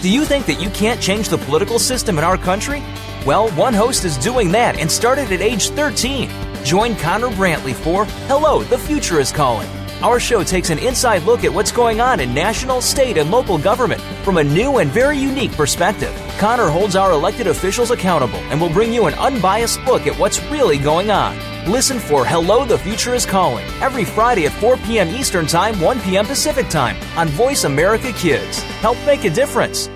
Do 0.00 0.10
you 0.10 0.24
think 0.24 0.46
that 0.46 0.56
you 0.58 0.70
can't 0.70 1.02
change 1.02 1.28
the 1.28 1.36
political 1.36 1.78
system 1.78 2.16
in 2.16 2.24
our 2.24 2.38
country? 2.38 2.82
Well, 3.26 3.50
one 3.50 3.74
host 3.74 4.06
is 4.06 4.16
doing 4.16 4.52
that 4.52 4.78
and 4.78 4.90
started 4.90 5.30
at 5.30 5.42
age 5.42 5.68
13. 5.68 6.30
Join 6.64 6.96
Connor 6.96 7.28
Brantley 7.28 7.74
for 7.74 8.06
Hello, 8.26 8.62
the 8.62 8.78
Future 8.78 9.20
is 9.20 9.30
Calling. 9.30 9.68
Our 10.00 10.18
show 10.18 10.42
takes 10.42 10.70
an 10.70 10.78
inside 10.78 11.24
look 11.24 11.44
at 11.44 11.52
what's 11.52 11.70
going 11.70 12.00
on 12.00 12.20
in 12.20 12.32
national, 12.32 12.80
state, 12.80 13.18
and 13.18 13.30
local 13.30 13.58
government 13.58 14.00
from 14.24 14.38
a 14.38 14.44
new 14.44 14.78
and 14.78 14.90
very 14.90 15.18
unique 15.18 15.52
perspective. 15.52 16.14
Connor 16.38 16.70
holds 16.70 16.96
our 16.96 17.12
elected 17.12 17.48
officials 17.48 17.90
accountable 17.90 18.40
and 18.48 18.58
will 18.58 18.70
bring 18.70 18.94
you 18.94 19.08
an 19.08 19.14
unbiased 19.14 19.78
look 19.84 20.06
at 20.06 20.18
what's 20.18 20.42
really 20.44 20.78
going 20.78 21.10
on. 21.10 21.49
Listen 21.66 21.98
for 21.98 22.24
Hello, 22.24 22.64
the 22.64 22.78
Future 22.78 23.14
is 23.14 23.26
Calling 23.26 23.66
every 23.82 24.04
Friday 24.04 24.46
at 24.46 24.52
4 24.52 24.78
p.m. 24.78 25.08
Eastern 25.08 25.46
Time, 25.46 25.78
1 25.78 26.00
p.m. 26.00 26.24
Pacific 26.24 26.68
Time 26.68 26.96
on 27.18 27.28
Voice 27.28 27.64
America 27.64 28.12
Kids. 28.12 28.62
Help 28.80 28.96
make 29.04 29.24
a 29.24 29.30
difference. 29.30 29.88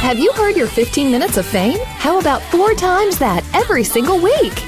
Have 0.00 0.18
you 0.18 0.30
heard 0.34 0.56
your 0.56 0.66
15 0.66 1.10
minutes 1.10 1.38
of 1.38 1.46
fame? 1.46 1.78
How 1.84 2.18
about 2.20 2.42
four 2.42 2.74
times 2.74 3.18
that 3.18 3.44
every 3.54 3.82
single 3.82 4.20
week? 4.20 4.67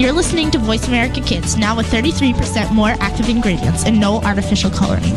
You're 0.00 0.12
listening 0.12 0.50
to 0.52 0.58
Voice 0.58 0.88
America 0.88 1.20
Kids, 1.20 1.58
now 1.58 1.76
with 1.76 1.84
33% 1.88 2.72
more 2.72 2.94
active 3.00 3.28
ingredients 3.28 3.84
and 3.84 4.00
no 4.00 4.22
artificial 4.22 4.70
coloring. 4.70 5.14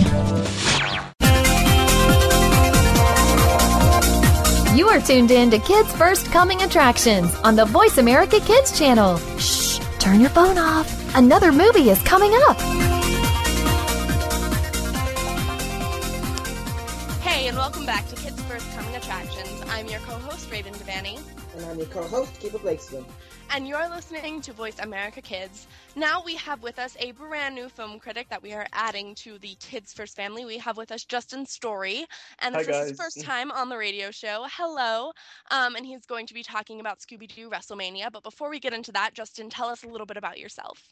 You 4.77 4.89
are 4.89 4.99
tuned 4.99 5.31
in 5.31 5.49
to 5.51 5.59
Kids 5.59 5.89
First 5.93 6.25
Coming 6.33 6.63
Attractions 6.63 7.33
on 7.45 7.55
the 7.55 7.63
Voice 7.63 7.97
America 7.97 8.41
Kids 8.41 8.77
channel. 8.77 9.19
Shh, 9.39 9.79
turn 9.99 10.19
your 10.19 10.31
phone 10.31 10.57
off. 10.57 11.15
Another 11.15 11.53
movie 11.53 11.89
is 11.89 12.01
coming 12.01 12.33
up. 12.49 12.57
Hey, 17.21 17.47
and 17.47 17.55
welcome 17.55 17.85
back 17.85 18.05
to 18.09 18.17
Kids 18.17 18.41
First 18.41 18.69
Coming 18.75 18.97
Attractions. 18.97 19.63
I'm 19.69 19.87
your 19.87 20.01
co-host, 20.01 20.51
Raven 20.51 20.73
Devanney. 20.73 21.21
And 21.55 21.65
I'm 21.67 21.77
your 21.77 21.87
co-host, 21.87 22.37
Keefer 22.41 22.59
Blakeslee 22.59 23.05
and 23.53 23.67
you're 23.67 23.87
listening 23.87 24.41
to 24.41 24.51
Voice 24.51 24.79
America 24.79 25.21
Kids. 25.21 25.67
Now 25.95 26.23
we 26.25 26.35
have 26.37 26.63
with 26.63 26.79
us 26.79 26.97
a 26.99 27.11
brand 27.11 27.53
new 27.53 27.69
film 27.69 27.99
critic 27.99 28.27
that 28.29 28.41
we 28.41 28.51
are 28.51 28.65
adding 28.73 29.13
to 29.15 29.37
the 29.37 29.55
Kids 29.59 29.93
First 29.93 30.15
family. 30.15 30.43
We 30.43 30.57
have 30.57 30.75
with 30.75 30.91
us 30.91 31.05
Justin 31.05 31.45
Storey, 31.45 32.07
and 32.39 32.55
this 32.55 32.67
Hi, 32.67 32.73
is 32.81 32.89
his 32.89 32.97
first 32.97 33.21
time 33.21 33.51
on 33.51 33.69
the 33.69 33.77
radio 33.77 34.09
show. 34.09 34.47
Hello, 34.57 35.11
um, 35.51 35.75
and 35.75 35.85
he's 35.85 36.03
going 36.07 36.25
to 36.25 36.33
be 36.33 36.41
talking 36.41 36.79
about 36.79 36.97
Scooby 36.97 37.27
Doo 37.27 37.47
WrestleMania. 37.47 38.11
But 38.11 38.23
before 38.23 38.49
we 38.49 38.59
get 38.59 38.73
into 38.73 38.91
that, 38.93 39.13
Justin, 39.13 39.51
tell 39.51 39.67
us 39.67 39.83
a 39.83 39.87
little 39.87 40.07
bit 40.07 40.17
about 40.17 40.39
yourself. 40.39 40.89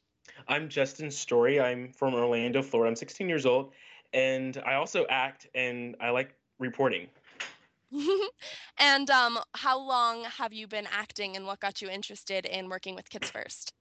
I'm 0.47 0.69
Justin 0.69 1.09
Storey. 1.09 1.59
I'm 1.59 1.91
from 1.91 2.13
Orlando, 2.13 2.61
Florida. 2.61 2.89
I'm 2.89 2.95
16 2.95 3.27
years 3.27 3.47
old, 3.47 3.71
and 4.13 4.61
I 4.63 4.75
also 4.75 5.07
act 5.09 5.47
and 5.55 5.95
I 5.99 6.11
like 6.11 6.35
reporting. 6.59 7.07
and 8.79 9.09
um, 9.09 9.39
how 9.53 9.79
long 9.79 10.23
have 10.25 10.53
you 10.53 10.67
been 10.67 10.87
acting 10.91 11.35
and 11.35 11.45
what 11.45 11.59
got 11.59 11.81
you 11.81 11.89
interested 11.89 12.45
in 12.45 12.69
working 12.69 12.95
with 12.95 13.09
Kids 13.09 13.29
First? 13.29 13.73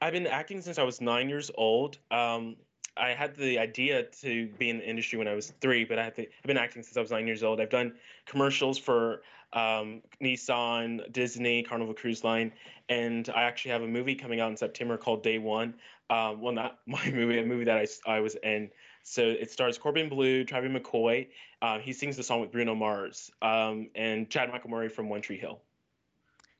I've 0.00 0.12
been 0.12 0.26
acting 0.26 0.60
since 0.60 0.78
I 0.78 0.82
was 0.82 1.00
nine 1.00 1.28
years 1.28 1.50
old. 1.56 1.98
Um, 2.10 2.56
I 2.96 3.10
had 3.10 3.36
the 3.36 3.58
idea 3.58 4.04
to 4.22 4.48
be 4.58 4.70
in 4.70 4.78
the 4.78 4.88
industry 4.88 5.18
when 5.18 5.28
I 5.28 5.34
was 5.34 5.52
three, 5.60 5.84
but 5.84 5.98
I 5.98 6.04
have 6.04 6.14
I've 6.18 6.46
been 6.46 6.56
acting 6.56 6.82
since 6.82 6.96
I 6.96 7.00
was 7.00 7.10
nine 7.10 7.26
years 7.26 7.42
old. 7.42 7.60
I've 7.60 7.70
done 7.70 7.94
commercials 8.26 8.78
for 8.78 9.22
um, 9.52 10.02
Nissan, 10.22 11.10
Disney, 11.12 11.62
Carnival 11.62 11.94
Cruise 11.94 12.24
Line, 12.24 12.52
and 12.88 13.28
I 13.30 13.42
actually 13.42 13.70
have 13.72 13.82
a 13.82 13.88
movie 13.88 14.14
coming 14.14 14.40
out 14.40 14.50
in 14.50 14.56
September 14.56 14.96
called 14.96 15.22
Day 15.22 15.38
One. 15.38 15.74
Um, 16.10 16.40
well, 16.40 16.52
not 16.52 16.78
my 16.86 17.10
movie, 17.10 17.38
a 17.38 17.44
movie 17.44 17.64
that 17.64 17.78
I, 17.78 17.86
I 18.10 18.20
was 18.20 18.36
in. 18.42 18.70
So 19.02 19.22
it 19.22 19.50
stars 19.50 19.78
Corbin 19.78 20.08
Bleu, 20.08 20.44
Travie 20.44 20.74
McCoy. 20.74 21.28
Uh, 21.62 21.78
he 21.78 21.92
sings 21.92 22.16
the 22.16 22.22
song 22.22 22.40
with 22.40 22.52
Bruno 22.52 22.74
Mars 22.74 23.30
um, 23.42 23.88
and 23.94 24.28
Chad 24.28 24.50
Michael 24.50 24.70
Murray 24.70 24.88
from 24.88 25.08
One 25.08 25.20
Tree 25.20 25.38
Hill. 25.38 25.60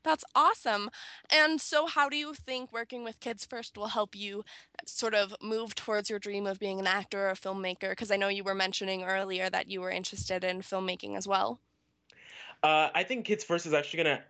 That's 0.04 0.24
awesome. 0.34 0.90
And 1.30 1.60
so, 1.60 1.86
how 1.86 2.08
do 2.08 2.16
you 2.16 2.32
think 2.32 2.72
working 2.72 3.04
with 3.04 3.18
Kids 3.20 3.44
First 3.44 3.76
will 3.76 3.88
help 3.88 4.16
you 4.16 4.44
sort 4.86 5.14
of 5.14 5.34
move 5.42 5.74
towards 5.74 6.08
your 6.08 6.18
dream 6.18 6.46
of 6.46 6.58
being 6.58 6.78
an 6.78 6.86
actor 6.86 7.26
or 7.26 7.30
a 7.30 7.34
filmmaker? 7.34 7.90
Because 7.90 8.10
I 8.10 8.16
know 8.16 8.28
you 8.28 8.44
were 8.44 8.54
mentioning 8.54 9.04
earlier 9.04 9.50
that 9.50 9.70
you 9.70 9.80
were 9.80 9.90
interested 9.90 10.44
in 10.44 10.62
filmmaking 10.62 11.16
as 11.16 11.26
well. 11.26 11.60
Uh, 12.62 12.88
I 12.94 13.02
think 13.02 13.24
Kids 13.24 13.44
First 13.44 13.66
is 13.66 13.74
actually 13.74 14.04
going 14.04 14.16
to 14.16 14.22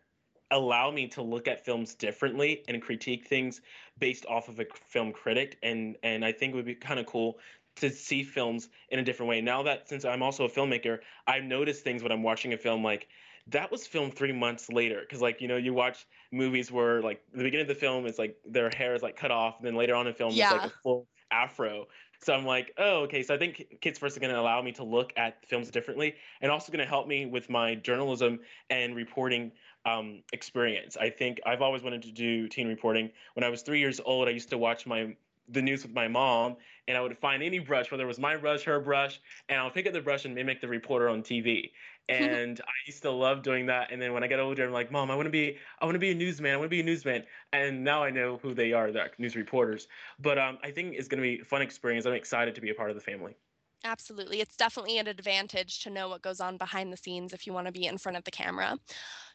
allow 0.51 0.91
me 0.91 1.07
to 1.09 1.23
look 1.23 1.47
at 1.47 1.65
films 1.65 1.95
differently 1.95 2.65
and 2.69 2.81
critique 2.81 3.29
things 3.29 3.61
based 3.99 4.25
off 4.27 4.49
of 4.49 4.59
a 4.61 4.67
film 4.87 5.13
critic 5.13 5.59
and 5.63 5.97
and 6.03 6.25
I 6.25 6.33
think 6.33 6.55
it 6.55 6.57
would 6.57 6.65
be 6.65 6.75
kind 6.75 6.99
of 6.99 7.05
cool 7.05 7.39
to 7.81 7.91
see 7.91 8.23
films 8.23 8.69
in 8.91 8.99
a 8.99 9.03
different 9.03 9.29
way. 9.29 9.41
Now 9.41 9.63
that 9.63 9.89
since 9.89 10.05
I'm 10.05 10.23
also 10.23 10.45
a 10.45 10.49
filmmaker, 10.49 10.99
I've 11.27 11.45
noticed 11.45 11.85
things 11.85 12.03
when 12.03 12.13
I'm 12.13 12.23
watching 12.23 12.53
a 12.53 12.59
film 12.59 12.83
like 12.83 13.09
that 13.49 13.71
was 13.71 13.87
filmed 13.87 14.15
three 14.15 14.33
months 14.33 14.69
later 14.69 15.01
because 15.01 15.21
like 15.23 15.41
you 15.41 15.49
know 15.49 15.57
you 15.57 15.73
watch 15.73 16.07
movies 16.33 16.71
where 16.71 17.01
like 17.03 17.23
the 17.33 17.43
beginning 17.43 17.63
of 17.63 17.69
the 17.69 17.75
film 17.75 18.07
is 18.07 18.19
like 18.19 18.37
their 18.47 18.71
hair 18.77 18.95
is 18.95 19.03
like 19.03 19.17
cut 19.17 19.31
off 19.31 19.57
and 19.59 19.67
then 19.67 19.75
later 19.75 19.95
on 19.95 20.07
in 20.07 20.15
film 20.15 20.33
Yeah. 20.33 20.55
it's 20.55 20.63
like 20.63 20.71
a 20.71 20.75
full 20.83 21.07
afro 21.31 21.87
so 22.21 22.35
i'm 22.35 22.45
like 22.45 22.73
oh 22.79 23.01
okay 23.03 23.23
so 23.23 23.35
i 23.35 23.39
think 23.39 23.67
kids 23.81 23.99
first 23.99 24.17
are 24.17 24.21
going 24.21 24.33
to 24.33 24.41
allow 24.41 24.63
me 24.63 24.73
to 24.73 24.85
look 24.85 25.13
at 25.17 25.45
films 25.47 25.71
differently 25.71 26.15
and 26.41 26.51
also 26.51 26.73
going 26.73 26.83
to 26.83 26.89
help 26.89 27.07
me 27.07 27.27
with 27.27 27.51
my 27.51 27.75
journalism 27.75 28.39
and 28.71 28.97
reporting 28.97 29.53
um, 29.85 30.23
experience 30.33 30.97
i 30.99 31.09
think 31.09 31.39
i've 31.47 31.63
always 31.63 31.83
wanted 31.83 32.03
to 32.03 32.13
do 32.13 32.49
teen 32.49 32.67
reporting 32.67 33.11
when 33.35 33.45
i 33.45 33.49
was 33.49 33.63
three 33.63 33.79
years 33.79 34.01
old 34.05 34.27
i 34.27 34.31
used 34.31 34.51
to 34.51 34.59
watch 34.59 34.87
my 34.87 35.15
the 35.49 35.63
news 35.63 35.83
with 35.83 35.95
my 35.95 36.09
mom 36.09 36.57
and 36.89 36.97
I 36.97 37.01
would 37.03 37.17
find 37.19 37.43
any 37.43 37.59
brush, 37.59 37.91
whether 37.91 38.05
it 38.05 38.07
was 38.07 38.19
my 38.19 38.37
brush, 38.37 38.65
her 38.65 38.81
brush, 38.81 39.21
and 39.49 39.61
I'll 39.61 39.71
pick 39.71 39.87
up 39.87 39.93
the 39.93 40.01
brush 40.01 40.25
and 40.25 40.35
mimic 40.35 40.61
the 40.61 40.69
reporter 40.69 41.09
on 41.09 41.23
TV. 41.23 41.71
And 42.11 42.59
I 42.63 42.73
used 42.87 43.03
to 43.03 43.11
love 43.11 43.43
doing 43.43 43.67
that. 43.67 43.93
And 43.93 44.01
then 44.01 44.15
when 44.15 44.25
I 44.25 44.29
get 44.29 44.41
older, 44.41 44.65
I'm 44.65 44.73
like, 44.73 44.91
Mom, 44.91 45.11
I 45.11 45.15
want 45.15 45.27
to 45.27 45.31
be, 45.31 45.59
I 45.79 45.85
want 45.85 45.95
to 45.95 45.99
be 45.99 46.11
a 46.11 46.15
newsman. 46.15 46.55
I 46.55 46.57
want 46.57 46.65
to 46.65 46.71
be 46.71 46.81
a 46.81 46.83
newsman. 46.83 47.25
And 47.53 47.85
now 47.85 48.03
I 48.03 48.09
know 48.09 48.39
who 48.39 48.55
they 48.55 48.73
are, 48.73 48.91
they're 48.91 49.11
news 49.19 49.37
reporters. 49.37 49.89
But 50.19 50.39
um, 50.39 50.57
I 50.63 50.71
think 50.71 50.95
it's 50.95 51.07
going 51.07 51.23
to 51.23 51.29
be 51.37 51.43
a 51.43 51.45
fun 51.45 51.61
experience. 51.61 52.07
I'm 52.07 52.15
excited 52.15 52.55
to 52.55 52.63
be 52.63 52.71
a 52.71 52.75
part 52.75 52.89
of 52.89 52.97
the 52.97 53.03
family. 53.03 53.37
Absolutely. 53.85 54.41
It's 54.41 54.57
definitely 54.57 54.99
an 54.99 55.07
advantage 55.07 55.81
to 55.81 55.91
know 55.91 56.09
what 56.09 56.23
goes 56.23 56.41
on 56.41 56.57
behind 56.57 56.93
the 56.93 56.97
scenes 56.97 57.33
if 57.33 57.47
you 57.47 57.53
want 57.53 57.67
to 57.67 57.73
be 57.73 57.87
in 57.87 57.97
front 57.97 58.19
of 58.19 58.25
the 58.25 58.31
camera. 58.31 58.77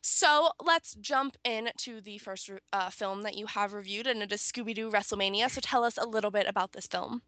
So 0.01 0.49
let's 0.61 0.95
jump 0.95 1.37
into 1.45 2.01
the 2.01 2.17
first 2.17 2.51
uh, 2.73 2.89
film 2.89 3.23
that 3.23 3.37
you 3.37 3.45
have 3.47 3.73
reviewed, 3.73 4.07
and 4.07 4.21
it 4.21 4.31
is 4.33 4.41
Scooby 4.41 4.75
Doo 4.75 4.91
WrestleMania. 4.91 5.49
So 5.49 5.61
tell 5.61 5.83
us 5.83 5.97
a 5.97 6.05
little 6.05 6.31
bit 6.31 6.45
about 6.47 6.73
this 6.73 6.87
film. 6.87 7.21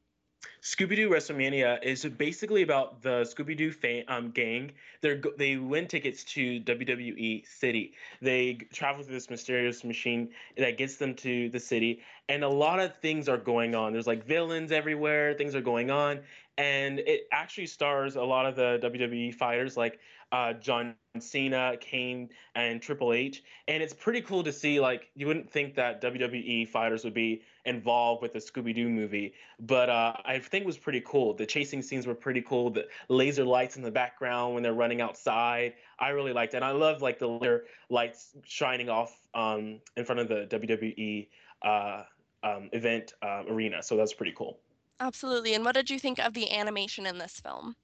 Scooby 0.62 0.96
Doo 0.96 1.10
WrestleMania 1.10 1.84
is 1.84 2.06
basically 2.06 2.62
about 2.62 3.02
the 3.02 3.22
Scooby 3.22 3.56
Doo 3.56 3.74
um, 4.08 4.32
gang. 4.32 4.72
They 5.02 5.22
they 5.38 5.58
win 5.58 5.88
tickets 5.88 6.24
to 6.36 6.60
WWE 6.62 7.48
City. 7.48 7.94
They 8.22 8.56
travel 8.74 9.04
through 9.04 9.14
this 9.14 9.30
mysterious 9.30 9.84
machine 9.84 10.30
that 10.58 10.78
gets 10.78 10.98
them 10.98 11.14
to 11.16 11.50
the 11.50 11.60
city, 11.60 12.02
and 12.30 12.44
a 12.44 12.50
lot 12.50 12.80
of 12.80 12.96
things 12.98 13.30
are 13.30 13.38
going 13.38 13.76
on. 13.76 13.94
There's 13.94 14.08
like 14.08 14.26
villains 14.26 14.72
everywhere. 14.72 15.34
Things 15.34 15.56
are 15.56 15.62
going 15.62 15.92
on, 15.92 16.20
and 16.58 17.00
it 17.00 17.28
actually 17.32 17.68
stars 17.68 18.16
a 18.16 18.24
lot 18.24 18.46
of 18.46 18.56
the 18.56 18.80
WWE 18.82 19.34
fighters 19.34 19.76
like 19.76 20.00
uh, 20.32 20.54
John 20.54 20.96
Cena, 21.20 21.76
Kane, 21.80 22.30
and 22.56 22.82
Triple 22.82 23.14
H. 23.14 23.44
And 23.68 23.84
it's 23.84 23.94
pretty 23.94 24.22
cool 24.22 24.44
to 24.44 24.52
see. 24.52 24.80
Like 24.80 25.10
you 25.16 25.28
wouldn't 25.28 25.50
think 25.50 25.76
that 25.76 26.02
WWE 26.02 26.68
fighters 26.70 27.04
would 27.04 27.14
be 27.14 27.42
involved 27.66 28.22
with 28.22 28.34
the 28.34 28.40
Scooby 28.40 28.74
Doo 28.74 28.90
movie, 28.90 29.34
but 29.60 29.90
uh, 29.90 30.14
I 30.24 30.40
think 30.40 30.64
it 30.64 30.68
was 30.68 30.78
pretty 30.78 31.02
cool. 31.06 31.34
The 31.34 31.46
chasing 31.46 31.82
scenes 31.82 32.08
were 32.08 32.16
pretty 32.16 32.42
cool. 32.42 32.70
The 32.70 32.88
laser 33.10 33.44
lights 33.44 33.76
in 33.76 33.82
the 33.82 33.92
background 33.92 34.54
when 34.54 34.64
they're 34.64 34.74
running 34.74 35.02
outside, 35.02 35.74
I 36.00 36.10
really 36.10 36.34
liked 36.34 36.54
it. 36.54 36.58
And 36.58 36.66
I 36.66 36.72
love 36.72 37.02
like 37.02 37.20
the 37.20 37.28
laser 37.28 37.66
lights 37.90 38.32
shining 38.44 38.90
off 38.90 39.16
um, 39.34 39.80
in 39.98 40.06
front 40.06 40.22
of 40.22 40.28
the 40.28 40.48
WWE 40.50 41.28
uh, 41.64 42.04
um, 42.44 42.70
event 42.74 43.14
uh, 43.22 43.44
arena. 43.50 43.82
So 43.82 43.98
that's 43.98 44.14
pretty 44.14 44.34
cool. 44.38 44.60
Absolutely. 45.00 45.54
And 45.54 45.66
what 45.66 45.76
did 45.76 45.90
you 45.90 46.00
think 46.00 46.20
of 46.20 46.34
the 46.34 46.52
animation 46.52 47.06
in 47.06 47.18
this 47.18 47.40
film? 47.40 47.76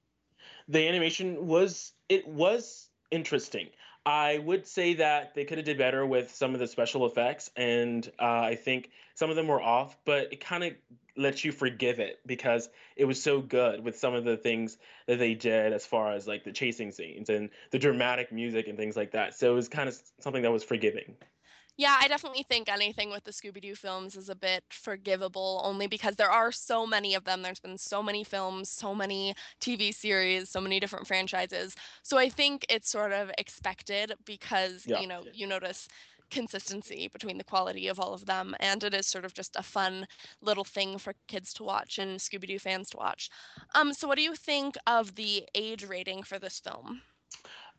the 0.67 0.87
animation 0.87 1.47
was 1.47 1.93
it 2.09 2.27
was 2.27 2.89
interesting. 3.09 3.69
I 4.03 4.39
would 4.39 4.65
say 4.65 4.95
that 4.95 5.35
they 5.35 5.45
could 5.45 5.59
have 5.59 5.65
did 5.65 5.77
better 5.77 6.03
with 6.05 6.33
some 6.33 6.55
of 6.55 6.59
the 6.59 6.67
special 6.67 7.05
effects, 7.05 7.51
and 7.55 8.09
uh, 8.19 8.41
I 8.41 8.55
think 8.55 8.89
some 9.13 9.29
of 9.29 9.35
them 9.35 9.47
were 9.47 9.61
off. 9.61 9.95
But 10.05 10.33
it 10.33 10.43
kind 10.43 10.63
of 10.63 10.73
lets 11.15 11.45
you 11.45 11.51
forgive 11.51 11.99
it 11.99 12.19
because 12.25 12.69
it 12.95 13.05
was 13.05 13.21
so 13.21 13.41
good 13.41 13.83
with 13.83 13.99
some 13.99 14.15
of 14.15 14.23
the 14.23 14.37
things 14.37 14.77
that 15.05 15.19
they 15.19 15.35
did 15.35 15.73
as 15.73 15.85
far 15.85 16.13
as 16.13 16.25
like 16.25 16.43
the 16.43 16.51
chasing 16.51 16.91
scenes 16.91 17.29
and 17.29 17.49
the 17.69 17.77
dramatic 17.77 18.31
music 18.31 18.67
and 18.67 18.77
things 18.77 18.95
like 18.95 19.11
that. 19.11 19.35
So 19.35 19.51
it 19.51 19.55
was 19.55 19.67
kind 19.67 19.87
of 19.87 19.99
something 20.19 20.41
that 20.41 20.51
was 20.51 20.63
forgiving. 20.63 21.15
Yeah, 21.81 21.97
I 21.99 22.07
definitely 22.07 22.43
think 22.43 22.69
anything 22.69 23.09
with 23.09 23.23
the 23.23 23.31
Scooby 23.31 23.59
Doo 23.59 23.73
films 23.75 24.15
is 24.15 24.29
a 24.29 24.35
bit 24.35 24.63
forgivable 24.69 25.61
only 25.63 25.87
because 25.87 26.15
there 26.15 26.29
are 26.29 26.51
so 26.51 26.85
many 26.85 27.15
of 27.15 27.23
them. 27.23 27.41
There's 27.41 27.59
been 27.59 27.79
so 27.79 28.03
many 28.03 28.23
films, 28.23 28.69
so 28.69 28.93
many 28.93 29.33
TV 29.59 29.91
series, 29.91 30.51
so 30.51 30.61
many 30.61 30.79
different 30.79 31.07
franchises. 31.07 31.75
So 32.03 32.19
I 32.19 32.29
think 32.29 32.65
it's 32.69 32.87
sort 32.91 33.13
of 33.13 33.31
expected 33.39 34.13
because, 34.25 34.85
Yeah. 34.85 34.95
you 34.95 35.07
know, 35.07 35.25
you 35.31 35.47
notice 35.47 35.87
consistency 36.29 37.07
between 37.07 37.39
the 37.39 37.43
quality 37.43 37.87
of 37.87 37.99
all 37.99 38.13
of 38.13 38.27
them. 38.27 38.55
And 38.59 38.83
it 38.83 38.93
is 38.93 39.07
sort 39.07 39.25
of 39.25 39.33
just 39.33 39.55
a 39.55 39.63
fun 39.63 40.05
little 40.41 40.63
thing 40.65 40.99
for 40.99 41.15
kids 41.27 41.51
to 41.55 41.63
watch 41.63 41.97
and 41.97 42.19
Scooby 42.19 42.47
Doo 42.47 42.59
fans 42.59 42.91
to 42.91 42.97
watch. 42.97 43.29
Um, 43.73 43.93
so, 43.95 44.07
what 44.07 44.17
do 44.17 44.21
you 44.23 44.35
think 44.35 44.75
of 44.85 45.15
the 45.15 45.47
age 45.55 45.83
rating 45.83 46.21
for 46.23 46.37
this 46.37 46.59
film? 46.59 47.01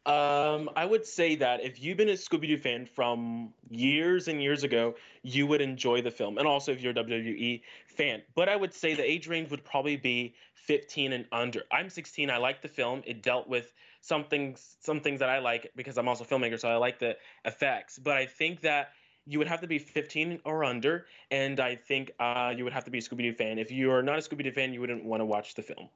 Um, 0.05 0.68
I 0.74 0.84
would 0.84 1.07
say 1.07 1.36
that 1.36 1.62
if 1.62 1.80
you've 1.80 1.96
been 1.96 2.09
a 2.09 2.14
Scooby 2.14 2.48
Doo 2.48 2.59
fan 2.59 2.86
from 2.86 3.55
years 3.70 4.26
and 4.26 4.42
years 4.42 4.64
ago, 4.64 4.96
you 5.22 5.46
would 5.46 5.61
enjoy 5.61 6.03
the 6.03 6.11
film, 6.11 6.38
and 6.38 6.46
also 6.46 6.72
if 6.72 6.80
you're 6.80 6.90
a 6.90 6.94
WWE 6.94 7.62
fan. 7.86 8.22
But 8.34 8.48
I 8.48 8.57
would 8.57 8.74
say 8.74 8.94
the 8.94 9.09
age 9.09 9.28
range 9.28 9.50
would 9.50 9.64
probably 9.64 9.96
be 9.96 10.34
15 10.55 11.12
and 11.12 11.26
under. 11.30 11.62
I'm 11.70 11.88
16. 11.88 12.30
I 12.30 12.38
like 12.38 12.62
the 12.62 12.68
film. 12.68 13.03
It 13.07 13.22
dealt 13.22 13.48
with 13.48 13.72
some 14.00 14.24
things, 14.24 14.76
some 14.80 15.00
things 15.00 15.20
that 15.20 15.28
I 15.28 15.38
like 15.38 15.70
because 15.76 15.96
I'm 15.96 16.09
also 16.09 16.24
a 16.24 16.26
filmmaker, 16.26 16.59
so 16.59 16.68
I 16.68 16.76
like 16.76 16.98
the 16.98 17.16
effects. 17.44 17.96
But 17.96 18.16
I 18.16 18.26
think 18.26 18.62
that 18.62 18.90
you 19.26 19.38
would 19.38 19.48
have 19.48 19.61
to 19.61 19.68
be 19.68 19.78
15 19.78 20.40
or 20.44 20.64
under, 20.64 21.07
and 21.30 21.61
I 21.61 21.76
think 21.76 22.11
uh, 22.18 22.53
you 22.57 22.64
would 22.64 22.72
have 22.72 22.84
to 22.84 22.90
be 22.90 22.98
a 22.98 23.00
Scooby 23.00 23.22
Doo 23.22 23.34
fan. 23.34 23.59
If 23.59 23.70
you 23.70 23.92
are 23.92 24.03
not 24.03 24.18
a 24.18 24.22
Scooby 24.22 24.42
Doo 24.42 24.50
fan, 24.50 24.72
you 24.72 24.80
wouldn't 24.80 25.05
want 25.05 25.20
to 25.20 25.24
watch 25.24 25.55
the 25.55 25.62
film. 25.62 25.88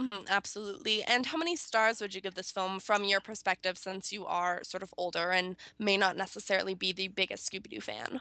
Mhm, 0.00 0.26
absolutely. 0.28 1.02
And 1.04 1.24
how 1.26 1.36
many 1.38 1.54
stars 1.56 2.00
would 2.00 2.14
you 2.14 2.20
give 2.20 2.34
this 2.34 2.50
film 2.50 2.80
from 2.80 3.04
your 3.04 3.20
perspective 3.20 3.76
since 3.78 4.12
you 4.12 4.26
are 4.26 4.62
sort 4.64 4.82
of 4.82 4.92
older 4.98 5.32
and 5.32 5.56
may 5.78 5.96
not 5.96 6.16
necessarily 6.16 6.74
be 6.74 6.92
the 6.92 7.08
biggest 7.08 7.50
Scooby 7.50 7.68
Doo 7.70 7.80
fan? 7.80 8.20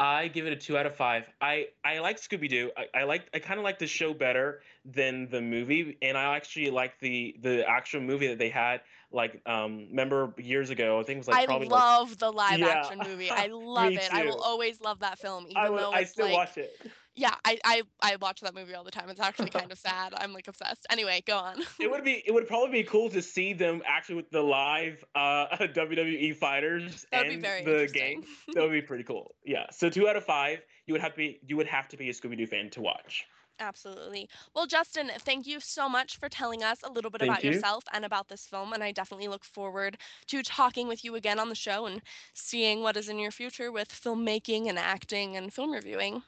I 0.00 0.28
give 0.28 0.46
it 0.46 0.52
a 0.52 0.56
two 0.56 0.76
out 0.76 0.86
of 0.86 0.96
five. 0.96 1.28
I 1.40 1.68
I 1.84 1.98
like 2.00 2.16
Scooby 2.16 2.48
Doo. 2.48 2.72
I, 2.76 2.88
I 2.94 3.04
like 3.04 3.28
I 3.34 3.38
kind 3.38 3.58
of 3.58 3.64
like 3.64 3.78
the 3.78 3.86
show 3.86 4.14
better 4.14 4.62
than 4.84 5.28
the 5.28 5.40
movie, 5.40 5.98
and 6.02 6.16
I 6.18 6.36
actually 6.36 6.70
like 6.70 6.98
the 7.00 7.36
the 7.40 7.68
actual 7.68 8.00
movie 8.00 8.28
that 8.28 8.38
they 8.38 8.50
had. 8.50 8.82
Like, 9.10 9.42
um, 9.46 9.88
remember 9.90 10.34
years 10.38 10.70
ago? 10.70 10.98
I 11.00 11.04
think 11.04 11.16
it 11.16 11.20
was 11.20 11.28
like 11.28 11.42
I 11.42 11.46
probably 11.46 11.68
love 11.68 12.18
the 12.18 12.30
live 12.32 12.62
Yeah. 12.62 12.62
action 12.62 13.02
movie. 13.02 13.30
I 13.30 13.46
love 13.48 13.96
it. 13.96 14.12
I 14.12 14.22
will 14.24 14.38
always 14.38 14.80
love 14.80 15.00
that 15.00 15.18
film, 15.18 15.46
even 15.48 15.64
I 15.64 15.70
would, 15.70 15.88
though 15.90 15.92
I 15.92 16.04
still 16.04 16.28
like, 16.28 16.30
watch 16.30 16.56
it. 16.58 16.80
Yeah, 17.14 17.34
I, 17.44 17.58
I 17.64 17.82
I 18.00 18.16
watch 18.16 18.40
that 18.40 18.54
movie 18.54 18.74
all 18.74 18.84
the 18.84 18.90
time. 18.90 19.08
It's 19.10 19.20
actually 19.20 19.50
kind 19.60 19.70
of 19.70 19.78
sad. 19.78 20.14
I'm 20.16 20.32
like 20.32 20.48
obsessed. 20.48 20.86
Anyway, 20.90 21.22
go 21.26 21.36
on. 21.36 21.62
It 21.78 21.90
would 21.90 22.04
be 22.04 22.22
it 22.26 22.32
would 22.32 22.46
probably 22.46 22.82
be 22.82 22.84
cool 22.84 23.10
to 23.10 23.20
see 23.20 23.52
them 23.52 23.82
actually 23.86 24.16
with 24.16 24.30
the 24.30 24.42
live 24.42 25.04
uh, 25.14 25.46
WWE 25.56 26.36
fighters 26.36 27.04
and 27.12 27.42
very 27.42 27.64
the 27.64 27.82
interesting. 27.82 28.20
game. 28.20 28.24
That 28.54 28.62
would 28.62 28.72
be 28.72 28.82
pretty 28.82 29.04
cool. 29.04 29.34
Yeah. 29.44 29.66
So 29.70 29.88
two 29.88 30.08
out 30.08 30.16
of 30.16 30.24
five. 30.24 30.60
You 30.86 30.94
would 30.94 31.00
have 31.00 31.12
to 31.12 31.18
be 31.18 31.40
you 31.46 31.56
would 31.56 31.66
have 31.66 31.88
to 31.88 31.96
be 31.96 32.08
a 32.08 32.12
Scooby 32.12 32.36
Doo 32.36 32.46
fan 32.46 32.70
to 32.70 32.80
watch. 32.80 33.24
Absolutely. 33.60 34.28
Well, 34.54 34.66
Justin, 34.66 35.10
thank 35.20 35.46
you 35.46 35.60
so 35.60 35.88
much 35.88 36.18
for 36.18 36.28
telling 36.28 36.64
us 36.64 36.78
a 36.82 36.90
little 36.90 37.10
bit 37.10 37.20
Thank 37.20 37.30
about 37.30 37.44
you. 37.44 37.52
yourself 37.52 37.84
and 37.92 38.04
about 38.04 38.28
this 38.28 38.46
film. 38.46 38.72
And 38.72 38.82
I 38.82 38.90
definitely 38.90 39.28
look 39.28 39.44
forward 39.44 39.98
to 40.28 40.42
talking 40.42 40.88
with 40.88 41.04
you 41.04 41.14
again 41.14 41.38
on 41.38 41.48
the 41.48 41.54
show 41.54 41.86
and 41.86 42.02
seeing 42.34 42.82
what 42.82 42.96
is 42.96 43.08
in 43.08 43.18
your 43.18 43.30
future 43.30 43.70
with 43.70 43.88
filmmaking 43.88 44.68
and 44.68 44.78
acting 44.78 45.36
and 45.36 45.52
film 45.52 45.72
reviewing. 45.72 46.22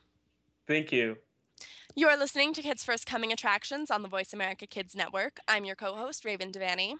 Thank 0.66 0.92
you. 0.92 1.16
You 1.94 2.08
are 2.08 2.16
listening 2.16 2.54
to 2.54 2.62
Kids 2.62 2.82
First 2.82 3.06
Coming 3.06 3.32
Attractions 3.32 3.90
on 3.90 4.02
the 4.02 4.08
Voice 4.08 4.32
America 4.32 4.66
Kids 4.66 4.94
Network. 4.94 5.38
I'm 5.46 5.64
your 5.64 5.76
co 5.76 5.94
host, 5.94 6.24
Raven 6.24 6.50
Devanney. 6.50 6.94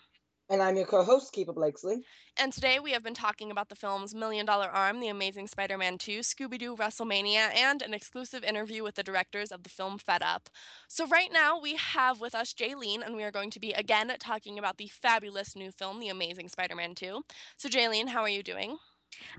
And 0.50 0.62
I'm 0.62 0.76
your 0.76 0.84
co-host, 0.84 1.32
Keefer 1.32 1.54
Blakeslee. 1.54 2.02
And 2.36 2.52
today 2.52 2.78
we 2.78 2.90
have 2.92 3.02
been 3.02 3.14
talking 3.14 3.50
about 3.50 3.70
the 3.70 3.74
films 3.74 4.14
Million 4.14 4.44
Dollar 4.44 4.68
Arm, 4.68 5.00
The 5.00 5.08
Amazing 5.08 5.46
Spider 5.46 5.78
Man 5.78 5.96
2, 5.96 6.20
Scooby 6.20 6.58
Doo 6.58 6.76
WrestleMania, 6.76 7.54
and 7.56 7.80
an 7.80 7.94
exclusive 7.94 8.44
interview 8.44 8.82
with 8.82 8.94
the 8.94 9.02
directors 9.02 9.52
of 9.52 9.62
the 9.62 9.70
film 9.70 9.96
Fed 9.96 10.22
Up. 10.22 10.50
So, 10.88 11.06
right 11.06 11.30
now 11.32 11.58
we 11.58 11.76
have 11.76 12.20
with 12.20 12.34
us 12.34 12.52
Jaylene, 12.52 13.06
and 13.06 13.16
we 13.16 13.24
are 13.24 13.30
going 13.30 13.50
to 13.52 13.60
be 13.60 13.72
again 13.72 14.12
talking 14.20 14.58
about 14.58 14.76
the 14.76 14.88
fabulous 14.88 15.56
new 15.56 15.70
film, 15.70 15.98
The 15.98 16.10
Amazing 16.10 16.50
Spider 16.50 16.76
Man 16.76 16.94
2. 16.94 17.22
So, 17.56 17.68
Jaylene, 17.70 18.08
how 18.08 18.20
are 18.20 18.28
you 18.28 18.42
doing? 18.42 18.76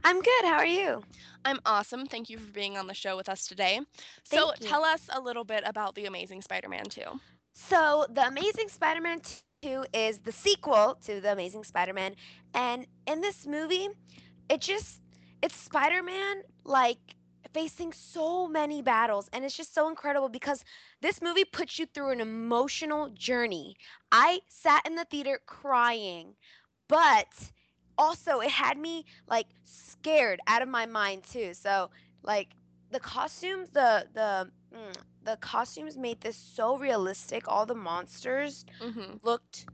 I'm 0.04 0.22
good. 0.22 0.44
How 0.44 0.56
are 0.58 0.66
you? 0.66 1.04
I'm 1.44 1.60
awesome. 1.66 2.06
Thank 2.06 2.30
you 2.30 2.38
for 2.38 2.52
being 2.52 2.78
on 2.78 2.88
the 2.88 2.94
show 2.94 3.16
with 3.16 3.30
us 3.30 3.48
today. 3.48 3.80
So, 4.24 4.48
Thank 4.48 4.62
you. 4.62 4.68
tell 4.68 4.84
us 4.84 5.08
a 5.14 5.20
little 5.20 5.44
bit 5.44 5.64
about 5.66 5.96
The 5.96 6.06
Amazing 6.06 6.42
Spider 6.42 6.70
Man 6.70 6.86
2. 6.86 7.02
So, 7.54 8.06
The 8.10 8.28
Amazing 8.28 8.70
Spider 8.70 9.02
Man 9.02 9.22
2 9.62 9.86
is 9.94 10.20
the 10.20 10.32
sequel 10.32 10.98
to 11.06 11.22
The 11.22 11.32
Amazing 11.32 11.64
Spider 11.64 11.94
Man. 11.94 12.16
And 12.54 12.88
in 13.08 13.22
this 13.22 13.46
movie, 13.46 13.90
it 14.50 14.62
just, 14.62 15.02
it's 15.42 15.56
Spider 15.56 16.02
Man 16.04 16.42
like 16.64 16.98
facing 17.54 17.94
so 17.94 18.48
many 18.48 18.82
battles. 18.82 19.30
And 19.32 19.46
it's 19.46 19.56
just 19.56 19.74
so 19.74 19.88
incredible 19.88 20.30
because 20.30 20.64
this 21.02 21.22
movie 21.22 21.46
puts 21.46 21.80
you 21.80 21.86
through 21.86 22.12
an 22.12 22.22
emotional 22.22 23.10
journey. 23.10 23.76
I 24.12 24.40
sat 24.48 24.86
in 24.86 24.96
the 24.96 25.06
theater 25.06 25.40
crying, 25.46 26.36
but 26.88 27.28
also 27.98 28.40
it 28.40 28.52
had 28.52 28.78
me 28.78 29.06
like 29.28 29.48
scared 29.64 30.40
out 30.48 30.62
of 30.62 30.68
my 30.70 30.86
mind 30.86 31.24
too. 31.24 31.54
So 31.54 31.90
like 32.24 32.56
the 32.92 33.00
costumes, 33.00 33.70
the 33.72 34.08
the 34.14 34.52
mm, 34.76 34.96
the 35.24 35.38
costumes 35.38 35.98
made 35.98 36.22
this 36.22 36.38
so 36.38 36.78
realistic. 36.78 37.48
All 37.48 37.66
the 37.66 37.76
monsters 37.76 38.66
Mm-hmm. 38.82 39.16
looked 39.22 39.66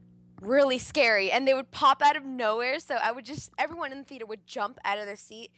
really 0.42 0.78
scary 0.80 1.32
and 1.32 1.48
they 1.48 1.54
would 1.54 1.72
pop 1.72 2.02
out 2.02 2.16
of 2.16 2.26
nowhere. 2.26 2.80
So 2.80 2.96
I 2.96 3.12
would 3.12 3.26
just 3.26 3.52
everyone 3.58 3.92
in 3.92 4.00
the 4.00 4.04
theater 4.06 4.26
would 4.26 4.46
jump 4.46 4.80
out 4.84 4.98
of 5.00 5.06
their 5.06 5.16
seat. 5.16 5.52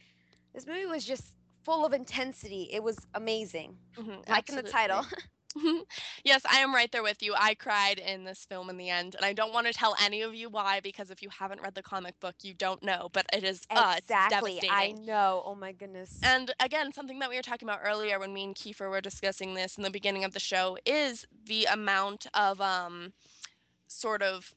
This 0.54 0.66
movie 0.66 0.86
was 0.86 1.04
just 1.04 1.34
full 1.62 1.84
of 1.84 1.92
intensity. 1.92 2.68
It 2.72 2.82
was 2.82 3.06
amazing. 3.14 3.78
Mhm, 3.96 4.24
Like 4.28 4.48
in 4.48 4.56
the 4.56 4.62
title. 4.62 5.02
yes, 6.24 6.42
I 6.50 6.58
am 6.58 6.74
right 6.74 6.90
there 6.90 7.02
with 7.02 7.22
you. 7.22 7.34
I 7.36 7.54
cried 7.54 7.98
in 7.98 8.24
this 8.24 8.44
film 8.44 8.70
in 8.70 8.76
the 8.76 8.90
end, 8.90 9.14
and 9.14 9.24
I 9.24 9.32
don't 9.32 9.52
want 9.52 9.66
to 9.66 9.72
tell 9.72 9.94
any 10.00 10.22
of 10.22 10.34
you 10.34 10.48
why 10.48 10.80
because 10.80 11.10
if 11.10 11.22
you 11.22 11.28
haven't 11.30 11.60
read 11.60 11.74
the 11.74 11.82
comic 11.82 12.18
book, 12.20 12.34
you 12.42 12.54
don't 12.54 12.82
know. 12.82 13.08
But 13.12 13.26
it 13.32 13.44
is 13.44 13.62
uh, 13.70 13.94
exactly. 13.98 14.60
I 14.68 14.92
know. 14.92 15.42
Oh 15.44 15.54
my 15.54 15.72
goodness. 15.72 16.18
And 16.22 16.52
again, 16.60 16.92
something 16.92 17.18
that 17.20 17.30
we 17.30 17.36
were 17.36 17.42
talking 17.42 17.68
about 17.68 17.80
earlier 17.84 18.18
when 18.18 18.32
me 18.32 18.44
and 18.44 18.54
Keefer 18.54 18.90
were 18.90 19.00
discussing 19.00 19.54
this 19.54 19.76
in 19.76 19.82
the 19.82 19.90
beginning 19.90 20.24
of 20.24 20.32
the 20.32 20.40
show 20.40 20.76
is 20.84 21.24
the 21.46 21.66
amount 21.66 22.26
of 22.34 22.60
um, 22.60 23.12
sort 23.86 24.22
of 24.22 24.52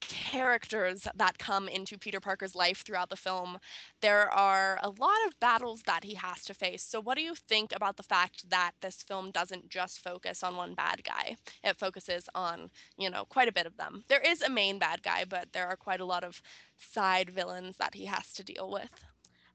characters 0.00 1.06
that 1.14 1.38
come 1.38 1.68
into 1.68 1.98
Peter 1.98 2.20
Parker's 2.20 2.54
life 2.54 2.82
throughout 2.84 3.10
the 3.10 3.16
film. 3.16 3.58
There 4.00 4.30
are 4.30 4.78
a 4.82 4.90
lot 4.90 5.16
of 5.26 5.38
battles 5.40 5.82
that 5.86 6.04
he 6.04 6.14
has 6.14 6.44
to 6.44 6.54
face. 6.54 6.82
So, 6.82 7.00
what 7.00 7.16
do 7.16 7.22
you 7.22 7.34
think 7.34 7.72
about 7.74 7.96
the 7.96 8.02
fact 8.02 8.48
that 8.50 8.72
this 8.80 9.02
film 9.02 9.30
doesn't 9.30 9.68
just 9.68 10.02
focus 10.02 10.42
on 10.42 10.56
one 10.56 10.74
bad 10.74 11.02
guy? 11.04 11.36
It 11.64 11.78
focuses 11.78 12.24
on, 12.34 12.70
you 12.98 13.10
know, 13.10 13.24
quite 13.24 13.48
a 13.48 13.52
bit 13.52 13.66
of 13.66 13.76
them. 13.76 14.04
There 14.08 14.20
is 14.20 14.42
a 14.42 14.50
main 14.50 14.78
bad 14.78 15.02
guy, 15.02 15.24
but 15.28 15.52
there 15.52 15.68
are 15.68 15.76
quite 15.76 16.00
a 16.00 16.04
lot 16.04 16.24
of 16.24 16.40
side 16.78 17.30
villains 17.30 17.76
that 17.78 17.94
he 17.94 18.06
has 18.06 18.32
to 18.34 18.44
deal 18.44 18.70
with. 18.70 18.90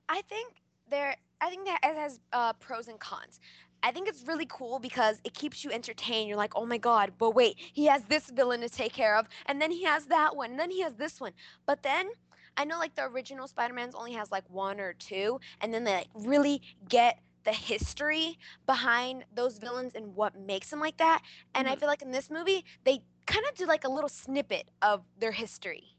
I 0.09 0.21
think 0.23 0.53
there. 0.89 1.15
I 1.41 1.49
think 1.49 1.65
that 1.65 1.79
it 1.83 1.95
has 1.97 2.21
uh, 2.31 2.53
pros 2.53 2.87
and 2.87 2.99
cons. 2.99 3.39
I 3.85 3.91
think 3.91 4.09
it's 4.09 4.23
really 4.27 4.47
cool 4.49 4.79
because 4.79 5.21
it 5.23 5.33
keeps 5.35 5.63
you 5.63 5.71
entertained. 5.71 6.27
You're 6.27 6.37
like, 6.37 6.53
oh 6.55 6.65
my 6.65 6.77
god, 6.79 7.13
but 7.19 7.35
wait, 7.35 7.55
he 7.73 7.85
has 7.85 8.03
this 8.05 8.29
villain 8.31 8.61
to 8.61 8.69
take 8.69 8.93
care 8.93 9.15
of, 9.17 9.27
and 9.45 9.61
then 9.61 9.71
he 9.71 9.83
has 9.83 10.07
that 10.07 10.35
one, 10.35 10.51
and 10.51 10.59
then 10.59 10.71
he 10.71 10.81
has 10.81 10.95
this 10.95 11.21
one. 11.21 11.33
But 11.67 11.83
then 11.83 12.09
I 12.57 12.65
know 12.65 12.79
like 12.79 12.95
the 12.95 13.03
original 13.05 13.47
Spider-Man's 13.47 13.95
only 13.95 14.13
has 14.13 14.31
like 14.31 14.49
one 14.49 14.79
or 14.79 14.93
two, 14.93 15.39
and 15.61 15.73
then 15.73 15.83
they 15.83 15.93
like 15.93 16.09
really 16.15 16.61
get 16.89 17.19
the 17.43 17.53
history 17.53 18.39
behind 18.65 19.25
those 19.33 19.59
villains 19.59 19.93
and 19.95 20.15
what 20.15 20.35
makes 20.39 20.71
them 20.71 20.79
like 20.79 20.97
that. 20.97 21.21
And 21.53 21.67
I 21.67 21.75
Mhm. 21.75 21.79
feel 21.79 21.87
like 21.89 22.01
in 22.01 22.11
this 22.11 22.31
movie, 22.31 22.65
they 22.85 23.01
kind 23.27 23.45
of 23.49 23.55
do 23.55 23.67
like 23.67 23.83
a 23.85 23.89
little 23.89 24.09
snippet 24.09 24.69
of 24.81 25.03
their 25.19 25.31
history. 25.33 25.94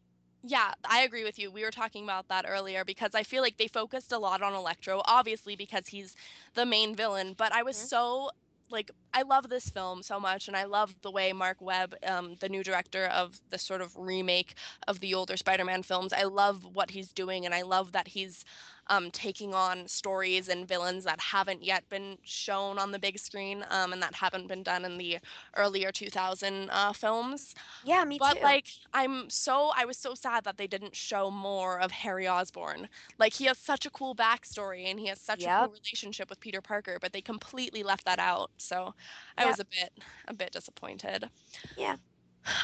Yeah, 0.46 0.72
I 0.84 1.00
agree 1.02 1.24
with 1.24 1.38
you. 1.38 1.50
We 1.50 1.62
were 1.62 1.70
talking 1.72 2.04
about 2.04 2.28
that 2.28 2.44
earlier 2.48 2.84
because 2.84 3.14
I 3.14 3.22
feel 3.24 3.42
like 3.42 3.56
they 3.56 3.68
focused 3.68 4.12
a 4.12 4.18
lot 4.18 4.42
on 4.42 4.54
Electro, 4.54 5.02
obviously 5.06 5.56
because 5.56 5.88
he's 5.88 6.14
the 6.54 6.66
main 6.66 6.94
villain. 6.94 7.34
But 7.36 7.52
I 7.52 7.62
was 7.62 7.76
so 7.78 8.30
like 8.70 8.90
I 9.14 9.22
love 9.22 9.48
this 9.48 9.70
film 9.70 10.02
so 10.02 10.20
much, 10.20 10.48
and 10.48 10.56
I 10.56 10.64
love 10.64 10.94
the 11.02 11.10
way 11.10 11.32
Marc 11.32 11.60
Webb, 11.60 11.94
um, 12.06 12.36
the 12.40 12.48
new 12.48 12.62
director 12.62 13.06
of 13.06 13.40
the 13.50 13.58
sort 13.58 13.80
of 13.80 13.96
remake 13.96 14.54
of 14.88 15.00
the 15.00 15.14
older 15.14 15.36
Spider-Man 15.36 15.82
films, 15.84 16.12
I 16.12 16.24
love 16.24 16.64
what 16.74 16.90
he's 16.90 17.12
doing, 17.12 17.44
and 17.46 17.54
I 17.54 17.62
love 17.62 17.92
that 17.92 18.08
he's 18.08 18.44
um, 18.88 19.10
taking 19.10 19.54
on 19.54 19.88
stories 19.88 20.48
and 20.48 20.66
villains 20.68 21.04
that 21.04 21.20
haven't 21.20 21.62
yet 21.64 21.88
been 21.88 22.18
shown 22.24 22.78
on 22.78 22.92
the 22.92 22.98
big 22.98 23.18
screen, 23.18 23.64
um, 23.70 23.92
and 23.92 24.02
that 24.02 24.14
haven't 24.14 24.46
been 24.48 24.62
done 24.62 24.84
in 24.84 24.98
the 24.98 25.18
earlier 25.56 25.92
2000 25.92 26.70
uh, 26.70 26.92
films. 26.92 27.54
Yeah, 27.82 28.04
me 28.04 28.18
But 28.18 28.20
too. 28.20 28.40
But 28.42 28.56
like, 28.56 28.66
I'm 28.92 29.28
so 29.30 29.72
I 29.76 29.84
was 29.84 29.98
so 29.98 30.14
sad 30.14 30.44
that 30.44 30.56
they 30.56 30.66
didn't 30.66 30.96
show 30.96 31.30
more 31.30 31.78
of 31.80 31.90
Harry 31.92 32.26
Osborn. 32.28 32.88
Like, 33.18 33.34
he 33.34 33.44
has 33.46 33.58
such 33.58 33.86
a 33.86 33.90
cool 33.90 34.14
backstory 34.16 34.84
and 34.86 34.98
he 35.00 35.06
has 35.08 35.20
such 35.20 35.46
a 35.46 35.50
cool 35.50 35.68
relationship 35.84 36.30
with 36.30 36.40
Peter 36.40 36.62
Parker, 36.62 36.98
but 37.00 37.12
they 37.12 37.22
completely 37.22 37.82
left 37.82 38.04
that 38.06 38.18
out. 38.18 38.50
So 38.58 38.92
I 39.36 39.44
Yep. 39.44 39.46
was 39.46 39.58
a 39.60 39.66
bit 39.66 39.90
a 40.28 40.34
bit 40.34 40.52
disappointed. 40.52 41.28
Yeah. 41.76 41.96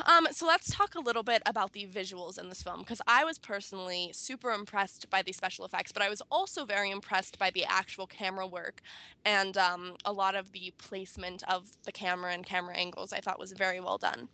Um, 0.06 0.28
so 0.30 0.46
let's 0.46 0.74
talk 0.74 0.94
a 0.94 1.00
little 1.00 1.22
bit 1.22 1.42
about 1.46 1.72
the 1.72 1.86
visuals 1.86 2.38
in 2.38 2.48
this 2.48 2.62
film 2.62 2.80
because 2.80 3.00
I 3.06 3.24
was 3.24 3.38
personally 3.38 4.10
super 4.12 4.50
impressed 4.50 5.08
by 5.10 5.22
the 5.22 5.32
special 5.32 5.64
effects, 5.64 5.92
but 5.92 6.02
I 6.02 6.08
was 6.08 6.22
also 6.30 6.64
very 6.64 6.90
impressed 6.90 7.38
by 7.38 7.50
the 7.50 7.64
actual 7.64 8.06
camera 8.06 8.46
work 8.46 8.80
and 9.24 9.56
um, 9.58 9.96
a 10.04 10.12
lot 10.12 10.34
of 10.34 10.50
the 10.52 10.72
placement 10.78 11.42
of 11.48 11.66
the 11.84 11.92
camera 11.92 12.32
and 12.32 12.44
camera 12.46 12.76
angles. 12.76 13.12
I 13.12 13.20
thought 13.20 13.38
was 13.38 13.52
very 13.52 13.80
well 13.80 13.98
done. 13.98 14.28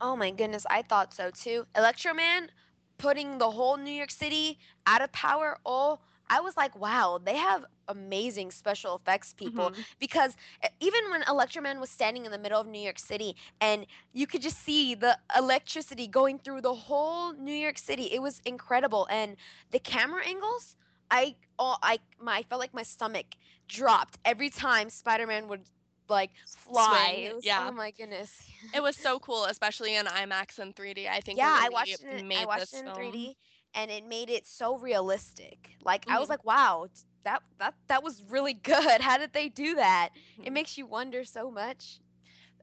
Oh 0.00 0.16
my 0.16 0.30
goodness, 0.30 0.66
I 0.68 0.82
thought 0.82 1.14
so 1.14 1.30
too. 1.30 1.66
Electro 1.76 2.12
Man 2.12 2.50
putting 2.98 3.38
the 3.38 3.50
whole 3.50 3.76
New 3.76 3.92
York 3.92 4.10
City 4.10 4.58
out 4.86 5.02
of 5.02 5.12
power. 5.12 5.58
Oh, 5.64 5.98
I 6.28 6.40
was 6.40 6.56
like, 6.56 6.74
wow, 6.78 7.18
they 7.22 7.36
have 7.36 7.64
amazing 7.88 8.50
special 8.50 8.94
effects 8.96 9.32
people 9.34 9.72
Mhm. 9.72 9.84
because 9.98 10.36
e- 10.64 10.68
even 10.80 11.10
when 11.10 11.22
Electro 11.28 11.62
Man 11.62 11.80
was 11.80 11.90
standing 11.90 12.24
in 12.24 12.32
the 12.32 12.38
middle 12.38 12.60
of 12.60 12.66
New 12.66 12.80
York 12.80 12.98
City 12.98 13.36
and 13.60 13.86
you 14.12 14.26
could 14.26 14.42
just 14.42 14.58
see 14.58 14.94
the 14.94 15.18
electricity 15.36 16.06
going 16.06 16.38
through 16.38 16.60
the 16.62 16.74
whole 16.74 17.32
New 17.32 17.54
York 17.54 17.78
City, 17.78 18.04
it 18.12 18.22
was 18.22 18.40
incredible. 18.44 19.06
And 19.10 19.36
the 19.70 19.78
camera 19.78 20.24
angles, 20.26 20.76
I 21.10 21.36
oh, 21.58 21.76
I 21.82 21.98
my 22.20 22.36
I 22.38 22.42
felt 22.42 22.60
like 22.60 22.74
my 22.74 22.82
stomach 22.82 23.36
dropped 23.68 24.18
every 24.24 24.50
time 24.50 24.90
Spider-Man 24.90 25.48
would 25.48 25.62
like 26.08 26.30
fly. 26.54 27.32
Was, 27.34 27.44
yeah. 27.44 27.58
Oh 27.58 27.72
my 27.72 27.90
goodness. 27.90 28.50
It 28.72 28.82
was 28.82 28.96
so 28.96 29.18
cool, 29.18 29.44
especially 29.44 29.94
in 29.94 30.06
IMAX 30.06 30.58
and 30.58 30.74
3D. 30.74 31.08
I 31.08 31.20
think 31.20 31.42
yeah, 31.42 31.58
I 31.60 31.68
watched 31.70 32.02
it. 32.04 32.26
I 32.34 32.44
watched 32.46 32.72
this 32.72 32.74
it 32.74 32.78
in 32.78 32.92
film. 32.92 32.92
3D, 32.92 33.36
and 33.76 33.90
it 33.92 34.04
made 34.06 34.30
it 34.30 34.48
so 34.48 34.78
realistic. 34.78 35.70
Like 35.84 36.06
I 36.08 36.20
was 36.20 36.28
Mhm. 36.28 36.30
like, 36.30 36.44
wow, 36.44 36.88
that 37.24 37.42
that 37.60 37.74
that 37.88 38.02
was 38.04 38.22
really 38.28 38.54
good. 38.72 39.02
How 39.02 39.18
did 39.18 39.32
they 39.34 39.48
do 39.50 39.76
that? 39.76 40.10
It 40.42 40.52
Mhm. 40.52 40.54
makes 40.54 40.78
you 40.78 40.86
wonder 40.86 41.24
so 41.24 41.50
much. 41.50 42.00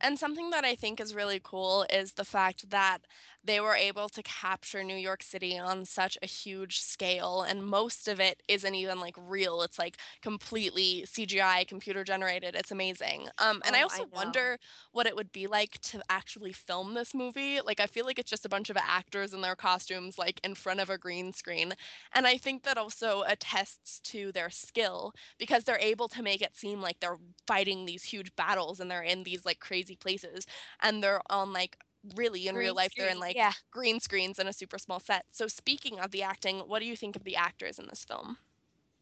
And 0.02 0.20
something 0.20 0.52
that 0.52 0.66
I 0.66 0.76
think 0.76 1.00
is 1.00 1.16
really 1.16 1.40
cool 1.44 1.86
is 1.90 2.14
the 2.14 2.26
fact 2.26 2.70
that 2.72 3.06
they 3.44 3.60
were 3.60 3.76
able 3.76 4.10
to 4.10 4.24
capture 4.24 4.84
New 4.84 4.96
York 4.96 5.22
City 5.24 5.58
on 5.60 5.86
such 5.86 6.18
a 6.22 6.26
huge 6.26 6.80
scale, 6.80 7.42
and 7.42 7.66
most 7.66 8.08
of 8.08 8.20
it 8.20 8.42
isn't 8.48 8.76
even 8.76 9.00
like 9.00 9.16
real. 9.18 9.62
It's 9.64 9.78
like 9.80 9.98
completely 10.22 11.06
CGI, 11.06 11.66
computer 11.66 12.04
generated. 12.04 12.56
It's 12.56 12.72
amazing. 12.72 13.30
Um, 13.38 13.62
and 13.66 13.76
I 13.76 13.82
Oh, 13.82 13.88
I 13.90 14.04
also 14.04 14.06
know. 14.16 14.38
wonder 14.38 14.58
what 14.92 15.08
it 15.08 15.16
would 15.16 15.32
be 15.32 15.48
like 15.48 15.80
to 15.82 16.02
actually 16.10 16.54
film 16.54 16.94
this 16.94 17.14
movie. 17.14 17.60
Like, 17.62 17.80
I 17.80 17.88
feel 17.88 18.06
like 18.06 18.20
it's 18.20 18.30
just 18.30 18.46
a 18.46 18.50
bunch 18.50 18.70
of 18.70 18.78
actors 18.78 19.34
in 19.34 19.42
their 19.42 19.56
costumes, 19.56 20.18
like 20.18 20.40
in 20.44 20.56
front 20.56 20.80
of 20.80 20.90
a 20.90 20.98
green 20.98 21.34
screen. 21.34 21.74
And 22.14 22.28
I 22.28 22.38
think 22.38 22.64
that 22.64 22.78
also 22.78 23.24
attests 23.24 24.00
to 24.02 24.32
their 24.32 24.50
skill 24.50 25.14
because 25.38 25.64
they're 25.64 25.80
able 25.80 26.08
to 26.10 26.24
make 26.24 26.42
it 26.42 26.56
seem 26.56 26.82
like 26.82 27.00
they're 27.00 27.20
fighting 27.48 27.86
these 27.86 28.04
huge 28.04 28.36
battles 28.36 28.80
and 28.80 28.90
they're 28.90 29.04
in 29.04 29.24
these 29.24 29.46
like 29.46 29.60
crazy 29.60 29.96
places 29.96 30.46
and 30.82 31.04
they're 31.04 31.22
on 31.30 31.54
like 31.54 31.78
really 32.16 32.48
in 32.48 32.56
real 32.56 32.74
Green 32.74 32.76
life 32.76 32.94
they're 32.98 33.10
in 33.10 33.20
like 33.20 33.38
yeah. 33.38 33.54
green 33.72 34.00
screens 34.00 34.40
and 34.40 34.48
a 34.50 34.54
super 34.54 34.78
small 34.78 35.00
set. 35.00 35.26
So 35.32 35.48
speaking 35.48 36.00
of 36.00 36.12
the 36.12 36.24
acting, 36.24 36.60
what 36.60 36.80
do 36.80 36.86
you 36.86 36.96
think 36.96 37.16
of 37.16 37.24
the 37.24 37.36
actors 37.36 37.80
in 37.80 37.88
this 37.88 38.04
film? 38.06 38.38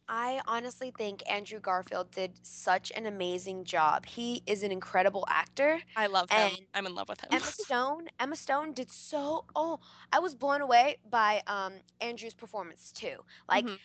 I 0.08 0.42
honestly 0.48 0.92
think 0.92 1.24
Andrew 1.30 1.60
Garfield 1.60 2.12
did 2.12 2.46
such 2.46 2.92
an 2.96 3.06
amazing 3.06 3.64
job. 3.66 4.06
He 4.06 4.44
is 4.46 4.64
an 4.64 4.72
incredible 4.72 5.26
actor. 5.28 5.80
I 5.96 6.08
love 6.08 6.32
him. 6.32 6.68
I'm 6.74 6.86
in 6.86 6.96
love 6.96 7.10
with 7.10 7.22
him. 7.22 7.32
Emma 7.32 7.52
Stone, 7.52 8.10
Emma 8.20 8.36
Stone 8.36 8.74
did 8.74 8.92
so. 8.92 9.46
Oh, 9.56 9.80
I 10.12 10.20
was 10.20 10.36
blown 10.36 10.62
away 10.62 10.98
by 11.10 11.42
um 11.48 11.82
Andrew's 12.00 12.34
performance 12.34 12.92
too. 12.92 13.18
Like 13.48 13.68
Mhm. 13.68 13.80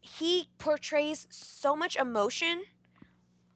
he 0.00 0.48
portrays 0.58 1.26
so 1.30 1.76
much 1.76 1.96
emotion. 1.96 2.64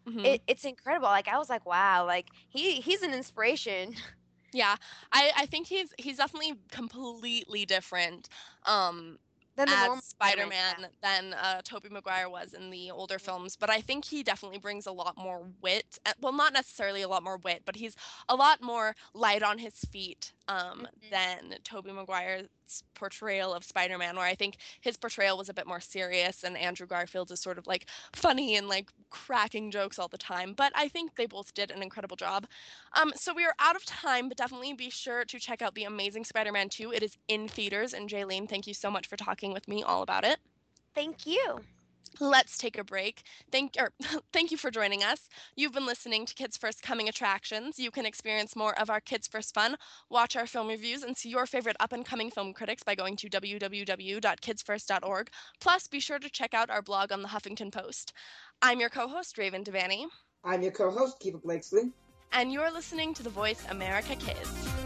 Mhm. 0.07 0.25
It, 0.25 0.43
it's 0.47 0.65
incredible. 0.65 1.09
Like 1.09 1.29
I 1.29 1.39
was 1.39 1.49
like, 1.49 1.67
wow. 1.67 2.07
Like 2.07 2.29
he 2.49 2.81
he's 2.81 3.03
an 3.03 3.13
inspiration. 3.15 3.95
Yeah, 4.53 4.77
I, 5.13 5.33
I 5.37 5.47
think 5.47 5.67
he's 5.67 5.93
he's 5.99 6.17
definitely 6.19 6.55
completely 6.71 7.65
different 7.67 8.29
um 8.65 9.19
Than 9.57 9.71
the 9.71 9.77
as 9.77 9.95
Spider-Man 10.27 10.53
Spider-Man, 10.57 10.87
than 11.03 11.35
uh, 11.35 11.61
Tobey 11.63 11.89
Maguire 11.89 12.29
was 12.29 12.53
in 12.53 12.71
the 12.71 12.91
older 12.91 13.19
films, 13.19 13.57
but 13.57 13.71
I 13.71 13.81
think 13.81 14.05
he 14.05 14.23
definitely 14.23 14.59
brings 14.59 14.87
a 14.87 14.93
lot 14.93 15.17
more 15.17 15.51
wit. 15.61 15.99
uh, 16.07 16.13
Well, 16.21 16.33
not 16.33 16.53
necessarily 16.53 17.03
a 17.03 17.09
lot 17.09 17.23
more 17.23 17.37
wit, 17.37 17.63
but 17.65 17.77
he's 17.77 17.97
a 18.29 18.35
lot 18.37 18.63
more 18.63 18.95
light 19.15 19.43
on 19.43 19.59
his 19.59 19.75
feet 19.81 20.33
um, 20.49 20.87
than 21.11 21.55
Tobey 21.65 21.93
Maguire's 21.93 22.49
portrayal 23.03 23.53
of 23.53 23.65
Spider-Man, 23.65 24.15
where 24.15 24.25
I 24.25 24.37
think 24.37 24.59
his 24.81 24.97
portrayal 24.97 25.37
was 25.37 25.49
a 25.49 25.55
bit 25.55 25.67
more 25.67 25.81
serious, 25.81 26.45
and 26.45 26.57
Andrew 26.57 26.87
Garfield 26.87 27.33
is 27.33 27.41
sort 27.41 27.59
of 27.59 27.67
like 27.67 27.87
funny 28.13 28.55
and 28.55 28.69
like 28.69 28.91
cracking 29.11 29.73
jokes 29.73 29.99
all 29.99 30.07
the 30.07 30.17
time. 30.17 30.55
But 30.57 30.71
I 30.77 30.87
think 30.87 31.17
they 31.17 31.27
both 31.27 31.53
did 31.53 31.73
an 31.73 31.83
incredible 31.83 32.17
job. 32.17 32.47
Um, 32.95 33.13
so 33.17 33.35
we 33.35 33.45
are 33.45 33.55
out 33.59 33.75
of 33.75 33.85
time, 33.85 34.29
but 34.29 34.39
definitely 34.39 34.73
be 34.75 34.89
sure 34.89 35.25
to 35.25 35.41
check 35.41 35.63
out 35.63 35.75
The 35.75 35.85
Amazing 35.85 36.27
Spider-Man 36.27 36.69
2. 36.69 36.93
It 36.93 37.03
is 37.03 37.19
in 37.27 37.49
theaters, 37.49 37.93
and 37.93 38.09
Jaylene, 38.09 38.49
thank 38.49 38.69
you 38.69 38.75
so 38.75 38.89
much 38.89 39.09
for 39.09 39.17
talking 39.17 39.53
with 39.53 39.67
me 39.67 39.83
all 39.83 40.03
about 40.03 40.25
it. 40.25 40.39
Thank 40.95 41.27
you. 41.27 41.65
Let's 42.21 42.59
take 42.59 42.79
a 42.79 42.85
break. 42.85 43.23
Thank 43.51 43.77
or 43.79 43.87
er, 43.87 44.21
thank 44.33 44.51
you 44.51 44.57
for 44.57 44.71
joining 44.71 45.03
us. 45.03 45.29
You've 45.57 45.73
been 45.73 45.87
listening 45.87 46.27
to 46.27 46.35
Kids 46.35 46.57
First 46.57 46.83
Coming 46.83 47.09
Attractions. 47.09 47.79
You 47.79 47.91
can 47.91 48.07
experience 48.07 48.55
more 48.55 48.79
of 48.79 48.91
our 48.91 49.01
Kids 49.01 49.27
First 49.27 49.55
fun, 49.55 49.77
watch 50.11 50.37
our 50.37 50.47
film 50.47 50.69
reviews, 50.69 51.03
and 51.03 51.17
see 51.17 51.31
your 51.31 51.47
favorite 51.47 51.77
up 51.81 51.93
and 51.93 52.05
coming 52.05 52.31
film 52.31 52.53
critics 52.53 52.83
by 52.83 52.95
going 52.95 53.17
to 53.17 53.29
www.kidsfirst.org. 53.29 55.31
Plus, 55.61 55.89
be 55.89 56.01
sure 56.01 56.19
to 56.19 56.31
check 56.31 56.55
out 56.55 56.71
our 56.71 56.83
blog 56.83 57.13
on 57.13 57.23
the 57.23 57.29
Huffington 57.29 57.73
Post. 57.73 58.13
I'm 58.61 58.81
your 58.81 58.91
co-host 58.91 59.39
Raven 59.39 59.65
Devanney. 59.65 60.07
I'm 60.45 60.63
your 60.63 60.73
co-host 60.73 61.19
Keefer 61.21 61.39
Blakeslee. 61.39 61.91
And 62.33 62.53
you're 62.53 62.73
listening 62.73 63.15
to 63.15 63.23
the 63.23 63.31
Voice 63.31 63.65
America 63.71 64.17
Kids. 64.17 64.82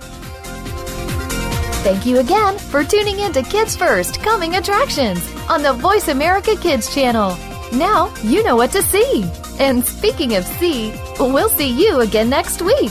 Thank 1.87 2.05
you 2.05 2.19
again 2.19 2.59
for 2.59 2.83
tuning 2.83 3.21
in 3.21 3.33
to 3.33 3.45
Kids 3.45 3.77
First 3.77 4.21
Coming 4.21 4.57
Attractions 4.57 5.25
on 5.49 5.63
the 5.63 5.73
Voice 5.73 6.09
America 6.09 6.57
Kids 6.57 6.93
channel. 6.93 7.37
Now 7.73 8.13
you 8.25 8.43
know 8.43 8.57
what 8.57 8.73
to 8.73 8.83
see. 8.83 9.25
And 9.61 9.85
speaking 9.85 10.35
of 10.35 10.45
see, 10.45 10.93
we'll 11.21 11.49
see 11.49 11.69
you 11.69 12.01
again 12.01 12.29
next 12.29 12.61
week. 12.61 12.91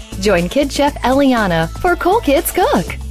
Join 0.21 0.47
Kid 0.47 0.71
Chef 0.71 0.93
Eliana 1.01 1.67
for 1.81 1.95
Cool 1.95 2.19
Kids 2.19 2.51
Cook. 2.51 3.10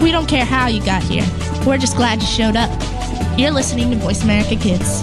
We 0.00 0.12
don't 0.12 0.28
care 0.28 0.44
how 0.44 0.68
you 0.68 0.84
got 0.84 1.02
here. 1.02 1.26
We're 1.66 1.78
just 1.78 1.96
glad 1.96 2.20
you 2.20 2.26
showed 2.26 2.56
up. 2.56 2.70
You're 3.36 3.50
listening 3.50 3.90
to 3.90 3.96
Voice 3.96 4.22
America 4.22 4.56
Kids. 4.56 5.02